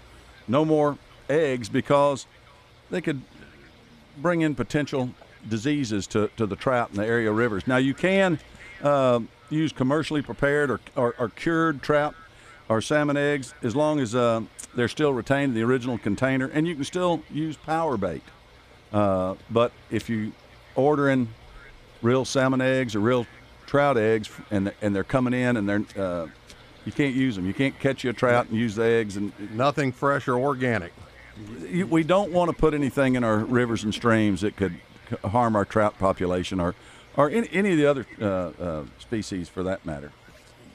no 0.47 0.65
more 0.65 0.97
eggs 1.30 1.69
because 1.69 2.26
they 2.89 3.02
could 3.02 3.21
bring 4.17 4.41
in 4.41 4.56
potential 4.56 5.12
diseases 5.47 6.08
to, 6.08 6.30
to 6.38 6.45
the 6.45 6.56
trout 6.56 6.89
in 6.91 6.97
the 6.97 7.06
area 7.06 7.32
rivers. 7.32 7.67
Now, 7.67 7.78
you 7.78 7.93
can 7.93 8.39
uh, 8.84 9.19
use 9.50 9.71
commercially 9.71 10.21
prepared 10.21 10.71
or, 10.71 10.80
or, 10.95 11.15
or 11.17 11.30
cured 11.30 11.82
trout 11.82 12.15
or 12.69 12.82
salmon 12.82 13.17
eggs 13.17 13.54
as 13.63 13.76
long 13.76 14.00
as 14.00 14.15
uh, 14.15 14.41
they're 14.76 14.88
still 14.88 15.13
retained 15.13 15.50
in 15.50 15.54
the 15.54 15.63
original 15.63 15.97
container, 15.97 16.47
and 16.47 16.67
you 16.67 16.76
can 16.76 16.84
still 16.84 17.21
use 17.30 17.58
power 17.58 17.97
bait. 17.97 18.24
Uh, 18.93 19.36
but 19.50 19.71
if 19.89 20.10
you 20.10 20.32
ordering 20.76 21.28
real 22.02 22.26
salmon 22.26 22.62
eggs 22.62 22.95
or 22.95 23.00
real 23.00 23.26
trout 23.72 23.98
eggs, 23.98 24.30
and 24.52 24.74
and 24.82 24.94
they're 24.94 25.06
coming 25.06 25.34
in 25.34 25.56
and 25.56 25.68
they're 25.68 25.86
uh, 25.98 26.28
you 26.84 26.92
can't 26.92 27.16
use 27.16 27.38
them. 27.38 27.46
You 27.46 27.54
can't 27.54 27.80
catch 27.80 28.04
you 28.04 28.10
a 28.10 28.14
trout 28.14 28.50
and 28.50 28.58
use 28.58 28.76
the 28.76 28.84
eggs 28.84 29.16
and 29.16 29.32
nothing 29.56 29.94
fresh 29.94 30.28
or 30.28 30.38
organic. 30.38 30.92
We 31.90 32.04
don't 32.04 32.34
want 32.34 32.52
to 32.52 32.58
put 32.58 32.74
anything 32.74 33.15
in 33.15 33.24
our 33.24 33.38
rivers 33.38 33.86
and 33.86 33.94
streams 33.94 34.42
that 34.42 34.58
could 34.58 34.76
harm 35.24 35.56
our 35.56 35.63
trout 35.63 35.98
population 35.98 36.60
or 36.60 36.76
or 37.15 37.30
any, 37.30 37.48
any 37.54 37.72
of 37.72 37.78
the 37.78 37.86
other 37.86 38.06
uh, 38.22 38.26
uh, 38.62 38.86
species 39.00 39.48
for 39.48 39.63
that 39.63 39.86
matter. 39.86 40.12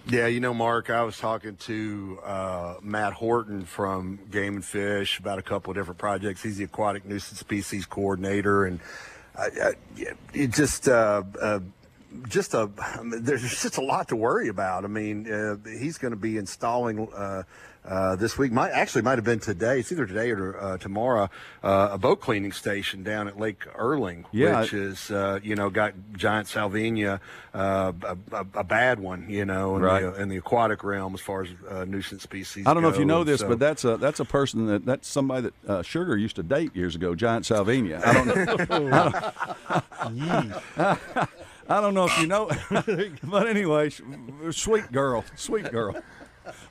Yeah, 0.09 0.29
you 0.29 0.41
know, 0.41 0.55
Mark, 0.55 0.89
I 0.89 1.03
was 1.03 1.19
talking 1.19 1.57
to 1.57 2.19
uh, 2.25 2.75
Matt 2.81 3.13
Horton 3.13 3.65
from 3.65 4.21
Game 4.31 4.55
and 4.55 4.65
Fish 4.65 5.19
about 5.19 5.39
a 5.39 5.43
couple 5.43 5.71
of 5.71 5.77
different 5.77 5.99
projects. 5.99 6.43
He's 6.43 6.57
the 6.59 6.65
aquatic 6.65 7.05
nuisance 7.05 7.41
species 7.41 7.85
coordinator, 7.87 8.65
and 8.67 8.81
I, 9.37 9.47
I, 9.63 9.73
it 10.33 10.53
just 10.53 10.89
uh, 10.89 11.25
uh, 11.43 11.61
just 12.29 12.55
a 12.55 12.71
there's 13.21 13.43
just 13.63 13.77
a 13.79 13.83
lot 13.83 14.09
to 14.09 14.17
worry 14.17 14.49
about. 14.49 14.85
I 14.85 14.89
mean, 14.89 15.31
uh, 15.31 15.57
he's 15.69 15.99
going 15.99 16.13
to 16.13 16.17
be 16.17 16.37
installing. 16.37 17.09
Uh, 17.13 17.43
uh, 17.89 18.17
this 18.17 18.37
week. 18.37 18.51
Might 18.51 18.71
actually 18.73 19.03
might 19.03 19.17
have 19.17 19.25
been 19.25 19.39
today. 19.39 19.79
It's 19.79 19.93
either 19.93 20.07
today 20.07 20.33
or 20.33 20.59
uh, 20.61 20.77
tomorrow. 20.77 21.31
Uh, 21.63 21.91
a 21.93 21.99
boat 21.99 22.21
cleaning 22.21 22.51
station 22.51 23.05
down 23.05 23.29
at 23.29 23.39
Lake 23.39 23.63
Erling, 23.77 24.25
Yeah. 24.33 24.63
which 24.63 24.75
is 24.75 25.09
uh, 25.09 25.39
you 25.41 25.55
know 25.55 25.71
got 25.71 25.95
giant 26.15 26.49
salvinia, 26.49 27.21
uh, 27.55 27.93
a, 28.03 28.17
a, 28.33 28.47
a 28.55 28.65
bad 28.65 28.99
one, 28.99 29.31
you 29.31 29.45
know, 29.45 29.77
in, 29.77 29.83
Right. 29.83 30.03
the, 30.03 30.21
in 30.21 30.29
the 30.29 30.37
aquatic 30.39 30.83
realm 30.83 31.15
as 31.15 31.21
far 31.21 31.43
as 31.43 31.49
uh, 31.71 31.85
nuisance 31.85 32.25
species. 32.25 32.67
I 32.67 32.75
don't 32.75 32.83
know 32.83 32.89
if 32.89 32.99
you 32.99 33.05
know 33.05 33.23
this, 33.23 33.39
so- 33.41 33.49
but 33.49 33.61
that's 33.61 33.85
a 33.85 33.97
that's 33.97 34.19
a 34.19 34.25
person 34.25 34.67
that 34.67 34.85
that's 34.85 35.07
somebody 35.07 35.43
that 35.43 35.71
uh, 35.71 35.83
Sugar 35.83 36.17
used 36.17 36.35
to 36.37 36.43
date 36.43 36.75
years 36.75 36.97
ago, 36.97 37.15
Giant 37.15 37.45
Salvinia. 37.45 38.05
I 38.05 38.13
don't 38.15 38.27
know. 38.27 39.33
I 40.01 40.97
don't, 41.17 41.29
I 41.69 41.81
don't 41.81 41.95
know 41.95 42.05
if 42.07 42.19
you 42.21 42.27
know, 42.27 42.49
but 43.25 43.47
anyway, 43.49 43.91
sweet 44.51 44.91
girl, 44.93 45.25
sweet 45.35 45.71
girl. 45.73 45.97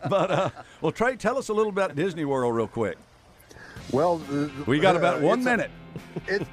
But 0.09 0.31
uh, 0.31 0.49
well, 0.81 0.91
Trey, 0.93 1.17
tell 1.17 1.37
us 1.37 1.49
a 1.49 1.53
little 1.53 1.71
about 1.71 1.95
Disney 1.95 2.23
World 2.23 2.55
real 2.55 2.67
quick. 2.67 2.97
Well, 3.91 4.21
We 4.65 4.79
got 4.79 4.95
about 4.95 5.17
uh, 5.21 5.27
one 5.27 5.41
a- 5.41 5.43
minute. 5.43 5.71
it, 6.27 6.47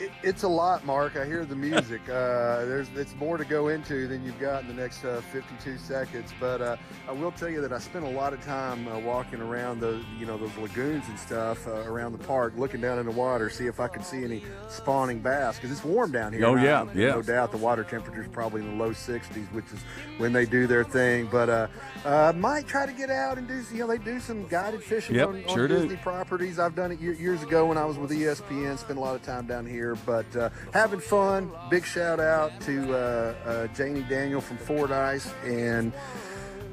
it, 0.00 0.10
it's 0.22 0.42
a 0.42 0.48
lot, 0.48 0.84
Mark. 0.84 1.16
I 1.16 1.24
hear 1.24 1.44
the 1.44 1.56
music. 1.56 2.00
Uh, 2.16 2.64
there's 2.64 2.88
it's 2.96 3.14
more 3.16 3.36
to 3.36 3.44
go 3.44 3.68
into 3.68 4.06
than 4.08 4.24
you've 4.24 4.38
got 4.40 4.62
in 4.62 4.68
the 4.68 4.74
next 4.74 5.04
uh, 5.04 5.20
52 5.32 5.76
seconds. 5.76 6.32
But 6.40 6.62
uh, 6.62 6.76
I 7.08 7.12
will 7.12 7.30
tell 7.32 7.48
you 7.48 7.60
that 7.60 7.72
I 7.72 7.78
spent 7.78 8.04
a 8.04 8.08
lot 8.08 8.32
of 8.32 8.42
time 8.42 8.88
uh, 8.88 8.98
walking 8.98 9.40
around 9.40 9.80
those, 9.80 10.02
you 10.18 10.24
know, 10.24 10.38
those 10.38 10.56
lagoons 10.56 11.04
and 11.08 11.18
stuff 11.18 11.66
uh, 11.66 11.82
around 11.84 12.12
the 12.12 12.18
park, 12.24 12.54
looking 12.56 12.80
down 12.80 12.98
in 12.98 13.06
the 13.06 13.12
water, 13.12 13.50
see 13.50 13.66
if 13.66 13.80
I 13.80 13.88
could 13.88 14.04
see 14.04 14.24
any 14.24 14.42
spawning 14.68 15.20
bass 15.20 15.56
because 15.56 15.70
it's 15.70 15.84
warm 15.84 16.10
down 16.12 16.32
here. 16.32 16.46
Oh, 16.46 16.54
yeah, 16.56 16.86
yeah. 16.94 17.08
No 17.10 17.22
doubt 17.22 17.50
the 17.50 17.58
water 17.58 17.84
temperature 17.84 18.22
is 18.22 18.28
probably 18.28 18.62
in 18.62 18.78
the 18.78 18.84
low 18.84 18.90
60s, 18.90 19.52
which 19.52 19.66
is 19.72 19.80
when 20.18 20.32
they 20.32 20.46
do 20.46 20.66
their 20.66 20.84
thing. 20.84 21.28
But 21.30 21.48
uh, 21.50 21.66
uh, 22.04 22.32
might 22.36 22.66
try 22.66 22.86
to 22.86 22.92
get 22.92 23.10
out 23.10 23.36
and 23.36 23.46
do, 23.46 23.62
you 23.72 23.80
know, 23.80 23.86
they 23.88 23.98
do 23.98 24.20
some 24.20 24.46
guided 24.46 24.82
fishing 24.82 25.16
Yep, 25.16 25.28
on, 25.28 25.44
on 25.44 25.54
sure 25.54 25.68
do. 25.68 25.80
Disney 25.80 25.96
properties. 25.96 26.58
I've 26.58 26.74
done 26.74 26.92
it 26.92 27.00
years 27.00 27.42
ago 27.42 27.66
when 27.66 27.76
I 27.76 27.84
was 27.84 27.98
with 27.98 28.10
ESPN. 28.10 28.78
Spent 28.78 28.98
a 28.98 29.02
lot 29.02 29.14
of 29.16 29.22
time 29.22 29.46
down 29.46 29.66
here, 29.66 29.85
but 29.94 30.34
uh, 30.36 30.50
having 30.72 31.00
fun. 31.00 31.50
Big 31.70 31.84
shout 31.84 32.18
out 32.20 32.58
to 32.62 32.92
uh, 32.94 33.34
uh, 33.44 33.66
Janie 33.68 34.02
Daniel 34.08 34.40
from 34.40 34.56
Fordyce 34.58 35.32
and 35.44 35.92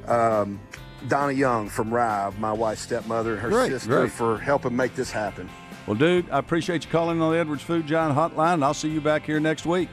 um, 0.08 0.60
Donna 1.08 1.34
Young 1.34 1.70
from 1.70 1.94
Rive, 1.94 2.40
my 2.40 2.52
wife's 2.52 2.82
stepmother 2.82 3.34
and 3.34 3.42
her 3.42 3.50
Great, 3.50 3.72
sister, 3.72 3.90
great. 3.90 4.12
for 4.12 4.38
helping 4.38 4.76
make 4.76 4.96
this 4.96 5.12
happen. 5.12 5.50
Well, 5.86 5.96
dude, 5.98 6.30
I 6.30 6.40
appreciate 6.40 6.86
you 6.86 6.90
calling 6.92 7.22
on 7.22 7.32
the 7.34 7.38
Edwards 7.40 7.62
Food 7.62 7.86
Giant 7.88 8.16
Hotline. 8.16 8.56
and 8.56 8.64
I'll 8.66 8.74
see 8.74 8.90
you 8.90 9.02
back 9.02 9.26
here 9.26 9.40
next 9.40 9.66
week. 9.66 9.90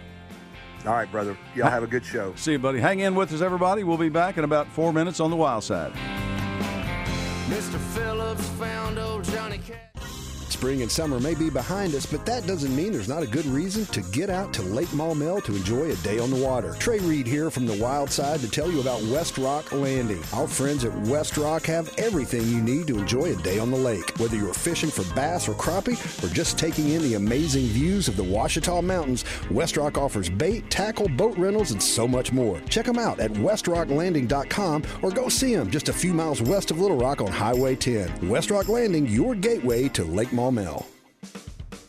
All 0.87 0.93
right, 0.95 1.11
brother. 1.11 1.37
Y'all 1.55 1.69
have 1.69 1.83
a 1.83 1.87
good 1.87 2.05
show. 2.07 2.33
See 2.37 2.53
you, 2.53 2.59
buddy. 2.59 2.79
Hang 2.81 3.01
in 3.01 3.15
with 3.15 3.33
us, 3.33 3.41
everybody. 3.43 3.85
We'll 3.85 3.99
be 3.99 4.09
back 4.09 4.39
in 4.39 4.45
about 4.45 4.67
four 4.69 4.93
minutes 4.93 5.21
on 5.21 5.31
the 5.31 5.37
Wild 5.37 5.63
Side. 5.65 5.93
Mr. 7.49 7.79
Phillips 7.95 8.49
found 8.51 8.99
old 8.99 9.25
Johnny 9.25 9.30
Cash. 9.30 9.30
Spring 10.61 10.83
and 10.83 10.93
summer 10.93 11.19
may 11.19 11.35
be 11.35 11.49
behind 11.49 11.95
us, 11.95 12.05
but 12.05 12.27
that 12.27 12.47
doesn't 12.47 12.77
mean 12.77 12.93
there's 12.93 13.09
not 13.09 13.23
a 13.23 13.27
good 13.27 13.47
reason 13.47 13.87
to 13.87 14.03
get 14.13 14.29
out 14.29 14.53
to 14.53 14.61
Lake 14.61 14.89
Maumelle 14.89 15.43
to 15.45 15.57
enjoy 15.57 15.91
a 15.91 15.97
day 15.97 16.19
on 16.19 16.29
the 16.29 16.37
water. 16.37 16.75
Trey 16.79 16.99
Reid 16.99 17.27
here 17.27 17.51
from 17.51 17.65
the 17.65 17.83
Wild 17.83 18.11
Side 18.11 18.41
to 18.41 18.51
tell 18.51 18.71
you 18.71 18.83
about 18.83 19.03
West 19.05 19.39
Rock 19.39 19.73
Landing. 19.73 20.23
Our 20.35 20.47
friends 20.47 20.85
at 20.85 20.95
West 21.07 21.39
Rock 21.39 21.65
have 21.65 21.91
everything 21.97 22.43
you 22.43 22.61
need 22.61 22.89
to 22.89 22.99
enjoy 22.99 23.33
a 23.33 23.37
day 23.37 23.59
on 23.59 23.71
the 23.71 23.79
lake. 23.79 24.19
Whether 24.19 24.37
you're 24.37 24.53
fishing 24.53 24.91
for 24.91 25.03
bass 25.15 25.49
or 25.49 25.55
crappie 25.55 25.97
or 26.23 26.29
just 26.35 26.59
taking 26.59 26.91
in 26.91 27.01
the 27.05 27.15
amazing 27.15 27.65
views 27.65 28.07
of 28.07 28.19
the 28.19 28.25
Ouachita 28.25 28.83
Mountains, 28.83 29.25
West 29.51 29.79
Rock 29.79 29.97
offers 29.97 30.29
bait, 30.29 30.69
tackle, 30.69 31.09
boat 31.09 31.39
rentals, 31.39 31.71
and 31.71 31.83
so 31.83 32.07
much 32.07 32.33
more. 32.33 32.61
Check 32.69 32.85
them 32.85 32.99
out 32.99 33.19
at 33.19 33.31
westrocklanding.com 33.31 34.83
or 35.01 35.11
go 35.11 35.31
see 35.31 35.55
them 35.55 35.71
just 35.71 35.89
a 35.89 35.95
few 35.95 36.13
miles 36.13 36.43
west 36.43 36.71
of 36.71 36.79
Little 36.79 36.99
Rock 36.99 37.23
on 37.23 37.29
Highway 37.29 37.77
10. 37.77 38.29
West 38.29 38.51
Rock 38.51 38.69
Landing, 38.69 39.07
your 39.07 39.35
gateway 39.35 39.89
to 39.89 40.05
Lake 40.05 40.29
Maumelle. 40.29 40.50
Mill. 40.51 40.87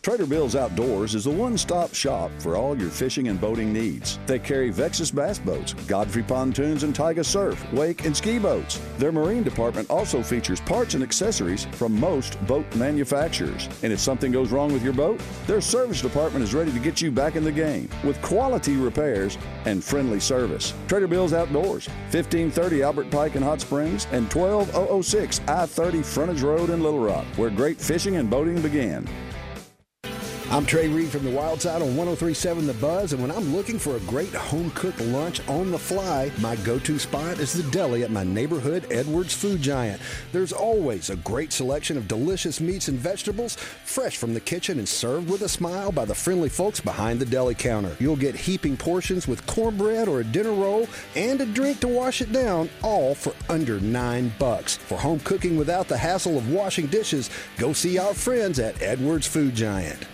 Trader 0.04 0.26
Bill's 0.26 0.56
Outdoors 0.56 1.14
is 1.14 1.26
the 1.26 1.30
one 1.30 1.56
stop 1.60 1.94
shop 1.94 2.32
for 2.40 2.56
all 2.56 2.76
your 2.76 2.90
fishing 2.90 3.28
and 3.28 3.40
boating 3.40 3.72
needs. 3.72 4.18
They 4.26 4.40
carry 4.40 4.72
Vexus 4.72 5.12
bass 5.12 5.38
boats, 5.38 5.76
Godfrey 5.86 6.24
pontoons, 6.24 6.82
and 6.82 6.96
Taiga 6.96 7.24
surf, 7.24 7.64
wake, 7.72 8.04
and 8.04 8.18
ski 8.18 8.40
boats. 8.40 8.82
Their 8.98 9.12
marine 9.12 9.44
department 9.44 9.92
also 9.92 10.24
features 10.24 10.60
parts 10.60 10.96
and 10.96 11.04
accessories 11.04 11.66
from 11.74 12.00
most 12.00 12.44
boat 12.48 12.66
manufacturers. 12.76 13.70
And 13.84 13.94
if 13.94 14.00
something 14.00 14.32
goes 14.32 14.52
wrong 14.52 14.74
with 14.74 14.82
your 14.82 14.94
boat, 14.94 15.22
their 15.46 15.62
service 15.62 16.02
department 16.02 16.44
is 16.44 16.56
ready 16.56 16.72
to 16.72 16.80
get 16.80 17.00
you 17.00 17.12
back 17.12 17.36
in 17.36 17.44
the 17.44 17.52
game 17.52 17.88
with 18.04 18.20
quality 18.24 18.78
repairs 18.78 19.38
and 19.66 19.84
friendly 19.84 20.20
service. 20.20 20.74
Trader 20.88 21.08
Bill's 21.08 21.34
Outdoors, 21.34 21.88
1530 22.10 22.82
Albert 22.82 23.12
Pike 23.12 23.36
in 23.36 23.44
Hot 23.44 23.62
Springs, 23.62 24.08
and 24.12 24.32
12006 24.32 25.42
I 25.48 25.68
30 25.68 26.02
Frontage 26.02 26.42
Road 26.42 26.72
in 26.72 26.82
Little 26.82 27.06
Rock, 27.06 27.26
where 27.36 27.52
great 27.52 27.80
fishing 27.80 28.16
and 28.16 28.32
boating 28.32 28.60
began. 28.64 29.08
I'm 30.52 30.66
Trey 30.66 30.90
Reid 30.90 31.12
from 31.12 31.24
the 31.24 31.32
Wild 31.32 31.62
Side 31.62 31.82
on 31.82 31.96
1037 31.96 32.68
The 32.68 32.74
Buzz, 32.74 33.14
and 33.14 33.22
when 33.22 33.32
I'm 33.32 33.56
looking 33.56 33.80
for 33.80 33.96
a 33.96 34.02
great 34.02 34.34
home 34.34 34.70
cooked 34.72 35.00
lunch 35.00 35.40
on 35.48 35.72
the 35.72 35.80
fly, 35.80 36.30
my 36.40 36.58
go 36.58 36.78
to 36.80 37.00
spot 37.00 37.40
is 37.40 37.54
the 37.54 37.64
deli 37.72 38.04
at 38.04 38.12
my 38.12 38.26
neighborhood 38.26 38.86
Edwards 38.92 39.34
Food 39.34 39.62
Giant. 39.62 40.02
There's 40.34 40.52
always 40.52 41.10
a 41.10 41.16
great 41.16 41.54
selection 41.54 41.96
of 41.96 42.10
delicious 42.10 42.60
meats 42.60 42.90
and 42.90 43.00
vegetables, 43.00 43.56
fresh 43.56 44.18
from 44.18 44.34
the 44.34 44.42
kitchen 44.42 44.78
and 44.78 44.90
served 44.90 45.30
with 45.30 45.44
a 45.44 45.48
smile 45.48 45.90
by 45.90 46.04
the 46.04 46.14
friendly 46.14 46.50
folks 46.50 46.82
behind 46.82 47.22
the 47.22 47.26
deli 47.26 47.56
counter. 47.56 47.96
You'll 48.02 48.18
get 48.18 48.36
heaping 48.36 48.76
portions 48.76 49.30
with 49.30 49.48
cornbread 49.48 50.10
or 50.10 50.20
a 50.20 50.26
dinner 50.26 50.52
roll 50.52 50.86
and 51.16 51.40
a 51.40 51.46
drink 51.46 51.80
to 51.80 51.88
wash 51.88 52.20
it 52.20 52.34
down, 52.34 52.70
all 52.82 53.16
for 53.16 53.32
under 53.48 53.80
nine 53.80 54.34
bucks. 54.38 54.76
For 54.76 54.98
home 54.98 55.22
cooking 55.22 55.56
without 55.56 55.88
the 55.88 55.98
hassle 55.98 56.38
of 56.38 56.52
washing 56.52 56.88
dishes, 56.88 57.30
go 57.58 57.72
see 57.72 57.98
our 57.98 58.14
friends 58.14 58.60
at 58.60 58.82
Edwards 58.82 59.28
Food 59.28 59.56
Giant. 59.56 60.06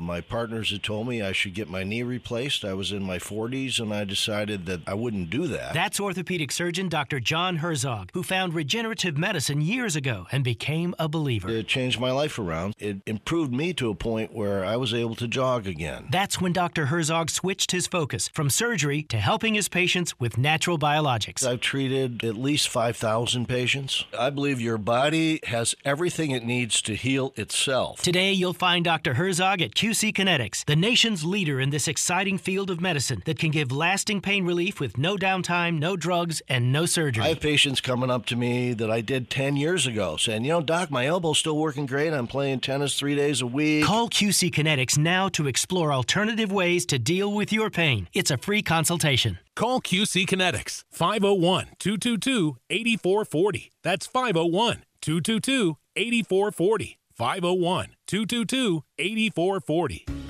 My 0.00 0.22
partners 0.22 0.70
had 0.70 0.82
told 0.82 1.08
me 1.08 1.20
I 1.20 1.32
should 1.32 1.52
get 1.52 1.68
my 1.68 1.84
knee 1.84 2.02
replaced. 2.02 2.64
I 2.64 2.72
was 2.72 2.90
in 2.90 3.02
my 3.02 3.18
40s 3.18 3.78
and 3.78 3.92
I 3.92 4.04
decided 4.04 4.64
that 4.64 4.80
I 4.86 4.94
wouldn't 4.94 5.28
do 5.28 5.46
that. 5.48 5.74
That's 5.74 6.00
orthopedic 6.00 6.50
surgeon 6.52 6.88
Dr. 6.88 7.20
John 7.20 7.56
Herzog, 7.56 8.10
who 8.14 8.22
found 8.22 8.54
regenerative 8.54 9.18
medicine 9.18 9.60
years 9.60 9.96
ago 9.96 10.26
and 10.32 10.42
became 10.42 10.94
a 10.98 11.06
believer. 11.06 11.50
It 11.50 11.68
changed 11.68 12.00
my 12.00 12.12
life 12.12 12.38
around. 12.38 12.74
It 12.78 13.02
improved 13.06 13.52
me 13.52 13.74
to 13.74 13.90
a 13.90 13.94
point 13.94 14.32
where 14.32 14.64
I 14.64 14.76
was 14.76 14.94
able 14.94 15.16
to 15.16 15.28
jog 15.28 15.66
again. 15.66 16.08
That's 16.10 16.40
when 16.40 16.54
Dr. 16.54 16.86
Herzog 16.86 17.28
switched 17.28 17.72
his 17.72 17.86
focus 17.86 18.28
from 18.28 18.48
surgery 18.48 19.02
to 19.04 19.18
helping 19.18 19.52
his 19.54 19.68
patients 19.68 20.18
with 20.18 20.38
natural 20.38 20.78
biologics. 20.78 21.46
I've 21.46 21.60
treated 21.60 22.24
at 22.24 22.36
least 22.36 22.70
5,000 22.70 23.46
patients. 23.46 24.06
I 24.18 24.30
believe 24.30 24.62
your 24.62 24.78
body 24.78 25.40
has 25.44 25.74
everything 25.84 26.30
it 26.30 26.44
needs 26.44 26.80
to 26.82 26.94
heal 26.94 27.34
itself. 27.36 28.00
Today, 28.00 28.32
you'll 28.32 28.54
find 28.54 28.82
Dr. 28.82 29.14
Herzog 29.14 29.60
at 29.60 29.74
QC 29.90 30.12
Kinetics, 30.12 30.64
the 30.66 30.76
nation's 30.76 31.24
leader 31.24 31.60
in 31.60 31.70
this 31.70 31.88
exciting 31.88 32.38
field 32.38 32.70
of 32.70 32.80
medicine 32.80 33.24
that 33.24 33.40
can 33.40 33.50
give 33.50 33.72
lasting 33.72 34.20
pain 34.20 34.46
relief 34.46 34.78
with 34.78 34.96
no 34.96 35.16
downtime, 35.16 35.80
no 35.80 35.96
drugs, 35.96 36.40
and 36.46 36.70
no 36.70 36.86
surgery. 36.86 37.24
I 37.24 37.30
have 37.30 37.40
patients 37.40 37.80
coming 37.80 38.08
up 38.08 38.24
to 38.26 38.36
me 38.36 38.72
that 38.74 38.88
I 38.88 39.00
did 39.00 39.30
10 39.30 39.56
years 39.56 39.88
ago 39.88 40.16
saying, 40.16 40.44
you 40.44 40.52
know, 40.52 40.60
doc, 40.60 40.92
my 40.92 41.06
elbow's 41.06 41.40
still 41.40 41.56
working 41.56 41.86
great. 41.86 42.12
I'm 42.12 42.28
playing 42.28 42.60
tennis 42.60 42.96
three 42.96 43.16
days 43.16 43.40
a 43.40 43.48
week. 43.48 43.84
Call 43.84 44.08
QC 44.08 44.52
Kinetics 44.52 44.96
now 44.96 45.28
to 45.30 45.48
explore 45.48 45.92
alternative 45.92 46.52
ways 46.52 46.86
to 46.86 46.96
deal 46.96 47.32
with 47.32 47.52
your 47.52 47.68
pain. 47.68 48.06
It's 48.12 48.30
a 48.30 48.38
free 48.38 48.62
consultation. 48.62 49.40
Call 49.56 49.80
QC 49.80 50.24
Kinetics 50.24 50.84
501 50.92 51.66
222 51.80 52.58
8440. 52.70 53.72
That's 53.82 54.06
501 54.06 54.84
222 55.00 55.76
8440. 55.96 56.99
501 57.20 57.96
222 58.06 58.82
8440. 58.98 60.19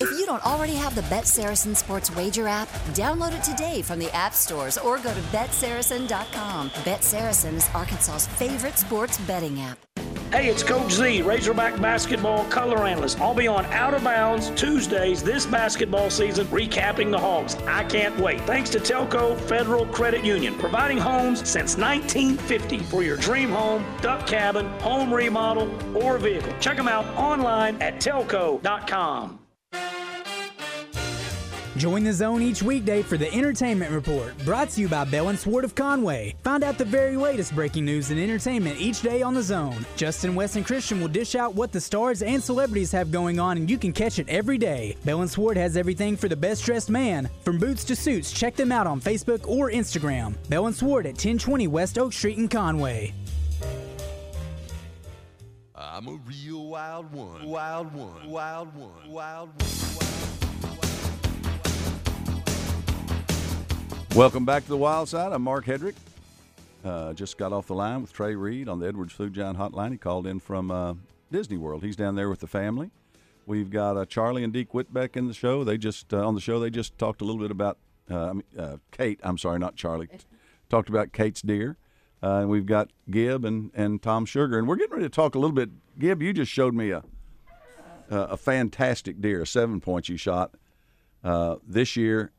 If 0.00 0.10
you 0.18 0.26
don't 0.26 0.44
already 0.44 0.74
have 0.74 0.96
the 0.96 1.02
Bet 1.02 1.24
Saracen 1.24 1.74
Sports 1.74 2.14
Wager 2.16 2.48
app, 2.48 2.68
download 2.94 3.36
it 3.36 3.44
today 3.44 3.80
from 3.80 4.00
the 4.00 4.12
app 4.14 4.34
stores 4.34 4.76
or 4.76 4.98
go 4.98 5.14
to 5.14 5.20
betsaracen.com. 5.20 6.70
Bet 6.84 7.04
Saracen 7.04 7.54
is 7.54 7.68
Arkansas's 7.74 8.26
favorite 8.26 8.76
sports 8.76 9.18
betting 9.18 9.60
app. 9.60 9.78
Hey, 10.32 10.48
it's 10.48 10.64
Coach 10.64 10.90
Z, 10.90 11.22
Razorback 11.22 11.80
basketball 11.80 12.44
color 12.46 12.84
analyst. 12.84 13.20
I'll 13.20 13.36
be 13.36 13.46
on 13.46 13.64
Out 13.66 13.94
of 13.94 14.02
Bounds 14.02 14.50
Tuesdays 14.56 15.22
this 15.22 15.46
basketball 15.46 16.10
season, 16.10 16.48
recapping 16.48 17.12
the 17.12 17.18
Hogs. 17.18 17.54
I 17.68 17.84
can't 17.84 18.18
wait. 18.18 18.40
Thanks 18.40 18.70
to 18.70 18.80
TELCOE 18.80 19.40
Federal 19.42 19.86
Credit 19.86 20.24
Union, 20.24 20.58
providing 20.58 20.98
homes 20.98 21.48
since 21.48 21.76
1950 21.76 22.80
for 22.80 23.04
your 23.04 23.16
dream 23.16 23.50
home, 23.50 23.84
duck 24.02 24.26
cabin, 24.26 24.66
home 24.80 25.14
remodel, 25.14 25.70
or 25.96 26.18
vehicle. 26.18 26.52
Check 26.58 26.78
them 26.78 26.88
out 26.88 27.06
online 27.16 27.80
at 27.80 28.00
telcoe.com. 28.00 29.38
Join 31.76 32.04
the 32.04 32.12
zone 32.12 32.40
each 32.40 32.62
weekday 32.62 33.02
for 33.02 33.16
the 33.16 33.32
Entertainment 33.34 33.90
Report, 33.90 34.36
brought 34.44 34.70
to 34.70 34.80
you 34.80 34.88
by 34.88 35.04
Bell 35.04 35.30
and 35.30 35.38
Sword 35.38 35.64
of 35.64 35.74
Conway. 35.74 36.36
Find 36.44 36.62
out 36.62 36.78
the 36.78 36.84
very 36.84 37.16
latest 37.16 37.52
breaking 37.52 37.84
news 37.84 38.12
and 38.12 38.20
entertainment 38.20 38.80
each 38.80 39.02
day 39.02 39.22
on 39.22 39.34
the 39.34 39.42
zone. 39.42 39.84
Justin, 39.96 40.36
Wes, 40.36 40.54
and 40.54 40.64
Christian 40.64 41.00
will 41.00 41.08
dish 41.08 41.34
out 41.34 41.56
what 41.56 41.72
the 41.72 41.80
stars 41.80 42.22
and 42.22 42.40
celebrities 42.40 42.92
have 42.92 43.10
going 43.10 43.40
on, 43.40 43.56
and 43.56 43.68
you 43.68 43.76
can 43.76 43.92
catch 43.92 44.20
it 44.20 44.28
every 44.28 44.56
day. 44.56 44.96
Bell 45.04 45.22
and 45.22 45.30
Sword 45.30 45.56
has 45.56 45.76
everything 45.76 46.16
for 46.16 46.28
the 46.28 46.36
best 46.36 46.64
dressed 46.64 46.90
man. 46.90 47.28
From 47.42 47.58
boots 47.58 47.82
to 47.84 47.96
suits, 47.96 48.30
check 48.30 48.54
them 48.54 48.70
out 48.70 48.86
on 48.86 49.00
Facebook 49.00 49.46
or 49.48 49.68
Instagram. 49.68 50.36
Bell 50.48 50.68
and 50.68 50.76
Sword 50.76 51.06
at 51.06 51.14
1020 51.14 51.66
West 51.66 51.98
Oak 51.98 52.12
Street 52.12 52.38
in 52.38 52.46
Conway. 52.46 53.12
I'm 55.74 56.06
a 56.06 56.20
real 56.24 56.68
wild 56.68 57.12
one. 57.12 57.44
Wild 57.44 57.92
one. 57.92 58.30
Wild 58.30 58.74
one. 58.76 59.10
Wild 59.10 59.48
one. 59.60 60.43
Welcome 64.14 64.44
back 64.44 64.62
to 64.62 64.68
the 64.68 64.76
Wild 64.76 65.08
Side. 65.08 65.32
I'm 65.32 65.42
Mark 65.42 65.64
Hedrick. 65.64 65.96
Uh, 66.84 67.12
just 67.14 67.36
got 67.36 67.52
off 67.52 67.66
the 67.66 67.74
line 67.74 68.00
with 68.00 68.12
Trey 68.12 68.36
Reid 68.36 68.68
on 68.68 68.78
the 68.78 68.86
Edwards 68.86 69.12
Food 69.12 69.34
Giant 69.34 69.58
Hotline. 69.58 69.90
He 69.90 69.98
called 69.98 70.24
in 70.28 70.38
from 70.38 70.70
uh, 70.70 70.94
Disney 71.32 71.56
World. 71.56 71.82
He's 71.82 71.96
down 71.96 72.14
there 72.14 72.28
with 72.28 72.38
the 72.38 72.46
family. 72.46 72.92
We've 73.44 73.70
got 73.70 73.96
uh, 73.96 74.06
Charlie 74.06 74.44
and 74.44 74.52
Deke 74.52 74.70
Whitbeck 74.70 75.16
in 75.16 75.26
the 75.26 75.34
show. 75.34 75.64
They 75.64 75.76
just 75.76 76.14
uh, 76.14 76.24
on 76.24 76.36
the 76.36 76.40
show. 76.40 76.60
They 76.60 76.70
just 76.70 76.96
talked 76.96 77.22
a 77.22 77.24
little 77.24 77.40
bit 77.40 77.50
about 77.50 77.78
uh, 78.08 78.34
uh, 78.56 78.76
Kate. 78.92 79.18
I'm 79.24 79.36
sorry, 79.36 79.58
not 79.58 79.74
Charlie. 79.74 80.08
talked 80.68 80.88
about 80.88 81.12
Kate's 81.12 81.42
deer. 81.42 81.76
Uh, 82.22 82.38
and 82.38 82.48
we've 82.48 82.66
got 82.66 82.90
Gib 83.10 83.44
and, 83.44 83.72
and 83.74 84.00
Tom 84.00 84.26
Sugar, 84.26 84.60
and 84.60 84.68
we're 84.68 84.76
getting 84.76 84.92
ready 84.92 85.06
to 85.06 85.10
talk 85.10 85.34
a 85.34 85.40
little 85.40 85.56
bit. 85.56 85.70
Gib, 85.98 86.22
you 86.22 86.32
just 86.32 86.52
showed 86.52 86.72
me 86.72 86.90
a 86.92 87.02
a, 88.10 88.16
a 88.16 88.36
fantastic 88.36 89.20
deer, 89.20 89.42
a 89.42 89.46
seven 89.46 89.80
points 89.80 90.08
you 90.08 90.16
shot 90.16 90.54
uh, 91.24 91.56
this 91.66 91.96
year 91.96 92.30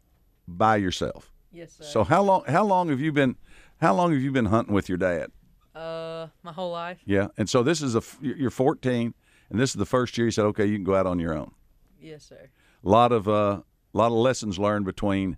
by 0.48 0.78
yourself. 0.78 1.35
Yes, 1.56 1.72
sir. 1.72 1.86
So 1.86 2.04
how 2.04 2.22
long 2.22 2.44
how 2.48 2.66
long 2.66 2.90
have 2.90 3.00
you 3.00 3.14
been 3.14 3.38
how 3.80 3.96
long 3.96 4.12
have 4.12 4.22
you 4.22 4.32
been 4.32 4.46
hunting 4.46 4.74
with 4.74 4.90
your 4.90 4.98
dad? 4.98 5.32
Uh, 5.74 6.28
my 6.44 6.52
whole 6.52 6.72
life. 6.72 7.00
Yeah, 7.06 7.28
and 7.38 7.50
so 7.50 7.64
this 7.64 7.82
is 7.82 7.96
a 7.96 8.02
you're 8.22 8.50
14, 8.50 9.14
and 9.50 9.60
this 9.60 9.70
is 9.70 9.76
the 9.76 9.86
first 9.86 10.18
year 10.18 10.28
you 10.28 10.32
said, 10.32 10.46
okay, 10.46 10.66
you 10.66 10.76
can 10.76 10.84
go 10.84 10.96
out 10.96 11.06
on 11.06 11.20
your 11.20 11.34
own. 11.34 11.52
Yes, 12.00 12.26
sir. 12.26 12.50
A 12.84 12.90
lot 12.90 13.12
of 13.12 13.28
uh, 13.28 13.62
lot 13.94 14.08
of 14.08 14.14
lessons 14.14 14.60
learned 14.60 14.86
between 14.86 15.38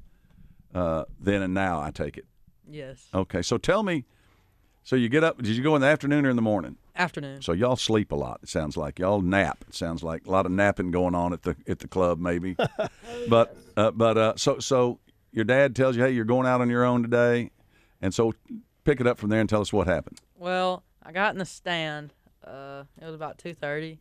uh, 0.74 1.06
then 1.20 1.44
and 1.44 1.54
now. 1.54 1.82
I 1.82 1.92
take 1.92 2.18
it. 2.18 2.26
Yes. 2.68 3.08
Okay, 3.14 3.42
so 3.44 3.58
tell 3.58 3.84
me. 3.84 4.06
So 4.84 4.96
you 4.96 5.10
get 5.10 5.24
up? 5.24 5.38
Did 5.38 5.56
you 5.56 5.62
go 5.62 5.76
in 5.76 5.82
the 5.82 5.88
afternoon 5.88 6.26
or 6.26 6.30
in 6.30 6.36
the 6.36 6.42
morning? 6.42 6.78
Afternoon. 6.96 7.42
So 7.42 7.52
y'all 7.52 7.76
sleep 7.76 8.12
a 8.12 8.16
lot. 8.16 8.40
It 8.42 8.50
sounds 8.50 8.78
like 8.78 9.00
y'all 9.00 9.22
nap. 9.22 9.66
It 9.68 9.76
sounds 9.76 10.02
like 10.02 10.26
a 10.26 10.32
lot 10.32 10.46
of 10.46 10.52
napping 10.52 10.90
going 10.92 11.14
on 11.14 11.34
at 11.34 11.44
the 11.44 11.56
at 11.68 11.80
the 11.80 11.88
club, 11.88 12.20
maybe. 12.20 12.56
but 13.30 13.56
uh, 13.76 13.92
but 13.92 14.18
uh, 14.18 14.34
so 14.38 14.60
so 14.60 15.00
your 15.32 15.46
dad 15.46 15.76
tells 15.76 15.96
you, 15.96 16.04
hey, 16.04 16.12
you're 16.12 16.26
going 16.26 16.48
out 16.48 16.62
on 16.62 16.70
your 16.70 16.84
own 16.84 17.02
today, 17.02 17.52
and 18.02 18.14
so 18.14 18.34
pick 18.84 19.00
it 19.02 19.08
up 19.08 19.18
from 19.18 19.30
there 19.30 19.40
and 19.40 19.50
tell 19.50 19.62
us 19.62 19.74
what 19.74 19.88
happened. 19.88 20.20
Well, 20.36 20.84
I 21.04 21.12
got 21.12 21.34
in 21.34 21.40
the 21.40 21.46
stand. 21.46 22.14
Uh, 22.44 22.84
it 23.02 23.06
was 23.06 23.16
about 23.16 23.38
two 23.38 23.54
thirty, 23.54 24.00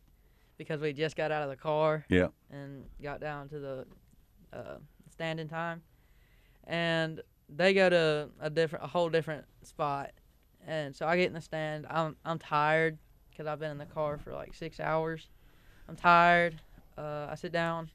because 0.57 0.79
we 0.81 0.93
just 0.93 1.15
got 1.15 1.31
out 1.31 1.43
of 1.43 1.49
the 1.49 1.55
car. 1.55 2.05
Yeah. 2.09 2.27
And 2.49 2.85
got 3.01 3.19
down 3.19 3.49
to 3.49 3.59
the 3.59 3.85
uh, 4.53 4.77
stand 5.11 5.39
in 5.39 5.49
time, 5.49 5.81
and 6.65 7.21
they 7.49 7.73
go 7.73 7.89
to 7.89 8.29
a 8.39 8.49
different, 8.49 8.85
a 8.85 8.87
whole 8.87 9.09
different 9.09 9.45
spot, 9.63 10.11
and 10.65 10.95
so 10.95 11.05
I 11.05 11.17
get 11.17 11.27
in 11.27 11.33
the 11.33 11.41
stand. 11.41 11.85
I'm 11.89 12.15
I'm 12.23 12.39
tired 12.39 12.97
because 13.29 13.47
I've 13.47 13.59
been 13.59 13.71
in 13.71 13.77
the 13.77 13.85
car 13.85 14.17
for 14.17 14.33
like 14.33 14.53
six 14.53 14.79
hours. 14.79 15.27
I'm 15.89 15.95
tired. 15.95 16.61
Uh, 16.97 17.27
I 17.29 17.35
sit 17.35 17.51
down. 17.51 17.89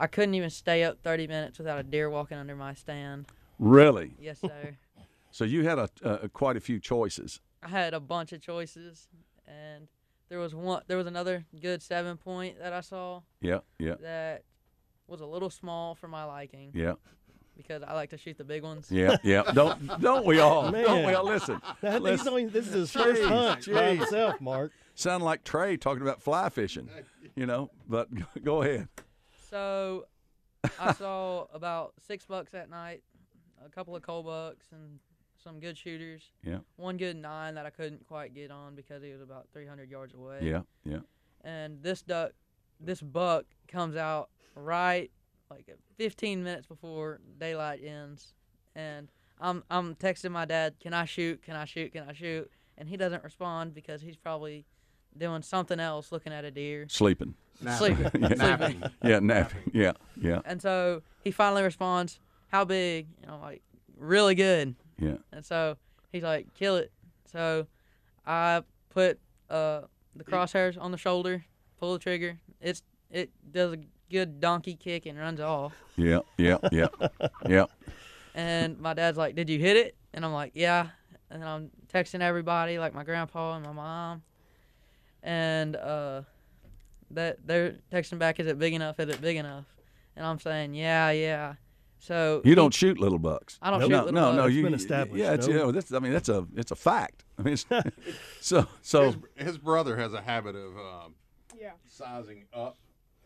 I 0.00 0.06
couldn't 0.06 0.34
even 0.34 0.50
stay 0.50 0.82
up 0.82 0.98
30 1.02 1.26
minutes 1.26 1.58
without 1.58 1.78
a 1.78 1.82
deer 1.82 2.08
walking 2.10 2.38
under 2.38 2.56
my 2.56 2.74
stand. 2.74 3.26
Really? 3.58 4.14
Yes, 4.18 4.40
sir. 4.40 4.76
So 5.32 5.44
you 5.44 5.62
had 5.62 5.78
a, 5.78 5.88
a 6.02 6.28
quite 6.28 6.56
a 6.56 6.60
few 6.60 6.80
choices. 6.80 7.40
I 7.62 7.68
had 7.68 7.94
a 7.94 8.00
bunch 8.00 8.32
of 8.32 8.40
choices, 8.40 9.06
and 9.46 9.86
there 10.28 10.40
was 10.40 10.56
one. 10.56 10.82
There 10.88 10.96
was 10.96 11.06
another 11.06 11.44
good 11.62 11.82
seven 11.82 12.16
point 12.16 12.58
that 12.58 12.72
I 12.72 12.80
saw. 12.80 13.20
Yeah, 13.40 13.60
yeah. 13.78 13.94
That 14.02 14.42
was 15.06 15.20
a 15.20 15.26
little 15.26 15.48
small 15.48 15.94
for 15.94 16.08
my 16.08 16.24
liking. 16.24 16.72
Yeah. 16.74 16.94
Because 17.56 17.84
I 17.84 17.92
like 17.92 18.10
to 18.10 18.18
shoot 18.18 18.38
the 18.38 18.44
big 18.44 18.64
ones. 18.64 18.88
Yeah, 18.90 19.18
yeah. 19.22 19.42
Don't 19.54 20.00
don't 20.00 20.26
we 20.26 20.40
all? 20.40 20.72
Man. 20.72 20.84
Don't 20.84 21.06
we 21.06 21.14
all 21.14 21.24
listen? 21.26 21.62
That- 21.80 22.02
listen. 22.02 22.26
only- 22.26 22.46
this 22.46 22.66
is 22.66 22.72
his 22.74 22.90
first 22.90 23.22
hunt 23.22 23.72
by 23.72 23.94
himself, 23.94 24.40
Mark. 24.40 24.72
Sound 24.96 25.22
like 25.22 25.44
Trey 25.44 25.76
talking 25.76 26.02
about 26.02 26.20
fly 26.20 26.48
fishing, 26.48 26.88
you 27.36 27.46
know? 27.46 27.70
But 27.88 28.08
go 28.42 28.62
ahead. 28.62 28.88
So 29.50 30.06
I 30.78 30.92
saw 30.98 31.46
about 31.52 31.94
six 32.06 32.24
bucks 32.24 32.52
that 32.52 32.70
night, 32.70 33.02
a 33.64 33.68
couple 33.68 33.94
of 33.96 34.02
cold 34.02 34.26
bucks, 34.26 34.66
and 34.72 34.98
some 35.42 35.60
good 35.60 35.76
shooters. 35.76 36.22
Yeah. 36.44 36.58
One 36.76 36.96
good 36.96 37.16
nine 37.16 37.54
that 37.54 37.66
I 37.66 37.70
couldn't 37.70 38.06
quite 38.06 38.34
get 38.34 38.50
on 38.50 38.74
because 38.74 39.02
he 39.02 39.10
was 39.10 39.20
about 39.20 39.48
300 39.52 39.90
yards 39.90 40.14
away. 40.14 40.38
Yeah, 40.42 40.62
yeah. 40.84 41.00
And 41.42 41.82
this 41.82 42.02
duck, 42.02 42.32
this 42.78 43.00
buck 43.00 43.44
comes 43.68 43.96
out 43.96 44.30
right 44.54 45.10
like 45.50 45.68
uh, 45.68 45.76
15 45.96 46.42
minutes 46.42 46.66
before 46.66 47.20
daylight 47.38 47.80
ends, 47.84 48.34
and 48.74 49.10
I'm 49.40 49.64
I'm 49.70 49.94
texting 49.96 50.30
my 50.30 50.44
dad, 50.44 50.74
"Can 50.80 50.94
I 50.94 51.04
shoot? 51.04 51.42
Can 51.42 51.56
I 51.56 51.64
shoot? 51.64 51.92
Can 51.92 52.08
I 52.08 52.12
shoot?" 52.12 52.50
And 52.78 52.88
he 52.88 52.96
doesn't 52.96 53.24
respond 53.24 53.74
because 53.74 54.00
he's 54.00 54.16
probably 54.16 54.64
doing 55.16 55.42
something 55.42 55.80
else, 55.80 56.12
looking 56.12 56.32
at 56.32 56.44
a 56.44 56.50
deer. 56.50 56.86
Sleeping. 56.88 57.34
Sleeping. 57.76 58.10
yeah. 58.20 58.56
Sleeping. 58.56 58.82
Yeah, 59.04 59.18
napping. 59.20 59.70
Yeah, 59.72 59.92
yeah. 60.20 60.40
And 60.44 60.60
so 60.62 61.02
he 61.22 61.30
finally 61.30 61.62
responds, 61.62 62.18
"How 62.48 62.64
big?" 62.64 63.06
And 63.22 63.30
I'm 63.30 63.40
like, 63.40 63.62
"Really 63.96 64.34
good." 64.34 64.74
Yeah. 64.98 65.16
And 65.32 65.44
so 65.44 65.76
he's 66.10 66.22
like, 66.22 66.54
"Kill 66.54 66.76
it." 66.76 66.90
So 67.30 67.66
I 68.26 68.62
put 68.88 69.18
uh, 69.48 69.82
the 70.16 70.24
crosshairs 70.24 70.80
on 70.80 70.90
the 70.90 70.98
shoulder, 70.98 71.44
pull 71.78 71.92
the 71.92 71.98
trigger. 71.98 72.38
It's 72.60 72.82
it 73.10 73.30
does 73.50 73.74
a 73.74 73.78
good 74.10 74.40
donkey 74.40 74.74
kick 74.74 75.06
and 75.06 75.18
runs 75.18 75.40
off. 75.40 75.74
Yeah, 75.96 76.20
yeah, 76.38 76.58
yeah, 76.72 76.88
yeah. 77.46 77.66
And 78.34 78.78
my 78.78 78.94
dad's 78.94 79.18
like, 79.18 79.34
"Did 79.34 79.50
you 79.50 79.58
hit 79.58 79.76
it?" 79.76 79.96
And 80.14 80.24
I'm 80.24 80.32
like, 80.32 80.52
"Yeah." 80.54 80.88
And 81.32 81.44
I'm 81.44 81.70
texting 81.92 82.22
everybody, 82.22 82.78
like 82.80 82.92
my 82.92 83.04
grandpa 83.04 83.54
and 83.54 83.64
my 83.64 83.72
mom, 83.72 84.22
and 85.22 85.76
uh, 85.76 86.22
that 87.10 87.46
they're 87.46 87.76
texting 87.92 88.18
back, 88.18 88.40
"Is 88.40 88.46
it 88.46 88.58
big 88.58 88.74
enough? 88.74 88.98
Is 89.00 89.08
it 89.08 89.20
big 89.20 89.36
enough?" 89.36 89.64
And 90.16 90.24
I'm 90.26 90.38
saying, 90.38 90.74
"Yeah, 90.74 91.10
yeah." 91.10 91.54
So 92.02 92.40
You 92.44 92.54
don't 92.54 92.72
shoot 92.72 92.98
little 92.98 93.18
bucks. 93.18 93.58
I 93.60 93.70
don't 93.70 93.80
no, 93.80 93.86
shoot 93.86 93.90
no, 93.92 93.98
little 94.04 94.12
no, 94.14 94.32
no. 94.32 94.42
bucks. 94.44 94.54
You, 94.54 94.60
It's 94.60 94.64
been 94.64 94.74
established, 94.74 95.22
Yeah, 95.22 95.32
it's, 95.34 95.46
no. 95.46 95.52
you 95.52 95.58
know, 95.58 95.70
that's, 95.70 95.92
I 95.92 95.98
mean, 95.98 96.12
that's 96.12 96.30
a 96.30 96.46
it's 96.56 96.70
a 96.70 96.76
fact. 96.76 97.24
I 97.38 97.42
mean, 97.42 97.52
it's, 97.52 97.66
so 98.40 98.66
so 98.80 99.04
his, 99.36 99.46
his 99.48 99.58
brother 99.58 99.98
has 99.98 100.14
a 100.14 100.22
habit 100.22 100.56
of 100.56 100.76
um, 100.78 101.14
sizing 101.86 102.44
up 102.54 102.78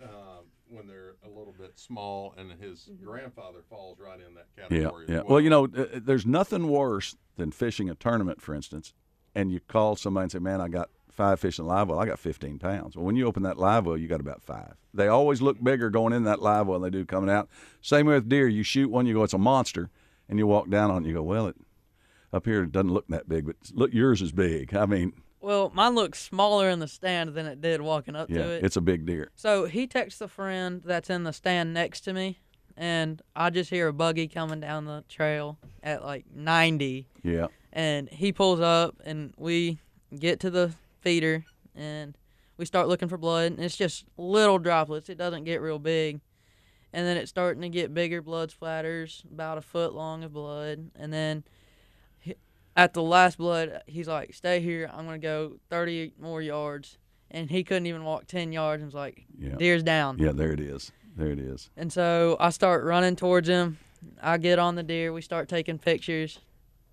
uh, 0.03 0.41
when 0.69 0.89
they're 0.89 1.15
a 1.25 1.29
little 1.29 1.55
bit 1.57 1.79
small, 1.79 2.35
and 2.37 2.51
his 2.61 2.91
grandfather 3.03 3.61
falls 3.71 4.01
right 4.01 4.19
in 4.19 4.35
that 4.35 4.47
category. 4.57 5.07
yeah. 5.09 5.19
As 5.19 5.25
Well, 5.25 5.41
you 5.41 5.51
know, 5.51 5.67
uh, 5.67 5.87
there's 5.95 6.27
nothing 6.27 6.67
worse 6.69 7.17
than 7.37 7.53
fishing 7.53 7.89
a 7.89 7.95
tournament, 7.95 8.41
for 8.41 8.55
instance, 8.57 8.93
and 9.37 9.53
you 9.53 9.61
call 9.61 9.95
somebody 9.95 10.25
and 10.25 10.33
say, 10.33 10.39
"Man, 10.41 10.61
I 10.61 10.67
got 10.67 10.91
five 11.15 11.41
fish 11.41 11.59
in 11.59 11.67
live 11.67 11.89
well. 11.89 11.99
I 11.99 12.07
got 12.07 12.19
15 12.19 12.59
pounds." 12.59 12.97
Well, 12.97 13.05
when 13.05 13.17
you 13.17 13.27
open 13.27 13.43
that 13.45 13.59
live 13.59 13.87
well, 13.87 13.97
you 13.97 14.09
got 14.09 14.21
about 14.21 14.43
five. 14.43 14.75
They 14.93 15.09
always 15.09 15.41
look 15.43 15.63
bigger 15.63 15.91
going 15.91 16.13
in 16.13 16.25
that 16.25 16.43
live 16.43 16.67
well 16.67 16.79
than 16.81 16.91
they 16.93 16.99
do 16.99 17.05
coming 17.05 17.31
out. 17.31 17.49
Same 17.81 18.07
with 18.07 18.29
deer. 18.29 18.47
You 18.49 18.63
shoot 18.63 18.91
one, 18.91 19.07
you 19.07 19.15
go, 19.15 19.23
"It's 19.23 19.33
a 19.33 19.39
monster," 19.39 19.91
and 20.29 20.39
you 20.39 20.47
walk 20.47 20.69
down 20.69 20.91
on 20.91 21.05
it, 21.05 21.09
you 21.09 21.15
go, 21.15 21.23
"Well, 21.23 21.47
it 21.49 21.57
up 22.33 22.45
here 22.47 22.63
it 22.65 22.73
doesn't 22.73 22.93
look 22.93 23.07
that 23.09 23.29
big, 23.29 23.47
but 23.47 23.57
look, 23.73 23.93
yours 23.95 24.21
is 24.21 24.33
big." 24.33 24.75
I 24.75 24.87
mean, 24.87 25.13
Well, 25.41 25.71
mine 25.75 25.95
looks 25.95 26.21
smaller 26.21 26.69
in 26.71 26.79
the 26.79 26.89
stand 26.89 27.35
than 27.35 27.45
it 27.47 27.61
did 27.61 27.81
walking 27.83 28.17
up 28.17 28.31
yeah, 28.31 28.39
to 28.39 28.51
it. 28.53 28.65
it's 28.65 28.77
a 28.77 28.81
big 28.81 29.05
deer. 29.07 29.31
So 29.35 29.67
he 29.67 29.87
texts 29.87 30.21
a 30.23 30.29
friend 30.29 30.81
that's 30.85 31.11
in 31.11 31.25
the 31.25 31.33
stand 31.35 31.75
next 31.75 32.01
to 32.03 32.13
me, 32.15 32.39
and 32.79 33.21
I 33.37 33.51
just 33.51 33.69
hear 33.71 33.89
a 33.89 33.93
buggy 33.93 34.27
coming 34.27 34.61
down 34.61 34.87
the 34.87 35.05
trail 35.09 35.59
at 35.83 36.03
like 36.03 36.25
90. 36.35 37.09
Yeah. 37.23 37.49
And 37.75 38.09
he 38.09 38.33
pulls 38.33 38.61
up, 38.61 38.97
and 39.05 39.35
we 39.37 39.79
get 40.19 40.41
to 40.41 40.51
the 40.51 40.73
feeder, 41.05 41.45
and 41.77 42.17
we 42.57 42.65
start 42.65 42.89
looking 42.89 43.09
for 43.09 43.19
blood. 43.19 43.53
And 43.53 43.61
it's 43.61 43.77
just 43.77 44.05
little 44.17 44.59
droplets. 44.59 45.09
It 45.09 45.19
doesn't 45.19 45.45
get 45.45 45.61
real 45.61 45.79
big. 45.79 46.21
And 46.93 47.07
then 47.07 47.17
it's 47.17 47.31
starting 47.31 47.63
to 47.63 47.69
get 47.69 47.93
bigger 47.93 48.23
blood 48.23 48.53
splatters, 48.53 49.25
about 49.31 49.59
a 49.59 49.63
foot 49.63 49.95
long 49.95 50.25
of 50.25 50.33
blood. 50.33 50.91
And 50.97 51.13
then 51.13 51.45
at 52.77 52.95
the 52.95 53.03
last 53.03 53.39
blood, 53.39 53.83
he's 53.87 54.09
like, 54.09 54.33
"Stay 54.35 54.61
here. 54.61 54.91
I'm 54.93 55.05
gonna 55.05 55.19
go 55.19 55.59
30 55.71 56.15
more 56.19 56.41
yards," 56.41 56.99
and 57.31 57.51
he 57.51 57.65
couldn't 57.65 57.87
even 57.87 58.05
walk 58.05 58.27
10 58.27 58.53
yards. 58.53 58.83
And 58.83 58.87
was 58.87 58.95
like, 58.95 59.27
Yeah. 59.39 59.57
"Deer's 59.57 59.83
down." 59.83 60.19
Yeah, 60.19 60.33
there 60.33 60.53
it 60.53 60.61
is. 60.61 60.93
There 61.17 61.31
it 61.31 61.39
is. 61.39 61.71
And 61.77 61.93
so 61.93 62.37
I 62.41 62.51
start 62.51 62.85
running 62.85 63.17
towards 63.17 63.49
him. 63.49 63.79
I 64.21 64.39
get 64.39 64.59
on 64.59 64.75
the 64.75 64.83
deer. 64.83 65.13
We 65.13 65.23
start 65.23 65.49
taking 65.49 65.79
pictures. 65.79 66.41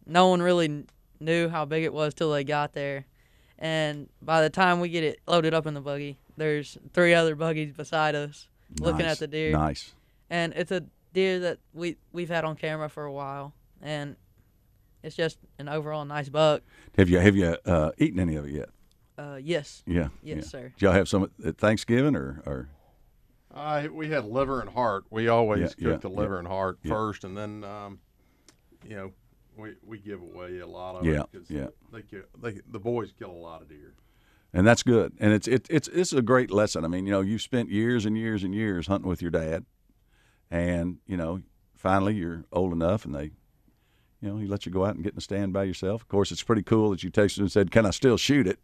No 0.06 0.28
one 0.28 0.42
really 0.42 0.86
knew 1.20 1.50
how 1.50 1.66
big 1.66 1.84
it 1.84 1.94
was 1.94 2.14
till 2.14 2.32
they 2.32 2.44
got 2.44 2.74
there. 2.74 3.06
And 3.62 4.10
by 4.24 4.42
the 4.42 4.50
time 4.50 4.80
we 4.80 4.90
get 4.90 5.04
it 5.04 5.20
loaded 5.28 5.54
up 5.54 5.68
in 5.68 5.76
the 5.76 5.82
buggy, 5.82 6.18
there's 6.36 6.78
three 6.94 7.14
other 7.14 7.36
buggies 7.36 7.72
beside 7.72 8.16
us 8.16 8.48
looking 8.80 9.06
Nice. 9.06 9.12
at 9.14 9.20
the 9.20 9.28
deer. 9.28 9.52
Nice. 9.52 9.94
And 10.32 10.52
it's 10.56 10.72
a 10.72 10.84
deer 11.14 11.40
that 11.42 11.60
we 11.74 11.98
we've 12.12 12.30
had 12.30 12.44
on 12.44 12.56
camera 12.56 12.90
for 12.90 13.06
a 13.06 13.14
while, 13.14 13.54
and 13.82 14.16
it's 15.04 15.16
just 15.16 15.38
an 15.60 15.70
overall 15.70 16.04
nice 16.06 16.28
buck. 16.30 16.64
Have 16.98 17.08
you 17.08 17.20
have 17.20 17.36
you 17.36 17.56
uh, 17.66 17.92
eaten 18.00 18.20
any 18.20 18.36
of 18.36 18.46
it 18.48 18.52
yet? 18.54 18.70
Uh, 19.18 19.36
yes. 19.40 19.84
Yeah. 19.86 20.08
Yes, 20.24 20.38
yeah. 20.38 20.42
sir. 20.42 20.62
Did 20.76 20.82
y'all 20.82 20.94
have 20.94 21.08
some 21.08 21.30
at 21.46 21.58
Thanksgiving 21.58 22.16
or 22.16 22.42
or? 22.48 22.70
Uh, 23.54 23.90
we 23.92 24.10
had 24.10 24.24
liver 24.26 24.62
and 24.62 24.70
heart. 24.70 25.04
We 25.12 25.28
always 25.28 25.60
Yeah, 25.60 25.68
cook 25.68 25.78
yeah, 25.80 25.98
the 25.98 26.10
liver 26.10 26.34
yeah, 26.36 26.40
and 26.40 26.48
heart 26.48 26.80
yeah. 26.82 26.94
first, 26.94 27.24
and 27.26 27.38
then 27.38 27.64
um, 27.66 28.00
you 28.88 28.96
know 28.96 29.12
we 29.58 29.76
we 29.86 30.00
give 30.00 30.22
away 30.22 30.60
a 30.60 30.68
lot 30.68 30.96
of 30.96 31.06
Yeah, 31.06 31.24
it 31.34 31.44
yeah. 31.50 31.68
they, 31.92 32.02
kill, 32.02 32.22
they 32.42 32.60
the 32.70 32.80
boys 32.80 33.12
kill 33.18 33.32
a 33.32 33.44
lot 33.50 33.62
of 33.62 33.70
deer. 33.70 33.94
and 34.54 34.66
that's 34.66 34.84
good. 34.84 35.14
And 35.20 35.34
it's 35.34 35.48
it, 35.48 35.68
it's 35.70 35.88
it's 35.90 36.14
a 36.14 36.22
great 36.22 36.52
lesson. 36.52 36.84
I 36.86 36.88
mean, 36.88 37.06
you 37.06 37.12
know, 37.12 37.22
you've 37.22 37.42
spent 37.42 37.70
years 37.70 38.06
and 38.06 38.18
years 38.18 38.44
and 38.44 38.54
years 38.56 38.88
hunting 38.88 39.10
with 39.10 39.22
your 39.22 39.32
dad, 39.32 39.66
and 40.50 40.98
you 41.08 41.18
know, 41.18 41.42
finally 41.76 42.16
you're 42.16 42.46
old 42.52 42.74
enough, 42.74 43.06
and 43.06 43.14
they, 43.16 43.32
you 44.22 44.30
know, 44.30 44.38
he 44.38 44.48
lets 44.48 44.66
you 44.66 44.72
go 44.72 44.86
out 44.86 44.96
and 44.96 45.04
get 45.04 45.14
in 45.14 45.16
the 45.16 45.22
stand 45.22 45.54
by 45.54 45.64
yourself. 45.64 46.02
Of 46.02 46.08
course, 46.08 46.32
it's 46.32 46.44
pretty 46.44 46.64
cool 46.64 46.92
that 46.92 47.04
you 47.04 47.12
texted 47.12 47.40
and 47.40 47.52
said, 47.52 47.72
"Can 47.72 47.86
I 47.86 47.92
still 47.92 48.18
shoot 48.18 48.48
it?" 48.48 48.60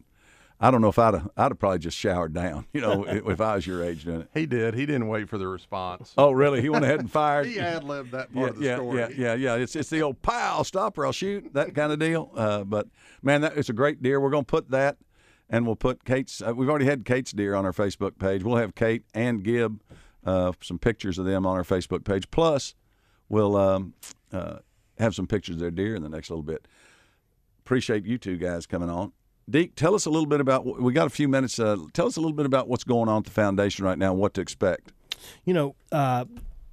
I 0.60 0.72
don't 0.72 0.80
know 0.80 0.88
if 0.88 0.98
I'd 0.98 1.14
have, 1.14 1.30
I'd 1.36 1.52
have 1.52 1.58
probably 1.58 1.78
just 1.78 1.96
showered 1.96 2.34
down, 2.34 2.66
you 2.72 2.80
know, 2.80 3.04
if 3.04 3.40
I 3.40 3.54
was 3.54 3.66
your 3.66 3.84
age 3.84 4.04
doing 4.04 4.22
it. 4.22 4.30
He 4.34 4.46
did. 4.46 4.74
He 4.74 4.86
didn't 4.86 5.08
wait 5.08 5.28
for 5.28 5.38
the 5.38 5.46
response. 5.46 6.12
Oh, 6.18 6.32
really? 6.32 6.60
He 6.60 6.68
went 6.68 6.84
ahead 6.84 7.00
and 7.00 7.10
fired. 7.10 7.46
he 7.46 7.60
ad 7.60 7.84
libbed 7.84 8.10
that 8.12 8.28
yeah, 8.32 8.40
part 8.40 8.50
of 8.50 8.58
the 8.58 8.64
yeah, 8.64 8.76
story. 8.76 8.98
Yeah, 8.98 9.08
yeah, 9.16 9.34
yeah. 9.34 9.54
It's 9.54 9.76
it's 9.76 9.90
the 9.90 10.02
old 10.02 10.20
pow, 10.22 10.62
stop 10.62 10.98
or 10.98 11.06
I'll 11.06 11.12
shoot 11.12 11.52
that 11.54 11.74
kind 11.74 11.92
of 11.92 11.98
deal. 11.98 12.30
Uh, 12.34 12.64
but 12.64 12.88
man, 13.22 13.42
that 13.42 13.56
it's 13.56 13.68
a 13.68 13.72
great 13.74 14.02
deer. 14.02 14.20
We're 14.20 14.30
gonna 14.30 14.42
put 14.42 14.70
that, 14.70 14.96
and 15.48 15.64
we'll 15.64 15.76
put 15.76 16.04
Kate's. 16.04 16.42
Uh, 16.42 16.52
we've 16.54 16.68
already 16.68 16.86
had 16.86 17.04
Kate's 17.04 17.32
deer 17.32 17.54
on 17.54 17.64
our 17.64 17.72
Facebook 17.72 18.18
page. 18.18 18.42
We'll 18.42 18.56
have 18.56 18.74
Kate 18.74 19.04
and 19.14 19.44
Gib, 19.44 19.80
uh, 20.24 20.52
some 20.60 20.78
pictures 20.78 21.18
of 21.18 21.24
them 21.24 21.46
on 21.46 21.56
our 21.56 21.64
Facebook 21.64 22.04
page. 22.04 22.30
Plus, 22.32 22.74
we'll 23.28 23.56
um, 23.56 23.94
uh, 24.32 24.58
have 24.98 25.14
some 25.14 25.28
pictures 25.28 25.56
of 25.56 25.60
their 25.60 25.70
deer 25.70 25.94
in 25.94 26.02
the 26.02 26.08
next 26.08 26.30
little 26.30 26.42
bit. 26.42 26.66
Appreciate 27.60 28.04
you 28.04 28.18
two 28.18 28.36
guys 28.36 28.66
coming 28.66 28.90
on. 28.90 29.12
Deke, 29.48 29.74
tell 29.74 29.94
us 29.94 30.04
a 30.04 30.10
little 30.10 30.26
bit 30.26 30.40
about. 30.40 30.80
We 30.80 30.92
got 30.92 31.06
a 31.06 31.10
few 31.10 31.28
minutes. 31.28 31.58
Uh, 31.58 31.76
tell 31.92 32.06
us 32.06 32.16
a 32.16 32.20
little 32.20 32.36
bit 32.36 32.46
about 32.46 32.68
what's 32.68 32.84
going 32.84 33.08
on 33.08 33.18
at 33.18 33.24
the 33.24 33.30
foundation 33.30 33.84
right 33.84 33.98
now 33.98 34.12
and 34.12 34.20
what 34.20 34.34
to 34.34 34.40
expect. 34.40 34.92
You 35.44 35.54
know, 35.54 35.74
uh, 35.90 36.26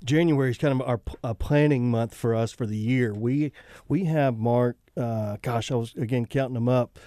January 0.04 0.52
is 0.52 0.58
kind 0.58 0.80
of 0.80 0.88
our 0.88 0.98
p- 0.98 1.16
uh, 1.24 1.34
planning 1.34 1.90
month 1.90 2.14
for 2.14 2.36
us 2.36 2.52
for 2.52 2.66
the 2.66 2.78
year. 2.78 3.14
We 3.14 3.52
we 3.88 4.06
have 4.06 4.38
Mark. 4.38 4.78
Uh, 4.98 5.38
gosh, 5.42 5.72
I 5.72 5.76
was 5.76 5.94
again 5.96 6.26
counting 6.26 6.54
them 6.54 6.70
up. 6.70 7.00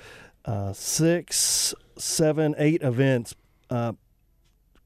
Uh, 0.44 0.72
six, 0.72 1.74
seven, 1.96 2.54
eight 2.58 2.82
events 2.82 3.34
uh, 3.68 3.92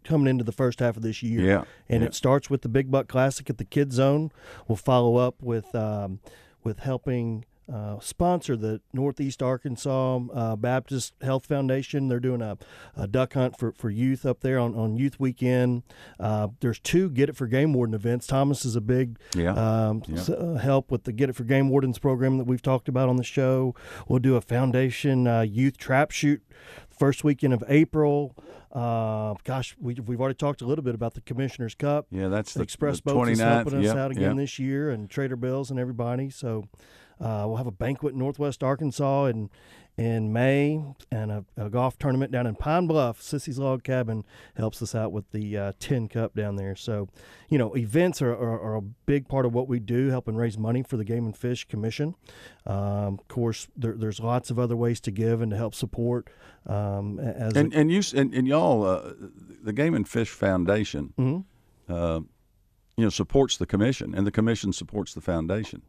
coming 0.05 0.27
into 0.27 0.43
the 0.45 0.53
first 0.53 0.81
half 0.81 0.97
of 0.97 1.03
this 1.03 1.23
year. 1.23 1.41
Yeah, 1.41 1.65
and 1.89 2.03
yeah. 2.03 2.09
it 2.09 2.15
starts 2.15 2.51
with 2.51 2.63
the 2.63 2.69
Big 2.69 2.91
Buck 2.91 3.09
Classic 3.09 3.49
at 3.49 3.59
the 3.59 3.65
Kid 3.65 3.93
Zone. 3.93 4.33
We'll 4.67 4.77
follow 4.77 5.17
up 5.17 5.43
with 5.43 5.75
um, 5.75 6.21
with 6.65 6.81
helping. 6.81 7.45
Uh, 7.73 7.99
sponsor 8.01 8.57
the 8.57 8.81
Northeast 8.93 9.43
Arkansas 9.43 10.21
uh, 10.35 10.57
Baptist 10.57 11.15
Health 11.23 11.47
Foundation. 11.47 12.09
They're 12.09 12.21
doing 12.21 12.43
a, 12.43 12.59
a 12.97 13.07
duck 13.07 13.33
hunt 13.35 13.59
for, 13.59 13.73
for 13.73 13.89
youth 13.89 14.27
up 14.27 14.41
there 14.41 14.59
on, 14.59 14.75
on 14.75 14.97
Youth 14.97 15.19
Weekend. 15.19 15.83
Uh, 16.21 16.49
there's 16.61 16.79
two 16.79 17.09
Gear 17.09 17.31
Up 17.31 17.37
for 17.37 17.47
Game 17.47 17.73
Warden 17.73 17.95
events. 17.95 18.27
Thomas 18.27 18.65
is 18.67 18.77
a 18.77 18.81
big 18.83 19.19
Yeah. 19.35 19.53
um, 19.55 20.03
Yeah. 20.07 20.19
s- 20.19 20.29
uh, 20.29 20.59
help 20.63 20.91
with 20.91 21.05
the 21.05 21.13
Gear 21.13 21.31
Up 21.31 21.35
for 21.37 21.45
Game 21.45 21.69
Wardens 21.71 21.99
program 21.99 22.37
that 22.39 22.45
we've 22.45 22.61
talked 22.63 22.89
about 22.89 23.09
on 23.09 23.17
the 23.17 23.25
show. 23.25 23.75
We'll 24.07 24.19
do 24.19 24.37
a 24.37 24.41
foundation 24.41 25.27
uh, 25.27 25.41
youth 25.43 25.79
trap 25.79 26.11
shoot 26.11 26.43
first 26.91 27.25
weekend 27.25 27.55
of 27.55 27.65
April. 27.69 28.37
Uh, 28.71 29.35
gosh, 29.45 29.77
we, 29.81 29.95
we've 29.95 30.21
already 30.21 30.35
talked 30.35 30.63
a 30.63 30.67
little 30.67 30.85
bit 30.85 30.95
about 30.95 31.15
the 31.15 31.21
Commissioner's 31.23 31.75
Cup. 31.75 32.07
Yeah, 32.11 32.29
that's 32.29 32.55
the- 32.55 32.65
Xpress 32.67 33.03
the 33.03 33.13
Boats 33.15 33.31
is 33.31 33.39
29th. 33.41 33.55
helping 33.55 33.79
us 33.79 33.85
Yep, 33.85 33.97
out 33.97 34.11
again 34.11 34.23
yep. 34.23 34.37
this 34.37 34.59
year, 34.59 34.91
and 34.91 35.09
Trader 35.11 35.37
Bills 35.37 35.71
and 35.71 35.79
everybody. 35.79 36.31
So 36.31 36.65
uh, 37.23 37.45
we'll 37.47 37.57
have 37.57 37.67
a 37.67 37.73
banquet 37.73 38.13
in 38.13 38.19
Northwest 38.19 38.63
Arkansas 38.63 39.27
in 39.27 39.49
in 39.99 40.33
May, 40.33 40.83
and 41.11 41.31
a, 41.31 41.45
a 41.55 41.69
golf 41.69 41.99
tournament 41.99 42.33
down 42.33 42.47
in 42.47 42.55
Pine 42.55 42.87
Bluff. 42.87 43.21
Sissy's 43.21 43.59
Log 43.59 43.85
Cabin 43.85 44.25
helps 44.57 44.81
us 44.81 44.95
out 44.95 45.13
with 45.13 45.31
the 45.33 45.59
uh, 45.59 45.73
Tin 45.79 46.09
Cup 46.09 46.35
down 46.35 46.57
there. 46.57 46.75
So, 46.75 47.11
you 47.51 47.59
know, 47.59 47.75
events 47.77 48.23
are, 48.23 48.33
are, 48.33 48.59
are 48.59 48.75
a 48.77 48.81
big 48.81 49.29
part 49.29 49.45
of 49.45 49.53
what 49.53 49.69
we 49.69 49.81
do, 49.81 50.09
helping 50.09 50.35
raise 50.35 50.57
money 50.57 50.83
for 50.83 50.97
the 50.97 51.05
Game 51.05 51.27
and 51.27 51.37
Fish 51.37 51.67
Commission. 51.69 52.15
Um, 52.67 53.19
of 53.21 53.29
course, 53.29 53.69
there, 53.77 53.93
there's 53.93 54.19
lots 54.19 54.51
of 54.51 54.59
other 54.59 54.77
ways 54.79 54.99
to 55.03 55.11
give 55.11 55.43
and 55.43 55.51
to 55.51 55.59
help 55.59 55.75
support. 55.75 56.31
Um, 56.67 57.19
as 57.21 57.53
and 57.55 57.75
a, 57.75 57.77
and 57.77 57.93
you 57.93 58.01
and, 58.15 58.33
and 58.33 58.49
y'all, 58.49 58.85
uh, 58.85 59.13
the 59.63 59.75
Game 59.75 59.95
and 59.95 60.09
Fish 60.09 60.31
Foundation, 60.31 61.13
Mm-hmm. 61.19 61.93
uh, 61.93 62.21
you 62.97 63.05
know, 63.05 63.11
supports 63.11 63.59
the 63.59 63.67
commission, 63.67 64.15
and 64.15 64.27
the 64.27 64.33
commission 64.33 64.73
supports 64.73 65.13
the 65.13 65.21
foundation. 65.21 65.83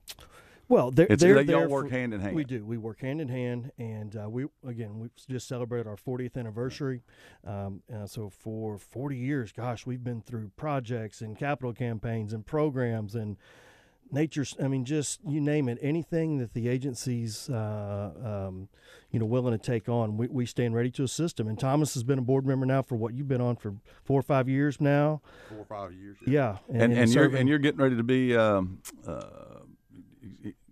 Well, 0.70 0.92
they're, 0.92 1.06
It's- 1.06 1.20
they're 1.20 1.44
they- 1.44 1.52
y'all 1.52 1.68
work 1.68 1.90
for- 1.90 1.94
hand 1.96 2.14
in 2.14 2.22
hand. 2.22 2.36
We 2.36 2.44
do. 2.44 2.66
We 2.66 2.78
work 2.78 3.02
hand 3.02 3.20
in 3.22 3.28
hand, 3.28 3.72
and 3.78 4.16
uh, 4.16 4.30
we 4.30 4.46
again 4.66 5.00
we 5.00 5.10
just 5.28 5.48
celebrated 5.48 5.88
our 5.88 5.98
40th 5.98 6.38
anniversary. 6.38 7.02
Um, 7.46 7.82
so 8.06 8.30
for 8.30 8.78
40 8.78 9.18
years, 9.18 9.52
gosh, 9.52 9.86
we've 9.86 10.04
been 10.04 10.22
through 10.22 10.52
projects 10.56 11.22
and 11.22 11.38
capital 11.38 11.74
campaigns 11.74 12.32
and 12.34 12.46
programs 12.46 13.14
and 13.14 13.38
nature's. 14.12 14.56
I 14.62 14.68
mean, 14.70 14.86
just 14.86 15.20
you 15.28 15.42
name 15.42 15.68
it, 15.68 15.78
anything 15.82 16.38
that 16.38 16.54
the 16.54 16.70
agency's 16.70 17.50
uh, 17.50 18.46
um, 18.48 18.70
you 19.12 19.20
know 19.20 19.26
willing 19.26 19.52
to 19.58 19.64
take 19.64 19.90
on, 19.90 20.16
we, 20.18 20.28
we 20.28 20.46
stand 20.46 20.76
ready 20.76 20.92
to 20.92 21.04
assist 21.04 21.38
them. 21.38 21.48
And 21.50 21.60
Thomas 21.60 21.94
has 21.96 22.04
been 22.04 22.20
a 22.20 22.24
board 22.24 22.46
member 22.48 22.66
now 22.66 22.82
for 22.82 22.96
what 22.96 23.14
you've 23.14 23.28
been 23.28 23.42
on 23.42 23.58
for 23.58 23.76
four 24.06 24.20
or 24.20 24.24
five 24.24 24.48
years 24.48 24.80
now. 24.80 25.22
Four 25.50 25.60
or 25.60 25.66
five 25.66 25.94
years. 25.94 26.18
Yeah, 26.26 26.58
And 26.70 26.94
and, 26.94 27.14
you're 27.14 27.36
and 27.36 27.50
you're 27.50 27.60
getting 27.60 27.82
ready 27.82 27.98
to 27.98 28.04
be. 28.04 28.36
Um, 28.36 28.80
uh, 29.06 29.24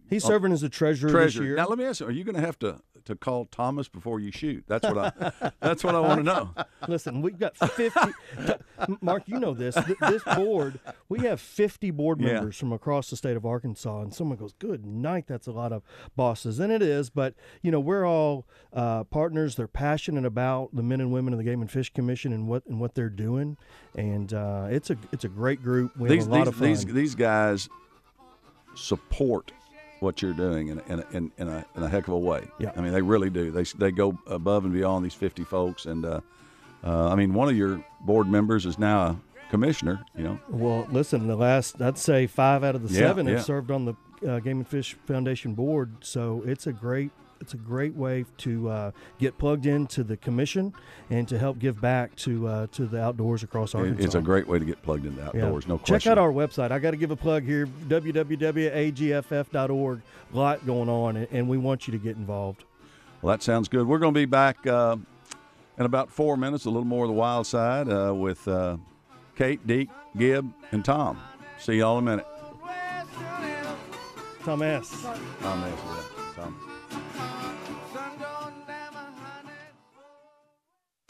He's 0.09 0.25
oh, 0.25 0.27
serving 0.27 0.51
as 0.51 0.59
the 0.59 0.67
treasurer 0.67 1.09
this 1.09 1.17
treasurer. 1.17 1.45
year. 1.45 1.55
Now 1.55 1.67
let 1.69 1.77
me 1.77 1.85
ask 1.85 2.01
you: 2.01 2.05
Are 2.07 2.11
you 2.11 2.25
going 2.25 2.35
to 2.35 2.41
have 2.41 2.59
to 2.59 2.81
to 3.05 3.15
call 3.15 3.45
Thomas 3.45 3.87
before 3.87 4.19
you 4.19 4.29
shoot? 4.29 4.65
That's 4.67 4.83
what 4.85 4.97
I. 4.97 5.51
that's 5.61 5.85
what 5.85 5.95
I 5.95 6.01
want 6.01 6.19
to 6.19 6.23
know. 6.23 6.49
Listen, 6.89 7.21
we've 7.21 7.39
got 7.39 7.55
50. 7.55 7.97
Mark, 9.01 9.23
you 9.27 9.39
know 9.39 9.53
this. 9.53 9.75
Th- 9.75 9.97
This 10.01 10.21
board, 10.35 10.81
we 11.07 11.19
have 11.21 11.39
50 11.39 11.91
board 11.91 12.19
Yeah. 12.19 12.33
members 12.33 12.57
from 12.57 12.73
across 12.73 13.09
the 13.09 13.15
state 13.15 13.37
of 13.37 13.45
Arkansas. 13.45 14.01
And 14.01 14.13
someone 14.13 14.37
goes, 14.37 14.51
Good 14.59 14.85
night, 14.85 15.25
that's 15.27 15.47
a 15.47 15.51
lot 15.53 15.71
of 15.71 15.81
bosses. 16.17 16.59
And 16.59 16.73
it 16.73 16.81
is, 16.81 17.09
but, 17.09 17.33
you 17.61 17.71
know, 17.71 17.79
we're 17.79 18.05
all 18.05 18.45
uh, 18.73 19.05
partners. 19.05 19.55
They're 19.55 19.67
passionate 19.69 20.25
about 20.25 20.75
the 20.75 20.83
men 20.83 20.99
and 20.99 21.13
women 21.13 21.33
of 21.33 21.37
the 21.37 21.45
Game 21.45 21.61
and 21.61 21.71
Fish 21.71 21.91
Commission 21.93 22.33
and 22.33 22.49
what 22.49 22.65
and 22.65 22.81
what 22.81 22.95
they're 22.95 23.09
doing. 23.09 23.55
And 23.95 24.33
uh, 24.33 24.67
it's 24.69 24.89
a 24.89 24.97
it's 25.13 25.23
a 25.23 25.29
great 25.29 25.63
group. 25.63 25.95
We 25.95 26.09
these 26.09 26.25
have 26.25 26.33
a 26.33 26.35
lot 26.35 26.39
these, 26.39 26.47
of 26.49 26.55
fun. 26.55 26.67
these 26.67 26.85
these 26.85 27.15
guys 27.15 27.69
support 28.75 29.51
what 29.99 30.21
you're 30.21 30.33
doing 30.33 30.69
in 30.69 30.79
a, 30.79 30.83
in 30.93 30.99
a, 30.99 31.05
in, 31.11 31.31
in 31.37 31.47
a, 31.47 31.65
in 31.75 31.83
a 31.83 31.89
heck 31.89 32.07
of 32.07 32.13
a 32.13 32.17
way. 32.17 32.47
Yeah. 32.59 32.71
I 32.75 32.81
mean, 32.81 32.91
they 32.91 33.01
really 33.01 33.29
do. 33.29 33.51
They 33.51 33.63
they 33.63 33.91
go 33.91 34.17
above 34.27 34.63
and 34.65 34.73
beyond 34.73 35.05
these 35.05 35.13
50 35.13 35.43
folks, 35.43 35.85
and 35.85 36.03
uh, 36.05 36.21
uh, 36.83 37.09
I 37.09 37.15
mean, 37.15 37.33
one 37.33 37.49
of 37.49 37.55
your 37.55 37.83
board 38.01 38.27
members 38.27 38.65
is 38.65 38.79
now 38.79 39.01
a 39.01 39.15
commissioner. 39.51 40.03
You 40.17 40.23
know, 40.23 40.39
Well, 40.49 40.87
listen, 40.91 41.27
the 41.27 41.35
last 41.35 41.79
I'd 41.81 41.97
say 41.99 42.25
five 42.27 42.63
out 42.63 42.73
of 42.75 42.87
the 42.87 42.93
Yeah, 42.93 43.07
seven 43.07 43.27
have 43.27 43.37
yeah. 43.37 43.41
served 43.43 43.69
on 43.69 43.85
the 43.85 43.95
uh, 44.27 44.39
Game 44.39 44.57
and 44.57 44.67
Fish 44.67 44.95
Foundation 45.05 45.53
board, 45.53 45.97
so 46.01 46.41
it's 46.47 46.65
a 46.65 46.73
great 46.73 47.11
it's 47.41 47.53
a 47.53 47.57
great 47.57 47.95
way 47.95 48.23
to 48.37 48.69
uh, 48.69 48.91
get 49.19 49.37
plugged 49.37 49.65
into 49.65 50.03
the 50.03 50.15
commission 50.15 50.73
and 51.09 51.27
to 51.27 51.37
help 51.37 51.59
give 51.59 51.81
back 51.81 52.15
to 52.17 52.47
uh, 52.47 52.67
to 52.73 52.85
the 52.85 53.01
outdoors 53.01 53.43
across 53.43 53.75
Arkansas. 53.75 54.03
it's 54.03 54.15
a 54.15 54.21
great 54.21 54.47
way 54.47 54.59
to 54.59 54.65
get 54.65 54.81
plugged 54.83 55.05
into 55.05 55.19
Yeah. 55.19 55.27
outdoors. 55.45 55.67
No 55.67 55.77
question. 55.77 55.99
Check 55.99 56.11
out 56.11 56.17
our 56.17 56.31
website. 56.31 56.71
I 56.71 56.79
got 56.79 56.91
to 56.91 56.97
give 56.97 57.11
a 57.11 57.15
plug 57.15 57.43
here: 57.43 57.65
www.agff.org. 57.87 60.01
A 60.33 60.37
lot 60.37 60.65
going 60.65 60.89
on, 60.89 61.17
and- 61.17 61.27
and 61.31 61.49
we 61.49 61.57
want 61.57 61.87
you 61.87 61.91
to 61.91 61.97
get 61.97 62.15
involved. 62.15 62.63
Well, 63.21 63.35
that 63.35 63.43
sounds 63.43 63.67
good. 63.67 63.85
We're 63.87 63.99
going 63.99 64.13
to 64.13 64.19
be 64.19 64.25
back 64.25 64.65
uh, 64.65 64.95
in 65.77 65.85
about 65.85 66.09
four 66.11 66.37
minutes, 66.37 66.65
a 66.65 66.69
little 66.69 66.85
more 66.85 67.03
of 67.05 67.09
the 67.09 67.13
wild 67.15 67.45
side 67.47 67.89
uh, 67.89 68.13
with 68.15 68.47
uh, 68.47 68.77
Kate, 69.35 69.65
Deke, 69.67 69.89
Gib, 70.17 70.49
and 70.71 70.83
Tom. 70.85 71.19
See 71.59 71.73
y'all 71.75 71.97
in 71.99 72.07
a 72.07 72.11
minute. 72.11 72.27
Tom 74.43 74.61
S. 74.63 74.89
Tom 75.41 75.63
S. 75.63 75.79
yeah. 75.85 76.03
Tom. 76.35 76.70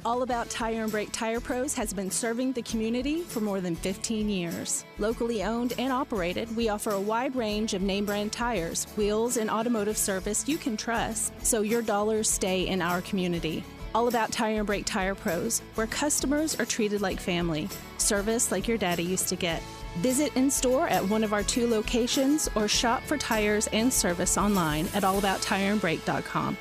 All 0.04 0.24
About 0.24 0.50
Tire 0.50 0.82
and 0.82 0.92
Brake 0.92 1.12
Tire 1.12 1.40
Pros 1.40 1.76
has 1.76 1.94
been 1.94 2.10
serving 2.10 2.54
the 2.54 2.64
community 2.64 3.22
for 3.22 3.40
more 3.40 3.62
than 3.62 3.76
15 3.76 4.30
years. 4.30 4.84
Locally 4.98 5.44
owned 5.44 5.74
and 5.78 5.94
operated, 5.94 6.56
we 6.56 6.70
offer 6.70 6.90
a 6.92 7.00
wide 7.00 7.36
range 7.36 7.76
of 7.76 7.84
name 7.84 8.06
brand 8.06 8.32
tires, 8.32 8.86
wheels, 8.98 9.38
and 9.38 9.48
automotive 9.48 9.98
service 9.98 10.48
you 10.48 10.58
can 10.58 10.76
trust 10.76 11.34
so 11.46 11.62
your 11.62 11.84
dollars 11.84 12.28
stay 12.28 12.68
in 12.68 12.82
our 12.82 13.02
community. 13.02 13.64
All 13.94 14.08
About 14.08 14.32
Tire 14.32 14.58
and 14.58 14.66
Brake 14.66 14.86
Tire 14.86 15.14
Pros, 15.14 15.62
where 15.76 15.86
customers 15.86 16.60
are 16.60 16.66
treated 16.66 17.02
like 17.02 17.20
family, 17.20 17.70
service 18.00 18.52
like 18.52 18.68
your 18.68 18.80
daddy 18.80 19.04
used 19.04 19.28
to 19.28 19.36
get. 19.36 19.62
Visit 20.00 20.36
in 20.36 20.50
store 20.50 20.88
at 20.88 21.08
one 21.08 21.24
of 21.24 21.32
our 21.32 21.44
two 21.44 21.70
locations 21.70 22.50
or 22.56 22.68
shop 22.68 23.04
for 23.04 23.18
tires 23.18 23.68
and 23.68 23.94
service 23.94 24.36
online 24.36 24.88
at 24.96 25.04
allabouttireandbrake.com. 25.04 26.58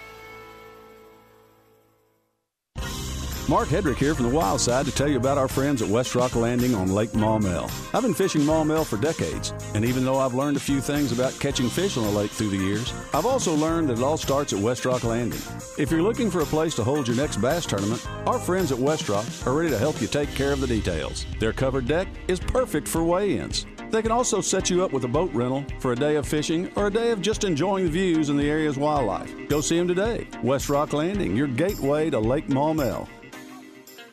Mark 3.50 3.68
Hedrick 3.68 3.96
here 3.96 4.14
from 4.14 4.26
the 4.26 4.32
Wild 4.32 4.60
Side 4.60 4.86
to 4.86 4.92
tell 4.92 5.08
you 5.08 5.16
about 5.16 5.36
our 5.36 5.48
friends 5.48 5.82
at 5.82 5.88
West 5.88 6.14
Rock 6.14 6.36
Landing 6.36 6.72
on 6.72 6.94
Lake 6.94 7.10
Maumelle. 7.10 7.68
I've 7.92 8.04
been 8.04 8.14
fishing 8.14 8.42
Maumelle 8.42 8.86
for 8.86 8.96
decades, 8.96 9.52
and 9.74 9.84
even 9.84 10.04
though 10.04 10.20
I've 10.20 10.34
learned 10.34 10.56
a 10.56 10.60
few 10.60 10.80
things 10.80 11.10
about 11.10 11.36
catching 11.40 11.68
fish 11.68 11.96
on 11.96 12.04
the 12.04 12.10
lake 12.10 12.30
through 12.30 12.50
the 12.50 12.64
years, 12.64 12.94
I've 13.12 13.26
also 13.26 13.52
learned 13.52 13.88
that 13.88 13.98
it 13.98 14.04
all 14.04 14.16
starts 14.16 14.52
at 14.52 14.60
West 14.60 14.84
Rock 14.84 15.02
Landing. 15.02 15.40
If 15.76 15.90
you're 15.90 16.00
looking 16.00 16.30
for 16.30 16.42
a 16.42 16.46
place 16.46 16.76
to 16.76 16.84
hold 16.84 17.08
your 17.08 17.16
next 17.16 17.38
bass 17.38 17.66
tournament, 17.66 18.06
our 18.24 18.38
friends 18.38 18.70
at 18.70 18.78
West 18.78 19.08
Rock 19.08 19.26
are 19.44 19.52
ready 19.52 19.70
to 19.70 19.78
help 19.78 20.00
you 20.00 20.06
take 20.06 20.32
care 20.36 20.52
of 20.52 20.60
the 20.60 20.68
details. 20.68 21.26
Their 21.40 21.52
covered 21.52 21.88
deck 21.88 22.06
is 22.28 22.38
perfect 22.38 22.86
for 22.86 23.02
weigh-ins. 23.02 23.66
They 23.90 24.00
can 24.00 24.12
also 24.12 24.40
set 24.40 24.70
you 24.70 24.84
up 24.84 24.92
with 24.92 25.02
a 25.02 25.08
boat 25.08 25.32
rental 25.34 25.64
for 25.80 25.90
a 25.90 25.96
day 25.96 26.14
of 26.14 26.28
fishing 26.28 26.70
or 26.76 26.86
a 26.86 26.92
day 26.92 27.10
of 27.10 27.20
just 27.20 27.42
enjoying 27.42 27.86
the 27.86 27.90
views 27.90 28.28
and 28.28 28.38
the 28.38 28.48
area's 28.48 28.78
wildlife. 28.78 29.34
Go 29.48 29.60
see 29.60 29.76
them 29.76 29.88
today. 29.88 30.28
West 30.44 30.68
Rock 30.68 30.92
Landing, 30.92 31.34
your 31.36 31.48
gateway 31.48 32.10
to 32.10 32.20
Lake 32.20 32.46
Maumelle. 32.46 33.08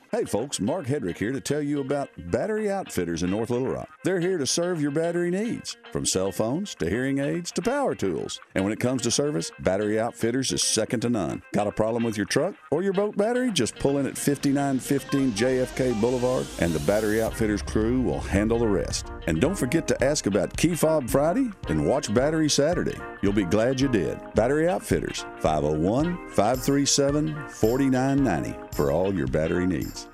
Hey 0.10 0.24
folks, 0.24 0.62
Mark 0.62 0.86
Hedrick 0.86 1.18
here 1.18 1.34
to 1.34 1.42
tell 1.42 1.62
you 1.62 1.82
about 1.82 2.10
Battery 2.32 2.72
Outfitters 2.72 3.24
in 3.24 3.30
North 3.30 3.50
Little 3.50 3.68
Rock. 3.68 3.90
They're 4.06 4.22
here 4.22 4.38
to 4.38 4.48
serve 4.48 4.82
your 4.82 4.92
battery 4.92 5.30
needs, 5.30 5.76
from 5.92 6.06
cell 6.06 6.32
phones 6.32 6.76
to 6.76 6.90
hearing 6.90 7.20
aids 7.20 7.52
to 7.52 7.62
power 7.62 7.94
tools. 7.94 8.40
And 8.56 8.64
when 8.64 8.72
it 8.72 8.80
comes 8.80 9.02
to 9.02 9.12
service, 9.12 9.52
Battery 9.60 10.00
Outfitters 10.00 10.54
is 10.54 10.64
second 10.64 11.02
to 11.02 11.10
none. 11.10 11.44
Got 11.52 11.68
a 11.68 11.74
problem 11.74 12.06
with 12.06 12.16
your 12.16 12.26
truck 12.26 12.56
or 12.72 12.84
your 12.84 12.94
boat 12.94 13.18
battery? 13.18 13.52
Just 13.52 13.76
pull 13.76 13.98
in 13.98 14.06
at 14.06 14.18
5915 14.18 15.34
JFK 15.34 16.00
Boulevard 16.00 16.48
and 16.60 16.72
the 16.72 16.80
Battery 16.88 17.22
Outfitters 17.22 17.62
crew 17.62 18.02
will 18.02 18.22
handle 18.22 18.60
the 18.60 18.68
rest. 18.68 19.08
And 19.28 19.42
don't 19.42 19.58
forget 19.58 19.90
to 19.90 20.04
ask 20.04 20.26
about 20.26 20.56
Key 20.56 20.74
Fob 20.74 21.10
Friday 21.10 21.52
and 21.68 21.86
watch 21.86 22.14
Battery 22.14 22.50
Saturday. 22.50 22.98
You'll 23.22 23.34
be 23.34 23.44
glad 23.44 23.82
you 23.82 23.90
did. 23.90 24.18
Battery 24.36 24.70
Outfitters, 24.70 25.26
501 25.42 26.30
537 26.30 27.36
4990 27.50 28.67
for 28.78 28.92
all 28.92 29.12
your 29.12 29.26
battery 29.26 29.66
needs. 29.66 30.08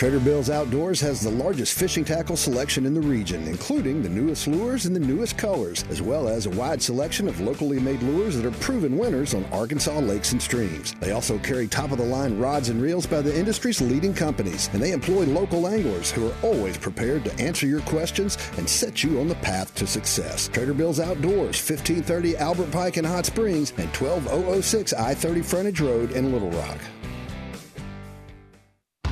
Trader 0.00 0.20
Bill's 0.20 0.48
Outdoors 0.48 0.98
has 1.02 1.20
the 1.20 1.30
largest 1.30 1.78
fishing 1.78 2.06
tackle 2.06 2.34
selection 2.34 2.86
in 2.86 2.94
the 2.94 3.02
region, 3.02 3.46
including 3.46 4.02
the 4.02 4.08
newest 4.08 4.48
lures 4.48 4.86
and 4.86 4.96
the 4.96 5.00
newest 5.00 5.36
colors, 5.36 5.84
as 5.90 6.00
well 6.00 6.26
as 6.26 6.46
a 6.46 6.50
wide 6.50 6.80
selection 6.80 7.28
of 7.28 7.38
locally 7.42 7.78
made 7.78 8.02
lures 8.02 8.34
that 8.34 8.46
are 8.46 8.58
proven 8.62 8.96
winners 8.96 9.34
on 9.34 9.44
Arkansas 9.52 9.98
lakes 9.98 10.32
and 10.32 10.40
streams. 10.40 10.94
They 11.00 11.10
also 11.10 11.36
carry 11.40 11.68
top 11.68 11.92
of 11.92 11.98
the 11.98 12.04
line 12.04 12.38
rods 12.38 12.70
and 12.70 12.80
reels 12.80 13.06
by 13.06 13.20
the 13.20 13.38
industry's 13.38 13.82
leading 13.82 14.14
companies, 14.14 14.70
and 14.72 14.82
they 14.82 14.92
employ 14.92 15.26
local 15.26 15.68
anglers 15.68 16.10
who 16.10 16.30
are 16.30 16.36
always 16.42 16.78
prepared 16.78 17.22
to 17.26 17.38
answer 17.38 17.66
your 17.66 17.82
questions 17.82 18.38
and 18.56 18.66
set 18.66 19.04
you 19.04 19.20
on 19.20 19.28
the 19.28 19.34
path 19.34 19.74
to 19.74 19.86
success. 19.86 20.48
Trader 20.48 20.72
Bill's 20.72 20.98
Outdoors, 20.98 21.60
1530 21.60 22.38
Albert 22.38 22.70
Pike 22.70 22.96
in 22.96 23.04
Hot 23.04 23.26
Springs 23.26 23.74
and 23.76 23.92
12006 23.92 24.94
I 24.94 25.12
30 25.12 25.42
Frontage 25.42 25.80
Road 25.82 26.12
in 26.12 26.32
Little 26.32 26.50
Rock. 26.52 26.78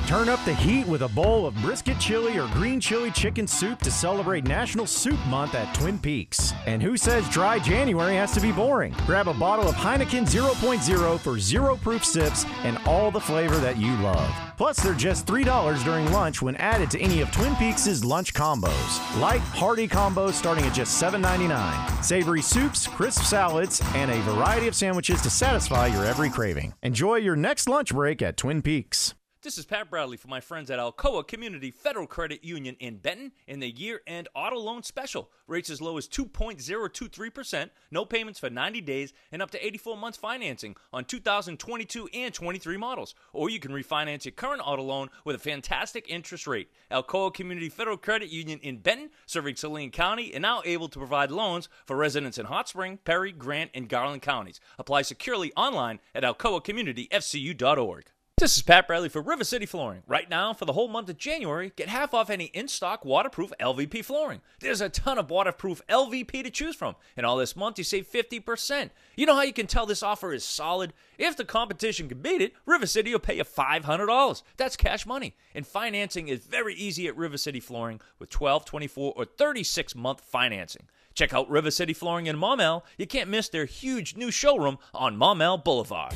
Turn 0.09 0.27
up 0.27 0.43
the 0.43 0.55
heat 0.55 0.87
with 0.87 1.03
a 1.03 1.07
bowl 1.07 1.45
of 1.45 1.53
brisket 1.61 1.99
chili 1.99 2.39
or 2.39 2.47
green 2.47 2.79
chili 2.79 3.11
chicken 3.11 3.45
soup 3.45 3.77
to 3.83 3.91
celebrate 3.91 4.43
National 4.43 4.87
Soup 4.87 5.19
Month 5.27 5.53
at 5.53 5.71
Twin 5.75 5.99
Peaks. 5.99 6.51
And 6.65 6.81
who 6.81 6.97
says 6.97 7.29
dry 7.29 7.59
January 7.59 8.15
has 8.15 8.31
to 8.31 8.39
be 8.39 8.51
boring? 8.51 8.95
Grab 9.05 9.27
a 9.27 9.35
bottle 9.35 9.69
of 9.69 9.75
Heineken 9.75 10.27
0.0 10.27 11.19
for 11.19 11.37
zero 11.37 11.75
proof 11.75 12.03
sips 12.03 12.43
and 12.63 12.79
all 12.87 13.11
the 13.11 13.19
flavor 13.19 13.57
that 13.57 13.77
you 13.77 13.95
love. 13.97 14.35
Plus, 14.57 14.81
they're 14.81 14.95
just 14.95 15.27
$3 15.27 15.83
during 15.83 16.11
lunch 16.11 16.41
when 16.41 16.55
added 16.55 16.89
to 16.89 16.99
any 16.99 17.21
of 17.21 17.31
Twin 17.31 17.55
Peaks' 17.57 18.03
lunch 18.03 18.33
combos. 18.33 19.21
Light, 19.21 19.41
hearty 19.41 19.87
combos 19.87 20.33
starting 20.33 20.65
at 20.65 20.73
just 20.73 20.99
$7.99. 20.99 22.03
Savory 22.03 22.41
soups, 22.41 22.87
crisp 22.87 23.21
salads, 23.25 23.79
and 23.93 24.09
a 24.09 24.19
variety 24.21 24.67
of 24.67 24.73
sandwiches 24.73 25.21
to 25.21 25.29
satisfy 25.29 25.85
your 25.85 26.03
every 26.03 26.31
craving. 26.31 26.73
Enjoy 26.81 27.17
your 27.17 27.35
next 27.35 27.69
lunch 27.69 27.93
break 27.93 28.23
at 28.23 28.37
Twin 28.37 28.63
Peaks. 28.63 29.13
This 29.49 29.57
is 29.57 29.65
Pat 29.65 29.89
Bradley 29.89 30.15
for 30.15 30.27
my 30.27 30.41
friends 30.41 30.69
at 30.69 30.77
Alcoa 30.77 31.27
Community 31.27 31.71
Federal 31.71 32.05
Credit 32.05 32.43
Union 32.43 32.75
in 32.79 32.97
Benton 32.97 33.31
in 33.47 33.59
the 33.59 33.71
year 33.71 34.01
end 34.05 34.29
auto 34.35 34.57
loan 34.57 34.83
special. 34.83 35.31
Rates 35.47 35.71
as 35.71 35.81
low 35.81 35.97
as 35.97 36.07
2.023%, 36.07 37.71
no 37.89 38.05
payments 38.05 38.39
for 38.39 38.51
90 38.51 38.81
days, 38.81 39.11
and 39.31 39.41
up 39.41 39.49
to 39.49 39.65
84 39.65 39.97
months 39.97 40.19
financing 40.19 40.75
on 40.93 41.03
2022 41.03 42.07
and 42.13 42.31
23 42.31 42.77
models. 42.77 43.15
Or 43.33 43.49
you 43.49 43.59
can 43.59 43.71
refinance 43.71 44.23
your 44.23 44.33
current 44.33 44.61
auto 44.63 44.83
loan 44.83 45.09
with 45.25 45.35
a 45.35 45.39
fantastic 45.39 46.05
interest 46.07 46.45
rate. 46.45 46.69
Alcoa 46.91 47.33
Community 47.33 47.69
Federal 47.69 47.97
Credit 47.97 48.29
Union 48.29 48.59
in 48.61 48.77
Benton, 48.77 49.09
serving 49.25 49.55
Saline 49.55 49.89
County, 49.89 50.31
and 50.31 50.43
now 50.43 50.61
able 50.63 50.89
to 50.89 50.99
provide 50.99 51.31
loans 51.31 51.69
for 51.87 51.95
residents 51.95 52.37
in 52.37 52.45
Hot 52.45 52.69
Spring, 52.69 52.99
Perry, 53.03 53.31
Grant, 53.31 53.71
and 53.73 53.89
Garland 53.89 54.21
counties. 54.21 54.59
Apply 54.77 55.01
securely 55.01 55.51
online 55.57 55.99
at 56.13 56.21
alcoacommunityfcu.org. 56.21 58.11
This 58.39 58.55
is 58.55 58.63
Pat 58.63 58.87
Bradley 58.87 59.09
for 59.09 59.21
River 59.21 59.43
City 59.43 59.65
Flooring. 59.65 60.01
Right 60.07 60.29
now, 60.29 60.53
for 60.53 60.63
the 60.63 60.71
whole 60.71 60.87
month 60.87 61.09
of 61.09 61.17
January, 61.17 61.73
get 61.75 61.89
half 61.89 62.13
off 62.13 62.29
any 62.29 62.45
in 62.45 62.69
stock 62.69 63.03
waterproof 63.03 63.51
LVP 63.59 64.05
flooring. 64.05 64.39
There's 64.61 64.79
a 64.79 64.87
ton 64.87 65.17
of 65.17 65.29
waterproof 65.29 65.81
LVP 65.89 66.45
to 66.45 66.49
choose 66.49 66.77
from, 66.77 66.95
and 67.17 67.25
all 67.25 67.35
this 67.35 67.57
month 67.57 67.77
you 67.77 67.83
save 67.83 68.09
50%. 68.09 68.91
You 69.17 69.25
know 69.25 69.35
how 69.35 69.41
you 69.41 69.51
can 69.51 69.67
tell 69.67 69.85
this 69.85 70.01
offer 70.01 70.31
is 70.31 70.45
solid? 70.45 70.93
If 71.17 71.35
the 71.35 71.43
competition 71.43 72.07
can 72.07 72.21
beat 72.21 72.41
it, 72.41 72.53
River 72.65 72.87
City 72.87 73.11
will 73.11 73.19
pay 73.19 73.35
you 73.35 73.43
$500. 73.43 74.43
That's 74.55 74.77
cash 74.77 75.05
money. 75.05 75.35
And 75.53 75.67
financing 75.67 76.29
is 76.29 76.39
very 76.39 76.75
easy 76.75 77.09
at 77.09 77.17
River 77.17 77.37
City 77.37 77.59
Flooring 77.59 77.99
with 78.19 78.29
12, 78.29 78.63
24, 78.63 79.15
or 79.17 79.25
36 79.25 79.95
month 79.95 80.21
financing. 80.21 80.83
Check 81.13 81.33
out 81.33 81.49
River 81.49 81.71
City 81.71 81.93
Flooring 81.93 82.27
in 82.27 82.37
Maumelle. 82.37 82.83
You 82.97 83.05
can't 83.05 83.29
miss 83.29 83.49
their 83.49 83.65
huge 83.65 84.15
new 84.15 84.31
showroom 84.31 84.77
on 84.93 85.17
Maumelle 85.17 85.61
Boulevard. 85.61 86.15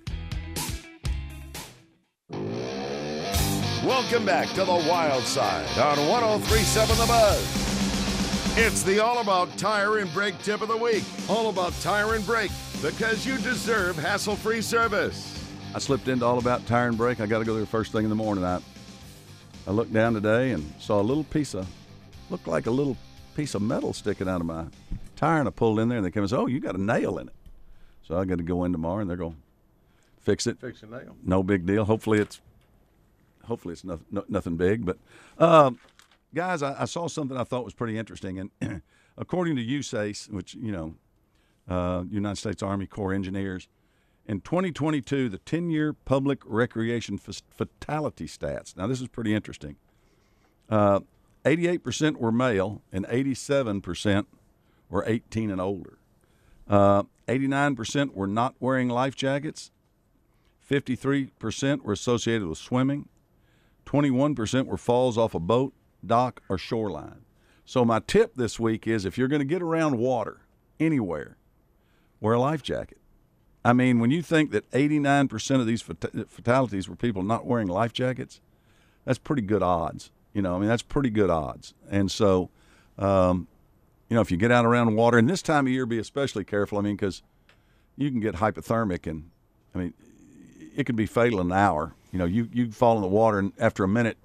Welcome 3.91 4.25
back 4.25 4.47
to 4.51 4.63
the 4.63 4.85
Wild 4.89 5.23
Side 5.23 5.77
on 5.77 6.07
1037 6.07 6.97
The 6.97 7.05
Buzz. 7.05 8.57
It's 8.57 8.83
the 8.83 9.03
All 9.03 9.19
About 9.19 9.55
Tire 9.57 9.97
and 9.97 10.11
Brake 10.13 10.41
tip 10.43 10.61
of 10.61 10.69
the 10.69 10.77
week. 10.77 11.03
All 11.27 11.49
about 11.49 11.73
tire 11.81 12.15
and 12.15 12.25
brake 12.25 12.51
because 12.81 13.25
you 13.25 13.37
deserve 13.39 13.97
hassle 13.97 14.37
free 14.37 14.61
service. 14.61 15.45
I 15.75 15.79
slipped 15.79 16.07
into 16.07 16.25
All 16.25 16.39
About 16.39 16.65
Tire 16.65 16.87
and 16.87 16.97
Brake. 16.97 17.19
I 17.19 17.25
got 17.25 17.39
to 17.39 17.45
go 17.45 17.53
there 17.53 17.65
first 17.65 17.91
thing 17.91 18.05
in 18.05 18.09
the 18.09 18.15
morning. 18.15 18.45
I, 18.45 18.61
I 19.67 19.71
looked 19.71 19.91
down 19.91 20.13
today 20.13 20.51
and 20.51 20.73
saw 20.79 21.01
a 21.01 21.03
little 21.03 21.25
piece 21.25 21.53
of, 21.53 21.67
looked 22.29 22.47
like 22.47 22.67
a 22.67 22.71
little 22.71 22.95
piece 23.35 23.55
of 23.55 23.61
metal 23.61 23.91
sticking 23.91 24.29
out 24.29 24.39
of 24.39 24.47
my 24.47 24.67
tire, 25.17 25.39
and 25.39 25.49
I 25.49 25.51
pulled 25.51 25.79
in 25.79 25.89
there, 25.89 25.97
and 25.97 26.07
they 26.07 26.11
came 26.11 26.23
and 26.23 26.29
said, 26.29 26.39
"Oh, 26.39 26.47
you 26.47 26.61
got 26.61 26.75
a 26.75 26.81
nail 26.81 27.17
in 27.17 27.27
it." 27.27 27.35
So 28.03 28.17
I 28.17 28.23
got 28.23 28.37
to 28.37 28.43
go 28.43 28.63
in 28.63 28.71
tomorrow, 28.71 29.01
and 29.01 29.09
they're 29.09 29.17
going 29.17 29.33
to 29.33 29.37
fix 30.21 30.47
it. 30.47 30.61
Fix 30.61 30.81
a 30.81 30.85
nail. 30.85 31.17
No 31.25 31.43
big 31.43 31.65
deal. 31.65 31.83
Hopefully 31.83 32.19
it's, 32.19 32.39
hopefully 33.51 33.73
it's 33.73 33.83
nothing, 33.83 34.05
no, 34.09 34.23
nothing 34.29 34.55
big. 34.55 34.85
But 34.85 34.97
um, 35.37 35.77
guys, 36.33 36.63
I, 36.63 36.83
I 36.83 36.85
saw 36.85 37.09
something 37.09 37.35
I 37.35 37.43
thought 37.43 37.65
was 37.65 37.73
pretty 37.73 37.97
interesting, 37.97 38.39
and 38.61 38.81
according 39.17 39.57
to 39.57 39.61
USACE, 39.61 40.29
which 40.29 40.55
you 40.55 40.71
know, 40.71 40.95
uh, 41.67 42.05
United 42.09 42.37
States 42.37 42.63
Army 42.63 42.87
Corps 42.87 43.13
Engineers, 43.13 43.67
in 44.25 44.39
2022, 44.39 45.27
the 45.27 45.39
10-year 45.39 45.91
public 45.91 46.39
recreation 46.45 47.17
fatality 47.17 48.25
stats. 48.25 48.77
Now, 48.77 48.87
this 48.87 49.01
is 49.01 49.09
pretty 49.09 49.33
interesting. 49.33 49.75
Uh, 50.69 51.01
88% 51.43 52.17
were 52.17 52.31
male, 52.31 52.81
and 52.93 53.05
87% 53.07 54.27
were 54.89 55.03
18 55.05 55.51
and 55.51 55.59
older. 55.59 55.97
Uh, 56.69 57.03
89% 57.27 58.13
were 58.13 58.27
not 58.27 58.55
wearing 58.61 58.87
life 58.87 59.15
jackets. 59.15 59.71
53% 60.69 61.81
were 61.81 61.91
associated 61.91 62.47
with 62.47 62.57
swimming. 62.57 63.09
21% 63.91 64.67
were 64.67 64.77
falls 64.77 65.17
off 65.17 65.33
a 65.33 65.39
boat, 65.39 65.73
dock, 66.05 66.41
or 66.47 66.57
shoreline. 66.57 67.25
So 67.65 67.83
my 67.83 67.99
tip 67.99 68.35
this 68.35 68.59
week 68.59 68.87
is 68.87 69.05
if 69.05 69.17
you're 69.17 69.27
going 69.27 69.41
to 69.41 69.45
get 69.45 69.61
around 69.61 69.97
water 69.97 70.41
anywhere, 70.79 71.37
wear 72.19 72.35
a 72.35 72.39
life 72.39 72.63
jacket. 72.63 72.99
I 73.63 73.73
mean, 73.73 73.99
when 73.99 74.09
you 74.09 74.21
think 74.21 74.51
that 74.51 74.69
89% 74.71 75.59
of 75.59 75.67
these 75.67 75.81
fatalities 75.81 76.89
were 76.89 76.95
people 76.95 77.21
not 77.21 77.45
wearing 77.45 77.67
life 77.67 77.93
jackets, 77.93 78.39
that's 79.05 79.19
pretty 79.19 79.41
good 79.41 79.61
odds. 79.61 80.09
You 80.33 80.41
know, 80.41 80.55
I 80.55 80.59
mean, 80.59 80.69
that's 80.69 80.81
pretty 80.81 81.09
good 81.09 81.29
odds. 81.29 81.73
And 81.89 82.09
so, 82.09 82.49
um, 82.97 83.47
you 84.09 84.15
know, 84.15 84.21
if 84.21 84.31
you 84.31 84.37
get 84.37 84.51
out 84.51 84.65
around 84.65 84.95
water, 84.95 85.17
and 85.17 85.29
this 85.29 85.41
time 85.41 85.67
of 85.67 85.73
year, 85.73 85.85
be 85.85 85.99
especially 85.99 86.43
careful. 86.43 86.77
I 86.77 86.81
mean, 86.81 86.95
because 86.95 87.21
you 87.97 88.09
can 88.09 88.19
get 88.19 88.35
hypothermic, 88.35 89.05
and 89.05 89.29
I 89.75 89.77
mean, 89.77 89.93
it 90.75 90.85
could 90.85 90.95
be 90.95 91.05
fatal 91.05 91.41
in 91.41 91.47
an 91.47 91.57
hour. 91.57 91.93
You 92.11 92.19
know, 92.19 92.25
you 92.25 92.49
you 92.51 92.71
fall 92.71 92.95
in 92.97 93.01
the 93.01 93.07
water, 93.07 93.39
and 93.39 93.53
after 93.59 93.83
a 93.83 93.87
minute, 93.87 94.17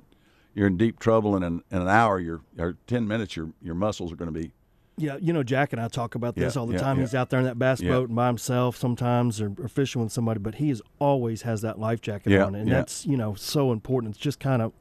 you're 0.55 0.67
in 0.67 0.77
deep 0.77 0.99
trouble. 0.99 1.37
And 1.37 1.45
in, 1.45 1.63
in 1.71 1.83
an 1.83 1.89
hour, 1.89 2.19
you're 2.19 2.41
or 2.59 2.77
ten 2.87 3.07
minutes, 3.07 3.37
your 3.37 3.51
your 3.63 3.75
muscles 3.75 4.13
are 4.13 4.17
going 4.17 4.33
to 4.33 4.39
be 4.39 4.53
Yeah, 4.99 5.19
you 5.21 5.33
know, 5.33 5.43
Jack 5.43 5.73
and 5.73 5.81
I 5.81 5.89
talk 5.89 6.15
about 6.15 6.35
this 6.35 6.55
Yeah, 6.57 6.61
all 6.61 6.67
the 6.67 6.75
yeah, 6.75 6.81
time. 6.81 6.97
yeah. 6.97 7.03
He's 7.05 7.15
out 7.15 7.31
there 7.31 7.39
in 7.39 7.47
that 7.47 7.59
bass 7.59 7.81
boat 7.81 8.09
and 8.09 8.17
by 8.17 8.27
himself 8.29 8.77
sometimes, 8.77 9.41
or, 9.41 9.53
or 9.63 9.69
fishing 9.69 10.03
with 10.03 10.11
somebody, 10.13 10.41
but 10.41 10.57
he 10.57 10.71
is 10.71 10.83
always 10.99 11.43
has 11.43 11.61
that 11.63 11.79
life 11.79 12.01
jacket 12.01 12.33
on, 12.41 12.55
and 12.55 12.71
that's 12.73 13.07
you 13.07 13.17
know 13.17 13.35
so 13.35 13.71
important. 13.73 14.15
It's 14.17 14.25
just 14.25 14.41
kind 14.41 14.63
of, 14.63 14.73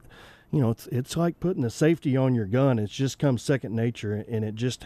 you 0.50 0.60
know, 0.60 0.70
it's 0.70 0.86
it's 0.88 1.16
like 1.16 1.38
putting 1.38 1.62
the 1.62 1.70
safety 1.70 2.16
on 2.16 2.34
your 2.34 2.46
gun. 2.46 2.78
It's 2.78 2.92
just 2.92 3.18
comes 3.18 3.42
second 3.42 3.74
nature, 3.76 4.24
and 4.28 4.44
it 4.44 4.54
just, 4.56 4.84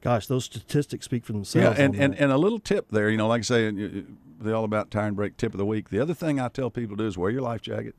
gosh, 0.00 0.26
those 0.26 0.44
statistics 0.46 1.04
speak 1.04 1.24
for 1.26 1.32
themselves. 1.32 1.78
Yeah, 1.78 1.84
and, 1.84 1.94
and, 1.96 2.14
and 2.14 2.32
a 2.32 2.38
little 2.38 2.60
tip 2.60 2.90
there, 2.90 3.10
you 3.10 3.16
know, 3.18 3.28
like 3.28 3.40
I 3.40 3.42
say, 3.42 3.70
y- 3.70 4.04
the 4.38 4.54
all 4.54 4.64
about 4.64 4.90
tire 4.90 5.06
and 5.08 5.16
brake 5.16 5.36
tip 5.36 5.52
of 5.54 5.58
the 5.58 5.66
week. 5.66 5.90
The 5.90 6.00
other 6.00 6.14
thing 6.14 6.38
I 6.40 6.48
tell 6.48 6.70
people 6.70 6.96
to 6.96 7.02
do 7.04 7.06
is 7.08 7.18
wear 7.18 7.30
your 7.30 7.42
life 7.42 7.60
jacket, 7.62 7.94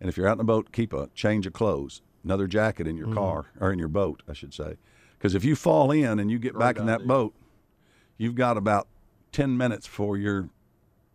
and 0.00 0.08
if 0.08 0.16
you're 0.16 0.28
out 0.28 0.36
in 0.36 0.40
a 0.40 0.44
boat, 0.44 0.72
keep 0.72 0.92
a 0.92 1.08
change 1.14 1.46
of 1.46 1.52
clothes, 1.52 2.02
another 2.24 2.46
jacket 2.46 2.86
in 2.86 2.96
your 2.96 3.06
Mm-hmm. 3.08 3.18
Mhm. 3.18 3.20
car 3.32 3.46
or 3.60 3.72
in 3.72 3.78
your 3.78 3.88
boat, 3.88 4.22
I 4.28 4.32
should 4.32 4.54
say, 4.54 4.76
because 5.18 5.34
if 5.34 5.44
you 5.44 5.56
fall 5.56 5.90
in 5.90 6.18
and 6.18 6.30
you 6.30 6.38
get 6.38 6.58
back 6.58 6.78
in 6.78 6.86
that 6.86 7.06
boat, 7.06 7.34
you've 8.18 8.34
got 8.34 8.56
about 8.56 8.86
ten 9.32 9.56
minutes 9.56 9.86
for 9.86 10.16
you're, 10.16 10.48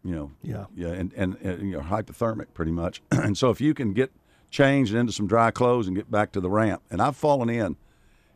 you 0.03 0.15
know, 0.15 0.31
Yeah. 0.41 0.65
yeah, 0.75 0.89
and 0.89 1.13
and, 1.13 1.35
and 1.41 1.69
you're 1.69 1.83
hypothermic 1.83 2.47
pretty 2.53 2.71
much, 2.71 3.01
and 3.11 3.37
so 3.37 3.49
if 3.49 3.61
you 3.61 3.73
can 3.73 3.93
get 3.93 4.11
changed 4.51 4.93
into 4.93 5.11
some 5.11 5.27
dry 5.27 5.51
clothes 5.51 5.87
and 5.87 5.95
get 5.95 6.09
back 6.09 6.31
to 6.31 6.39
the 6.39 6.49
ramp, 6.49 6.81
and 6.89 7.01
I've 7.01 7.15
fallen 7.15 7.49
in 7.49 7.75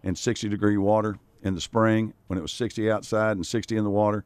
in 0.04 0.16
60 0.16 0.48
degree 0.50 0.78
water 0.78 1.18
in 1.42 1.56
the 1.56 1.62
spring 1.62 2.14
when 2.28 2.38
it 2.38 2.42
was 2.42 2.52
60 2.52 2.90
outside 2.92 3.38
and 3.38 3.46
60 3.46 3.76
in 3.78 3.84
the 3.86 3.90
water 3.90 4.26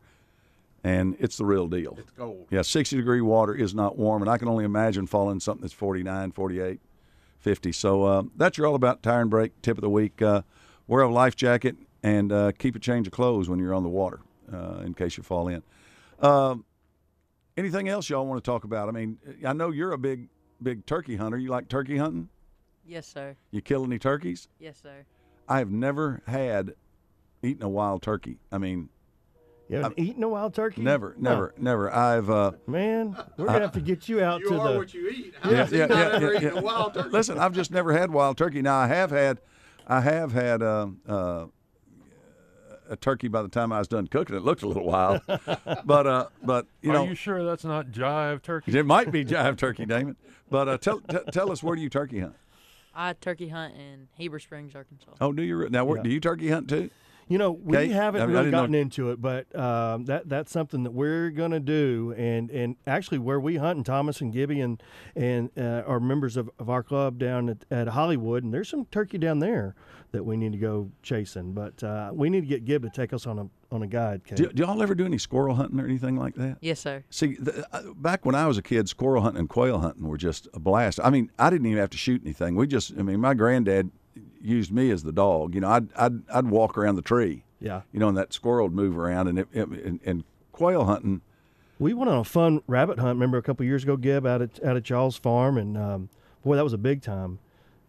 and 0.84 1.16
it's 1.20 1.38
the 1.38 1.46
real 1.46 1.68
deal 1.68 1.96
it's 1.98 2.12
cold. 2.12 2.46
yeah 2.50 2.62
60 2.62 2.96
degree 2.98 3.22
water 3.22 3.54
is 3.56 3.74
not 3.74 3.98
warm 3.98 4.22
and 4.22 4.30
i 4.30 4.38
can 4.38 4.48
only 4.48 4.66
imagine 4.66 5.08
falling 5.08 5.34
in 5.36 5.40
something 5.40 5.62
that's 5.62 5.74
49 5.74 6.32
48 6.32 6.80
50 7.40 7.72
so 7.72 8.04
uh, 8.04 8.24
that's 8.36 8.58
your 8.58 8.68
all 8.68 8.76
about 8.76 9.02
tire 9.04 9.22
and 9.22 9.30
brake 9.30 9.54
tip 9.62 9.78
of 9.78 9.82
the 9.82 9.90
week 9.90 10.22
uh, 10.22 10.42
wear 10.88 11.02
a 11.02 11.10
life 11.12 11.36
jacket 11.36 11.76
and 12.04 12.32
uh, 12.32 12.52
keep 12.58 12.76
a 12.76 12.80
change 12.80 13.08
of 13.08 13.14
clothes 13.14 13.48
when 13.50 13.60
you're 13.60 13.74
on 13.74 13.84
the 13.84 13.90
water 13.90 14.20
uh, 14.52 14.82
in 14.86 14.94
case 14.94 15.18
you 15.18 15.24
fall 15.24 15.48
in 15.48 15.64
um, 16.22 16.66
anything 17.58 17.88
else 17.90 18.10
y'all 18.10 18.26
want 18.26 18.44
to 18.44 18.50
talk 18.50 18.64
about 18.64 18.88
i 18.90 18.92
mean 18.92 19.18
i 19.46 19.54
know 19.54 19.70
you're 19.72 19.92
a 19.94 19.98
big 19.98 20.28
big 20.62 20.86
turkey 20.86 21.16
hunter 21.16 21.38
you 21.38 21.50
like 21.50 21.68
turkey 21.70 21.98
hunting 21.98 22.30
Yes, 22.86 23.08
sir. 23.08 23.38
you 23.52 23.62
kill 23.62 23.86
any 23.86 23.98
turkeys 23.98 24.50
Yes, 24.60 24.78
sir. 24.84 25.06
I 25.48 25.60
have 25.60 25.72
never 25.72 26.22
had 26.28 26.74
eaten 27.42 27.64
a 27.64 27.70
wild 27.70 28.02
turkey. 28.02 28.40
I 28.52 28.58
mean, 28.58 28.90
you 29.70 29.78
haven't 29.78 29.97
eaten 29.99 30.24
a 30.24 30.30
wild 30.30 30.53
turkey? 30.53 30.82
never, 30.82 31.16
No. 31.18 31.30
never, 31.32 31.53
never. 31.57 31.93
I've 31.93 32.30
uh, 32.30 32.51
Man, 32.68 33.16
we're 33.38 33.45
gonna 33.47 33.59
have 33.61 33.72
to 33.74 33.82
get 33.82 34.07
you 34.09 34.22
out 34.22 34.41
You 34.41 34.49
to 34.49 34.59
are 34.59 34.72
the. 34.74 34.78
what 34.78 34.93
you 34.93 35.09
eat. 35.09 35.34
How 35.39 35.49
yeah, 35.51 35.68
yeah, 35.72 35.88
yeah, 35.89 36.20
yeah, 36.20 36.39
yeah. 36.39 36.49
a 36.49 36.61
wild 36.61 36.93
turkey? 36.93 37.09
Listen, 37.09 37.38
I've 37.39 37.53
just 37.53 37.72
never 37.72 37.93
had 37.93 38.11
wild 38.11 38.38
turkey. 38.38 38.61
Now 38.61 38.76
I 38.78 38.88
have 38.88 39.09
had, 39.11 39.39
I 39.88 40.01
have 40.01 40.32
had 40.34 40.61
uh, 40.61 40.88
uh, 41.07 41.45
a 42.89 42.95
turkey 42.97 43.28
by 43.30 43.41
the 43.41 43.47
time 43.47 43.72
I 43.72 43.80
was 43.80 43.88
done 43.88 44.07
cooking. 44.07 44.36
It 44.36 44.43
looked 44.43 44.61
a 44.64 44.68
little 44.68 44.86
wild, 44.86 45.22
but 45.86 46.07
uh, 46.07 46.28
but 46.43 46.68
you 46.82 46.91
Are 46.91 46.93
know, 46.95 47.03
you 47.05 47.16
sure 47.16 47.43
that's 47.43 47.64
not 47.64 47.88
jive 47.88 48.41
turkey? 48.41 48.78
it 48.78 48.86
might 48.86 49.11
be 49.11 49.24
jive 49.26 49.57
turkey, 49.57 49.86
Damon. 49.86 50.18
But 50.49 50.68
uh, 50.70 50.78
tell 50.78 50.99
t- 50.99 51.18
tell 51.32 51.51
us 51.51 51.64
where 51.64 51.76
do 51.76 51.82
you 51.82 51.89
turkey 51.89 52.20
hunt? 52.20 52.36
I 52.93 53.14
turkey 53.14 53.47
hunt 53.47 53.74
in 53.76 54.07
Heber 54.18 54.38
Springs, 54.39 54.76
Arkansas. 54.76 55.11
Oh, 55.20 55.32
do 55.32 55.41
you 55.41 55.55
re- 55.57 55.70
now? 55.72 55.84
Where, 55.86 55.97
Yeah. 55.97 56.03
Do 56.03 56.09
you 56.11 56.20
turkey 56.20 56.49
hunt 56.49 56.70
too? 56.70 56.89
You 57.28 57.38
know, 57.38 57.52
we 57.52 57.78
Kate? 57.78 57.92
haven't 57.92 58.22
I 58.22 58.26
mean, 58.26 58.34
really 58.34 58.46
didn't 58.46 58.52
know- 58.52 58.62
gotten 58.62 58.76
into 58.76 59.12
it, 59.12 59.22
but 59.22 59.56
um, 59.58 60.06
that 60.06 60.28
that's 60.30 60.52
something 60.52 60.84
that 60.84 60.92
we're 60.92 61.30
gonna 61.30 61.60
do. 61.60 62.14
And 62.18 62.52
and 62.52 62.76
actually, 62.86 63.20
where 63.20 63.40
we 63.40 63.56
hunt 63.58 63.78
and 63.78 63.86
Thomas 63.86 64.22
and 64.22 64.32
Gibby 64.34 64.60
and 64.60 64.82
and 65.16 65.50
uh, 65.58 65.84
are 65.88 66.00
members 66.00 66.38
of, 66.38 66.50
of 66.60 66.70
our 66.70 66.84
club 66.84 67.18
down 67.20 67.50
at, 67.50 67.66
at 67.72 67.88
Hollywood, 67.90 68.44
and 68.44 68.54
there's 68.54 68.70
some 68.70 68.86
turkey 68.86 69.18
down 69.18 69.40
there 69.40 69.76
that 70.12 70.24
we 70.26 70.38
need 70.38 70.52
to 70.52 70.58
go 70.60 70.92
chasing. 71.02 71.54
But 71.54 71.82
uh, 71.84 72.12
we 72.14 72.30
need 72.30 72.42
to 72.42 72.48
get 72.48 72.66
Gib 72.66 72.84
to 72.84 72.90
take 72.90 73.14
us 73.14 73.26
on 73.26 73.40
a 73.40 73.50
on 73.74 73.82
a 73.82 73.88
guide. 73.88 74.24
Kate. 74.26 74.38
Do, 74.38 74.48
do 74.50 74.64
y'all 74.64 74.84
ever 74.84 74.94
do 74.94 75.06
any 75.06 75.18
squirrel 75.18 75.56
hunting 75.56 75.80
or 75.80 75.86
anything 75.86 76.16
like 76.18 76.36
that? 76.36 76.58
Yes, 76.62 76.80
sir. 76.80 77.04
See, 77.10 77.36
the, 77.40 77.66
uh, 77.74 77.94
back 77.96 78.24
when 78.26 78.36
I 78.36 78.46
was 78.46 78.58
a 78.58 78.62
kid, 78.62 78.88
squirrel 78.88 79.24
hunting 79.24 79.40
and 79.40 79.50
quail 79.50 79.80
hunting 79.80 80.08
were 80.08 80.18
just 80.18 80.48
a 80.54 80.60
blast. 80.60 81.00
I 81.04 81.10
mean, 81.10 81.32
I 81.40 81.50
didn't 81.50 81.66
even 81.66 81.80
have 81.80 81.90
to 81.92 81.98
shoot 81.98 82.22
anything. 82.24 82.56
We 82.56 82.68
just, 82.68 82.92
I 82.98 83.02
mean, 83.02 83.20
my 83.20 83.34
granddad 83.34 83.90
used 84.41 84.72
me 84.72 84.91
as 84.91 85.03
the 85.03 85.11
dog. 85.11 85.55
You 85.55 85.61
know, 85.61 85.70
I'd 85.70 85.93
I'd, 85.95 86.30
I'd 86.32 86.47
walk 86.47 86.78
around 86.78 86.95
the 86.95 87.01
tree. 87.01 87.43
Yeah. 87.59 87.82
You 87.91 87.99
know, 87.99 88.09
and 88.09 88.18
that 88.18 88.34
squirrel 88.34 88.68
would 88.68 88.76
move 88.76 88.97
around, 88.97 89.28
and 89.28 89.39
it, 89.39 89.47
it 89.53 89.68
and, 89.68 89.99
and 90.05 90.24
quail 90.51 90.86
hunting. 90.86 91.22
We 91.80 91.93
went 91.93 92.09
on 92.09 92.20
a 92.20 92.24
fun 92.24 92.61
rabbit 92.68 92.99
hunt. 92.99 93.16
Remember 93.16 93.38
a 93.38 93.41
couple 93.41 93.66
years 93.66 93.84
ago, 93.84 93.97
Gib, 93.97 94.26
out 94.26 94.41
at 94.41 94.64
out 94.64 94.78
at 94.78 94.84
Charles 94.84 95.18
Farm, 95.18 95.57
and 95.57 95.78
um, 95.78 96.09
boy, 96.43 96.55
that 96.55 96.64
was 96.64 96.74
a 96.74 96.78
big 96.78 97.01
time 97.01 97.39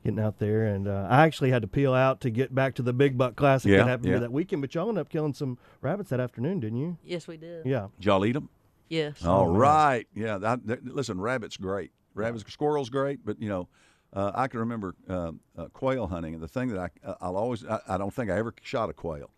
getting 0.05 0.21
out 0.21 0.39
there. 0.39 0.65
And 0.65 0.87
uh, 0.87 1.07
I 1.11 1.25
actually 1.25 1.51
had 1.51 1.63
to 1.63 1.69
peel 1.69 1.93
out 1.95 2.21
to 2.23 2.31
get 2.31 2.55
back 2.55 2.75
to 2.77 2.83
the 2.83 2.93
Big 2.93 3.17
Buck 3.19 3.37
Classic 3.37 3.71
Yeah, 3.71 3.79
that 3.79 3.89
happened 3.89 4.07
here 4.07 4.15
yeah. 4.17 4.21
that 4.21 4.33
weekend. 4.33 4.63
But 4.63 4.75
y'all 4.75 4.89
ended 4.89 5.01
up 5.01 5.09
killing 5.09 5.33
some 5.35 5.59
rabbits 5.81 6.11
that 6.11 6.21
afternoon, 6.21 6.61
didn't 6.61 6.79
you? 6.79 6.99
Yes, 7.05 7.27
we 7.27 7.37
did. 7.37 7.65
Yeah. 7.67 7.89
Did 7.99 8.07
y'all 8.07 8.25
eat 8.25 8.33
them? 8.33 8.49
Yes. 8.89 9.25
All 9.25 9.49
Oh, 9.49 9.53
man. 9.53 10.05
Yeah. 10.15 10.39
That, 10.39 10.67
that- 10.67 10.85
listen, 10.95 11.21
rabbit's 11.21 11.57
great. 11.57 11.91
Rabbits, 12.15 12.45
squirrel's 12.53 12.91
great, 12.91 13.25
but 13.25 13.41
you 13.41 13.49
know, 13.49 13.69
uh, 14.15 14.31
I 14.35 14.47
can 14.47 14.61
remember 14.61 14.95
uh, 15.09 15.33
uh, 15.59 15.67
quail 15.73 16.07
hunting, 16.07 16.35
and 16.35 16.43
the 16.43 16.49
thing 16.49 16.69
that 16.69 16.79
I 16.79 17.09
uh, 17.09 17.15
I'll 17.21 17.37
always 17.37 17.65
I, 17.67 17.81
I 17.89 17.99
don't 17.99 18.15
think 18.15 18.31
I 18.31 18.39
ever 18.39 18.55
shot 18.63 18.89
a 18.89 18.93
quail. 18.93 19.31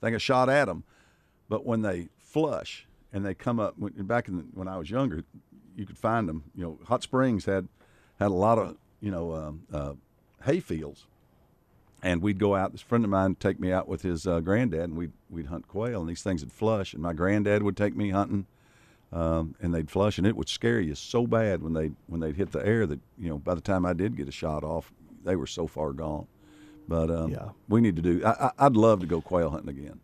I 0.00 0.06
think 0.06 0.14
I 0.14 0.18
shot 0.18 0.48
at 0.48 0.66
them, 0.66 0.84
but 1.48 1.66
when 1.66 1.82
they 1.82 2.08
flush 2.18 2.86
and 3.12 3.26
they 3.26 3.34
come 3.34 3.58
up 3.58 3.74
when, 3.76 3.92
back 4.04 4.28
in 4.28 4.36
the, 4.36 4.44
when 4.54 4.68
I 4.68 4.78
was 4.78 4.90
younger, 4.90 5.24
you 5.76 5.86
could 5.86 5.98
find 5.98 6.28
them. 6.28 6.44
You 6.54 6.64
know, 6.64 6.78
Hot 6.86 7.02
Springs 7.02 7.46
had 7.46 7.68
had 8.18 8.28
a 8.28 8.34
lot 8.34 8.58
of 8.58 8.76
you 9.00 9.10
know 9.10 9.34
um, 9.34 9.62
uh, 9.72 9.94
hay 10.44 10.60
fields, 10.60 11.06
and 12.00 12.22
we'd 12.22 12.38
go 12.38 12.54
out. 12.54 12.70
This 12.70 12.80
friend 12.80 13.04
of 13.04 13.10
mine 13.10 13.34
take 13.34 13.58
me 13.58 13.72
out 13.72 13.88
with 13.88 14.02
his 14.02 14.24
uh, 14.24 14.38
granddad, 14.38 14.84
and 14.84 14.96
we'd 14.96 15.12
we'd 15.30 15.46
hunt 15.46 15.66
quail, 15.66 16.00
and 16.00 16.08
these 16.08 16.22
things 16.22 16.42
would 16.42 16.52
flush, 16.52 16.94
and 16.94 17.02
my 17.02 17.12
granddad 17.12 17.64
would 17.64 17.76
take 17.76 17.96
me 17.96 18.10
hunting, 18.10 18.46
um, 19.12 19.54
and 19.60 19.74
they'd 19.74 19.90
flush, 19.90 20.18
and 20.18 20.26
it 20.26 20.36
would 20.36 20.48
scare 20.48 20.80
you 20.80 20.94
so 20.94 21.26
bad 21.26 21.62
when 21.62 21.72
they 21.74 21.90
when 22.06 22.20
they'd 22.20 22.36
hit 22.36 22.52
the 22.52 22.64
air 22.66 22.86
that 22.86 23.00
you 23.18 23.28
know 23.28 23.38
by 23.38 23.54
the 23.54 23.60
time 23.60 23.84
I 23.84 23.92
did 23.92 24.16
get 24.16 24.28
a 24.28 24.32
shot 24.32 24.64
off, 24.64 24.92
they 25.24 25.36
were 25.36 25.46
so 25.46 25.66
far 25.66 25.92
gone. 25.92 26.26
But 26.88 27.10
um, 27.10 27.30
Yeah. 27.30 27.50
we 27.68 27.80
need 27.80 27.96
to 27.96 28.02
do. 28.02 28.24
I, 28.24 28.50
I'd 28.58 28.76
love 28.76 29.00
to 29.00 29.06
go 29.06 29.20
quail 29.20 29.50
hunting 29.50 29.68
again, 29.68 30.00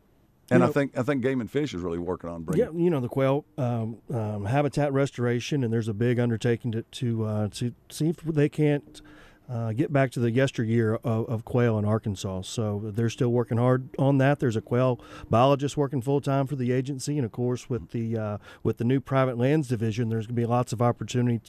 and 0.51 0.63
You 0.63 0.69
I 0.69 0.73
think 0.73 0.97
I 0.97 1.03
think 1.03 1.23
Game 1.23 1.41
and 1.41 1.51
Fish 1.51 1.75
is 1.75 1.83
really 1.83 1.99
working 1.99 2.31
on 2.31 2.43
bringing. 2.43 2.67
Yeah, 2.67 2.73
you 2.85 2.91
know 2.91 3.01
the 3.01 3.09
quail 3.09 3.45
um, 3.57 3.99
um, 4.13 4.45
habitat 4.45 4.93
restoration, 4.93 5.65
and 5.65 5.73
there's 5.73 5.89
a 5.89 5.95
big 5.95 6.19
undertaking 6.21 6.73
to 6.73 6.83
to 6.83 7.25
uh, 7.25 7.49
to 7.55 7.73
see 7.91 8.09
if 8.11 8.17
they 8.19 8.49
can't 8.49 9.01
uh, 9.49 9.73
get 9.73 9.93
back 9.93 10.11
to 10.13 10.21
the 10.21 10.31
yesteryear 10.31 10.97
of, 10.97 11.29
of 11.29 11.45
quail 11.45 11.79
in 11.79 11.85
Arkansas. 11.85 12.43
So 12.43 12.81
they're 12.85 13.11
still 13.11 13.31
working 13.31 13.59
hard 13.59 13.89
on 13.99 14.19
that. 14.19 14.41
There's 14.41 14.57
a 14.57 14.61
quail 14.61 15.01
biologist 15.31 15.77
working 15.77 16.03
full 16.03 16.21
time 16.21 16.47
for 16.47 16.57
the 16.57 16.73
agency, 16.73 17.17
and 17.17 17.25
of 17.25 17.33
course 17.33 17.71
with 17.71 17.91
the 17.91 18.17
uh, 18.17 18.39
with 18.63 18.77
the 18.77 18.85
new 18.85 19.01
private 19.01 19.39
lands 19.39 19.69
division, 19.69 20.09
there's 20.09 20.27
going 20.27 20.37
to 20.37 20.43
be 20.43 20.47
lots 20.47 20.73
of 20.73 20.83
opportunity. 20.83 21.41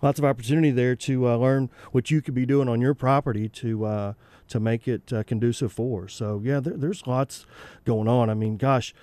Lots 0.00 0.18
of 0.18 0.24
opportunity 0.24 0.72
there 0.72 0.96
to 0.96 1.28
uh, 1.28 1.36
learn 1.36 1.70
what 1.92 2.10
you 2.10 2.20
could 2.20 2.34
be 2.34 2.44
doing 2.44 2.68
on 2.68 2.80
your 2.80 2.94
property 2.94 3.48
to 3.50 3.84
uh, 3.84 4.12
to 4.48 4.58
make 4.58 4.88
it 4.88 5.12
uh, 5.12 5.22
conducive 5.22 5.72
for. 5.72 6.08
So 6.08 6.40
yeah, 6.42 6.58
there, 6.58 6.76
there's 6.76 7.06
lots 7.06 7.46
going 7.84 8.08
on. 8.08 8.28
I 8.28 8.34
mean, 8.34 8.56
gosh, 8.56 8.94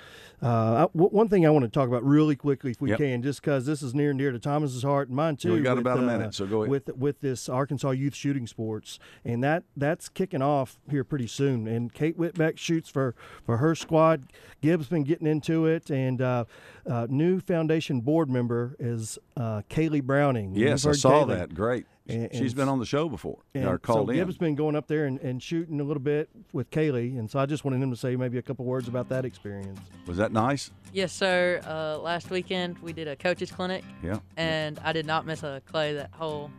uh, 0.41 0.47
I- 0.47 0.81
w- 0.93 1.09
one 1.09 1.27
thing 1.27 1.45
I 1.45 1.49
want 1.49 1.63
to 1.65 1.69
talk 1.69 1.87
about 1.87 2.03
really 2.03 2.35
quickly, 2.35 2.71
if 2.71 2.81
we 2.81 2.89
Yep. 2.89 2.97
can, 2.99 3.21
just 3.21 3.41
because 3.41 3.65
this 3.65 3.81
is 3.81 3.93
near 3.93 4.09
and 4.11 4.19
dear 4.19 4.31
to 4.31 4.39
Thomas's 4.39 4.83
heart 4.83 5.07
and 5.09 5.15
mine 5.17 5.35
too. 5.35 5.53
We 5.53 5.61
got 5.61 5.77
with, 5.77 5.81
about 5.85 5.99
a 5.99 6.03
uh, 6.03 6.05
minute, 6.05 6.33
so 6.33 6.45
go 6.45 6.61
ahead. 6.63 6.69
With 6.69 6.89
with 6.97 7.21
this 7.21 7.49
Arkansas 7.49 7.91
youth 7.91 8.15
shooting 8.15 8.47
sports, 8.47 8.99
and 9.25 9.43
that 9.43 9.63
that's 9.75 10.09
kicking 10.09 10.41
off 10.41 10.79
here 10.89 11.03
pretty 11.03 11.27
soon. 11.27 11.67
And 11.67 11.93
Kate 11.93 12.17
Whitbeck 12.17 12.57
shoots 12.57 12.89
for 12.89 13.15
for 13.45 13.57
her 13.57 13.75
squad. 13.75 14.23
Gibbs 14.61 14.87
been 14.87 15.03
getting 15.03 15.27
into 15.27 15.65
it, 15.65 15.89
and 15.89 16.21
uh, 16.21 16.45
uh, 16.89 17.07
new 17.09 17.39
foundation 17.39 18.01
board 18.01 18.29
member 18.29 18.75
is 18.79 19.17
uh, 19.37 19.61
Kaylee 19.69 20.03
Browning. 20.03 20.53
Yes, 20.55 20.85
I 20.85 20.91
saw 20.93 21.23
Kaylee. 21.25 21.27
that. 21.37 21.53
Great. 21.55 21.85
And- 22.09 22.29
She's 22.33 22.51
and 22.51 22.55
been 22.55 22.69
on 22.69 22.79
the 22.79 22.85
show 22.85 23.07
before. 23.09 23.39
and 23.53 23.65
or 23.65 23.77
called 23.77 24.07
so 24.07 24.11
in. 24.11 24.17
Gibbs 24.17 24.37
been 24.37 24.55
going 24.55 24.75
up 24.75 24.87
there 24.87 25.05
and, 25.05 25.19
and 25.19 25.41
shooting 25.41 25.79
a 25.79 25.83
little 25.83 26.01
bit 26.01 26.29
with 26.53 26.69
Kaylee, 26.71 27.17
and 27.17 27.29
so 27.29 27.39
I 27.39 27.45
just 27.45 27.63
wanted 27.63 27.81
him 27.81 27.91
to 27.91 27.97
say 27.97 28.15
maybe 28.15 28.37
a 28.37 28.41
couple 28.41 28.65
words 28.65 28.87
about 28.87 29.09
that 29.09 29.25
experience. 29.25 29.79
Was 30.07 30.17
that 30.17 30.31
nice? 30.31 30.71
Yes, 30.93 31.13
sir. 31.13 31.61
Uh, 31.65 31.99
last 31.99 32.29
weekend 32.29 32.79
we 32.79 32.93
did 32.93 33.07
a 33.07 33.15
coaches 33.15 33.51
clinic. 33.51 33.83
Yeah. 34.03 34.19
And 34.37 34.79
I 34.83 34.93
did 34.93 35.05
not 35.05 35.25
miss 35.25 35.43
a 35.43 35.61
clay 35.65 35.93
that 35.93 36.11
whole 36.13 36.51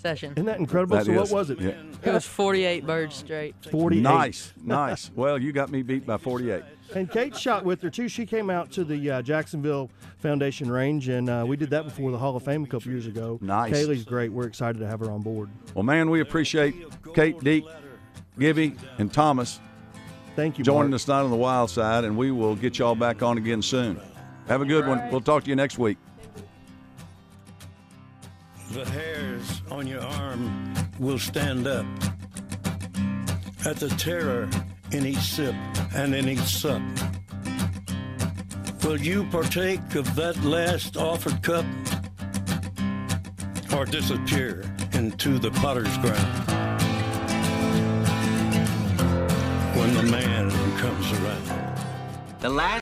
session. 0.00 0.32
Isn't 0.32 0.46
that 0.46 0.58
incredible? 0.58 0.96
That 0.96 1.06
so 1.06 1.12
what 1.12 1.30
was 1.30 1.50
it? 1.50 1.60
Yeah. 1.60 1.70
It 2.02 2.12
was 2.12 2.26
48 2.26 2.86
birds 2.86 3.14
straight. 3.16 3.54
48. 3.70 4.02
Nice, 4.02 4.52
nice. 4.62 5.10
Well, 5.14 5.38
you 5.38 5.52
got 5.52 5.70
me 5.70 5.82
beat 5.82 6.04
by 6.04 6.18
48. 6.18 6.62
And 6.94 7.10
Kate 7.10 7.36
shot 7.36 7.64
with 7.64 7.80
her 7.82 7.90
too. 7.90 8.08
She 8.08 8.26
came 8.26 8.50
out 8.50 8.70
to 8.72 8.84
the 8.84 9.10
uh, 9.10 9.22
Jacksonville 9.22 9.90
Foundation 10.18 10.70
Range, 10.70 11.08
and 11.08 11.30
uh, 11.30 11.44
we 11.46 11.56
did 11.56 11.70
that 11.70 11.84
before 11.84 12.10
the 12.10 12.18
Hall 12.18 12.36
of 12.36 12.42
Fame 12.42 12.64
a 12.64 12.66
couple 12.66 12.90
years 12.90 13.06
ago. 13.06 13.38
Nice. 13.40 13.72
Kaylee's 13.72 14.04
great. 14.04 14.30
We're 14.30 14.46
excited 14.46 14.78
to 14.80 14.86
have 14.86 15.00
her 15.00 15.10
on 15.10 15.22
board. 15.22 15.48
Well, 15.74 15.82
man, 15.82 16.10
we 16.10 16.20
appreciate 16.20 16.74
Kate, 17.14 17.38
Deke, 17.40 17.64
Gibby, 18.38 18.76
and 18.98 19.12
Thomas. 19.12 19.60
Thank 20.36 20.58
you. 20.58 20.64
Joining 20.64 20.90
Mark. 20.90 20.96
us 20.96 21.04
tonight 21.04 21.22
on 21.22 21.30
the 21.30 21.36
Wild 21.36 21.70
Side, 21.70 22.04
and 22.04 22.16
we 22.16 22.30
will 22.30 22.54
get 22.54 22.78
y'all 22.78 22.94
back 22.94 23.22
on 23.22 23.38
again 23.38 23.62
soon. 23.62 24.00
Have 24.48 24.60
a 24.60 24.66
good 24.66 24.86
one. 24.86 25.10
We'll 25.10 25.20
talk 25.20 25.44
to 25.44 25.50
you 25.50 25.56
next 25.56 25.78
week. 25.78 25.98
The 28.72 28.84
hairs 28.86 29.62
on 29.70 29.86
your 29.86 30.00
arm 30.00 30.74
will 30.98 31.18
stand 31.18 31.66
up 31.66 31.84
at 33.66 33.76
the 33.76 33.88
terror 33.98 34.48
in 34.92 35.06
each 35.06 35.18
sip 35.18 35.54
and 35.94 36.14
in 36.14 36.28
each 36.28 36.40
sup. 36.40 36.82
Will 38.84 39.00
you 39.00 39.24
partake 39.24 39.94
of 39.94 40.14
that 40.16 40.36
last 40.44 40.96
offered 40.96 41.42
cup 41.42 41.64
or 43.74 43.84
disappear 43.86 44.64
into 44.92 45.38
the 45.38 45.50
potter's 45.52 45.96
ground 45.98 46.50
when 49.76 49.94
the 49.94 50.02
man 50.02 50.50
comes 50.78 51.12
around? 51.12 51.78
The 52.40 52.50
last 52.50 52.70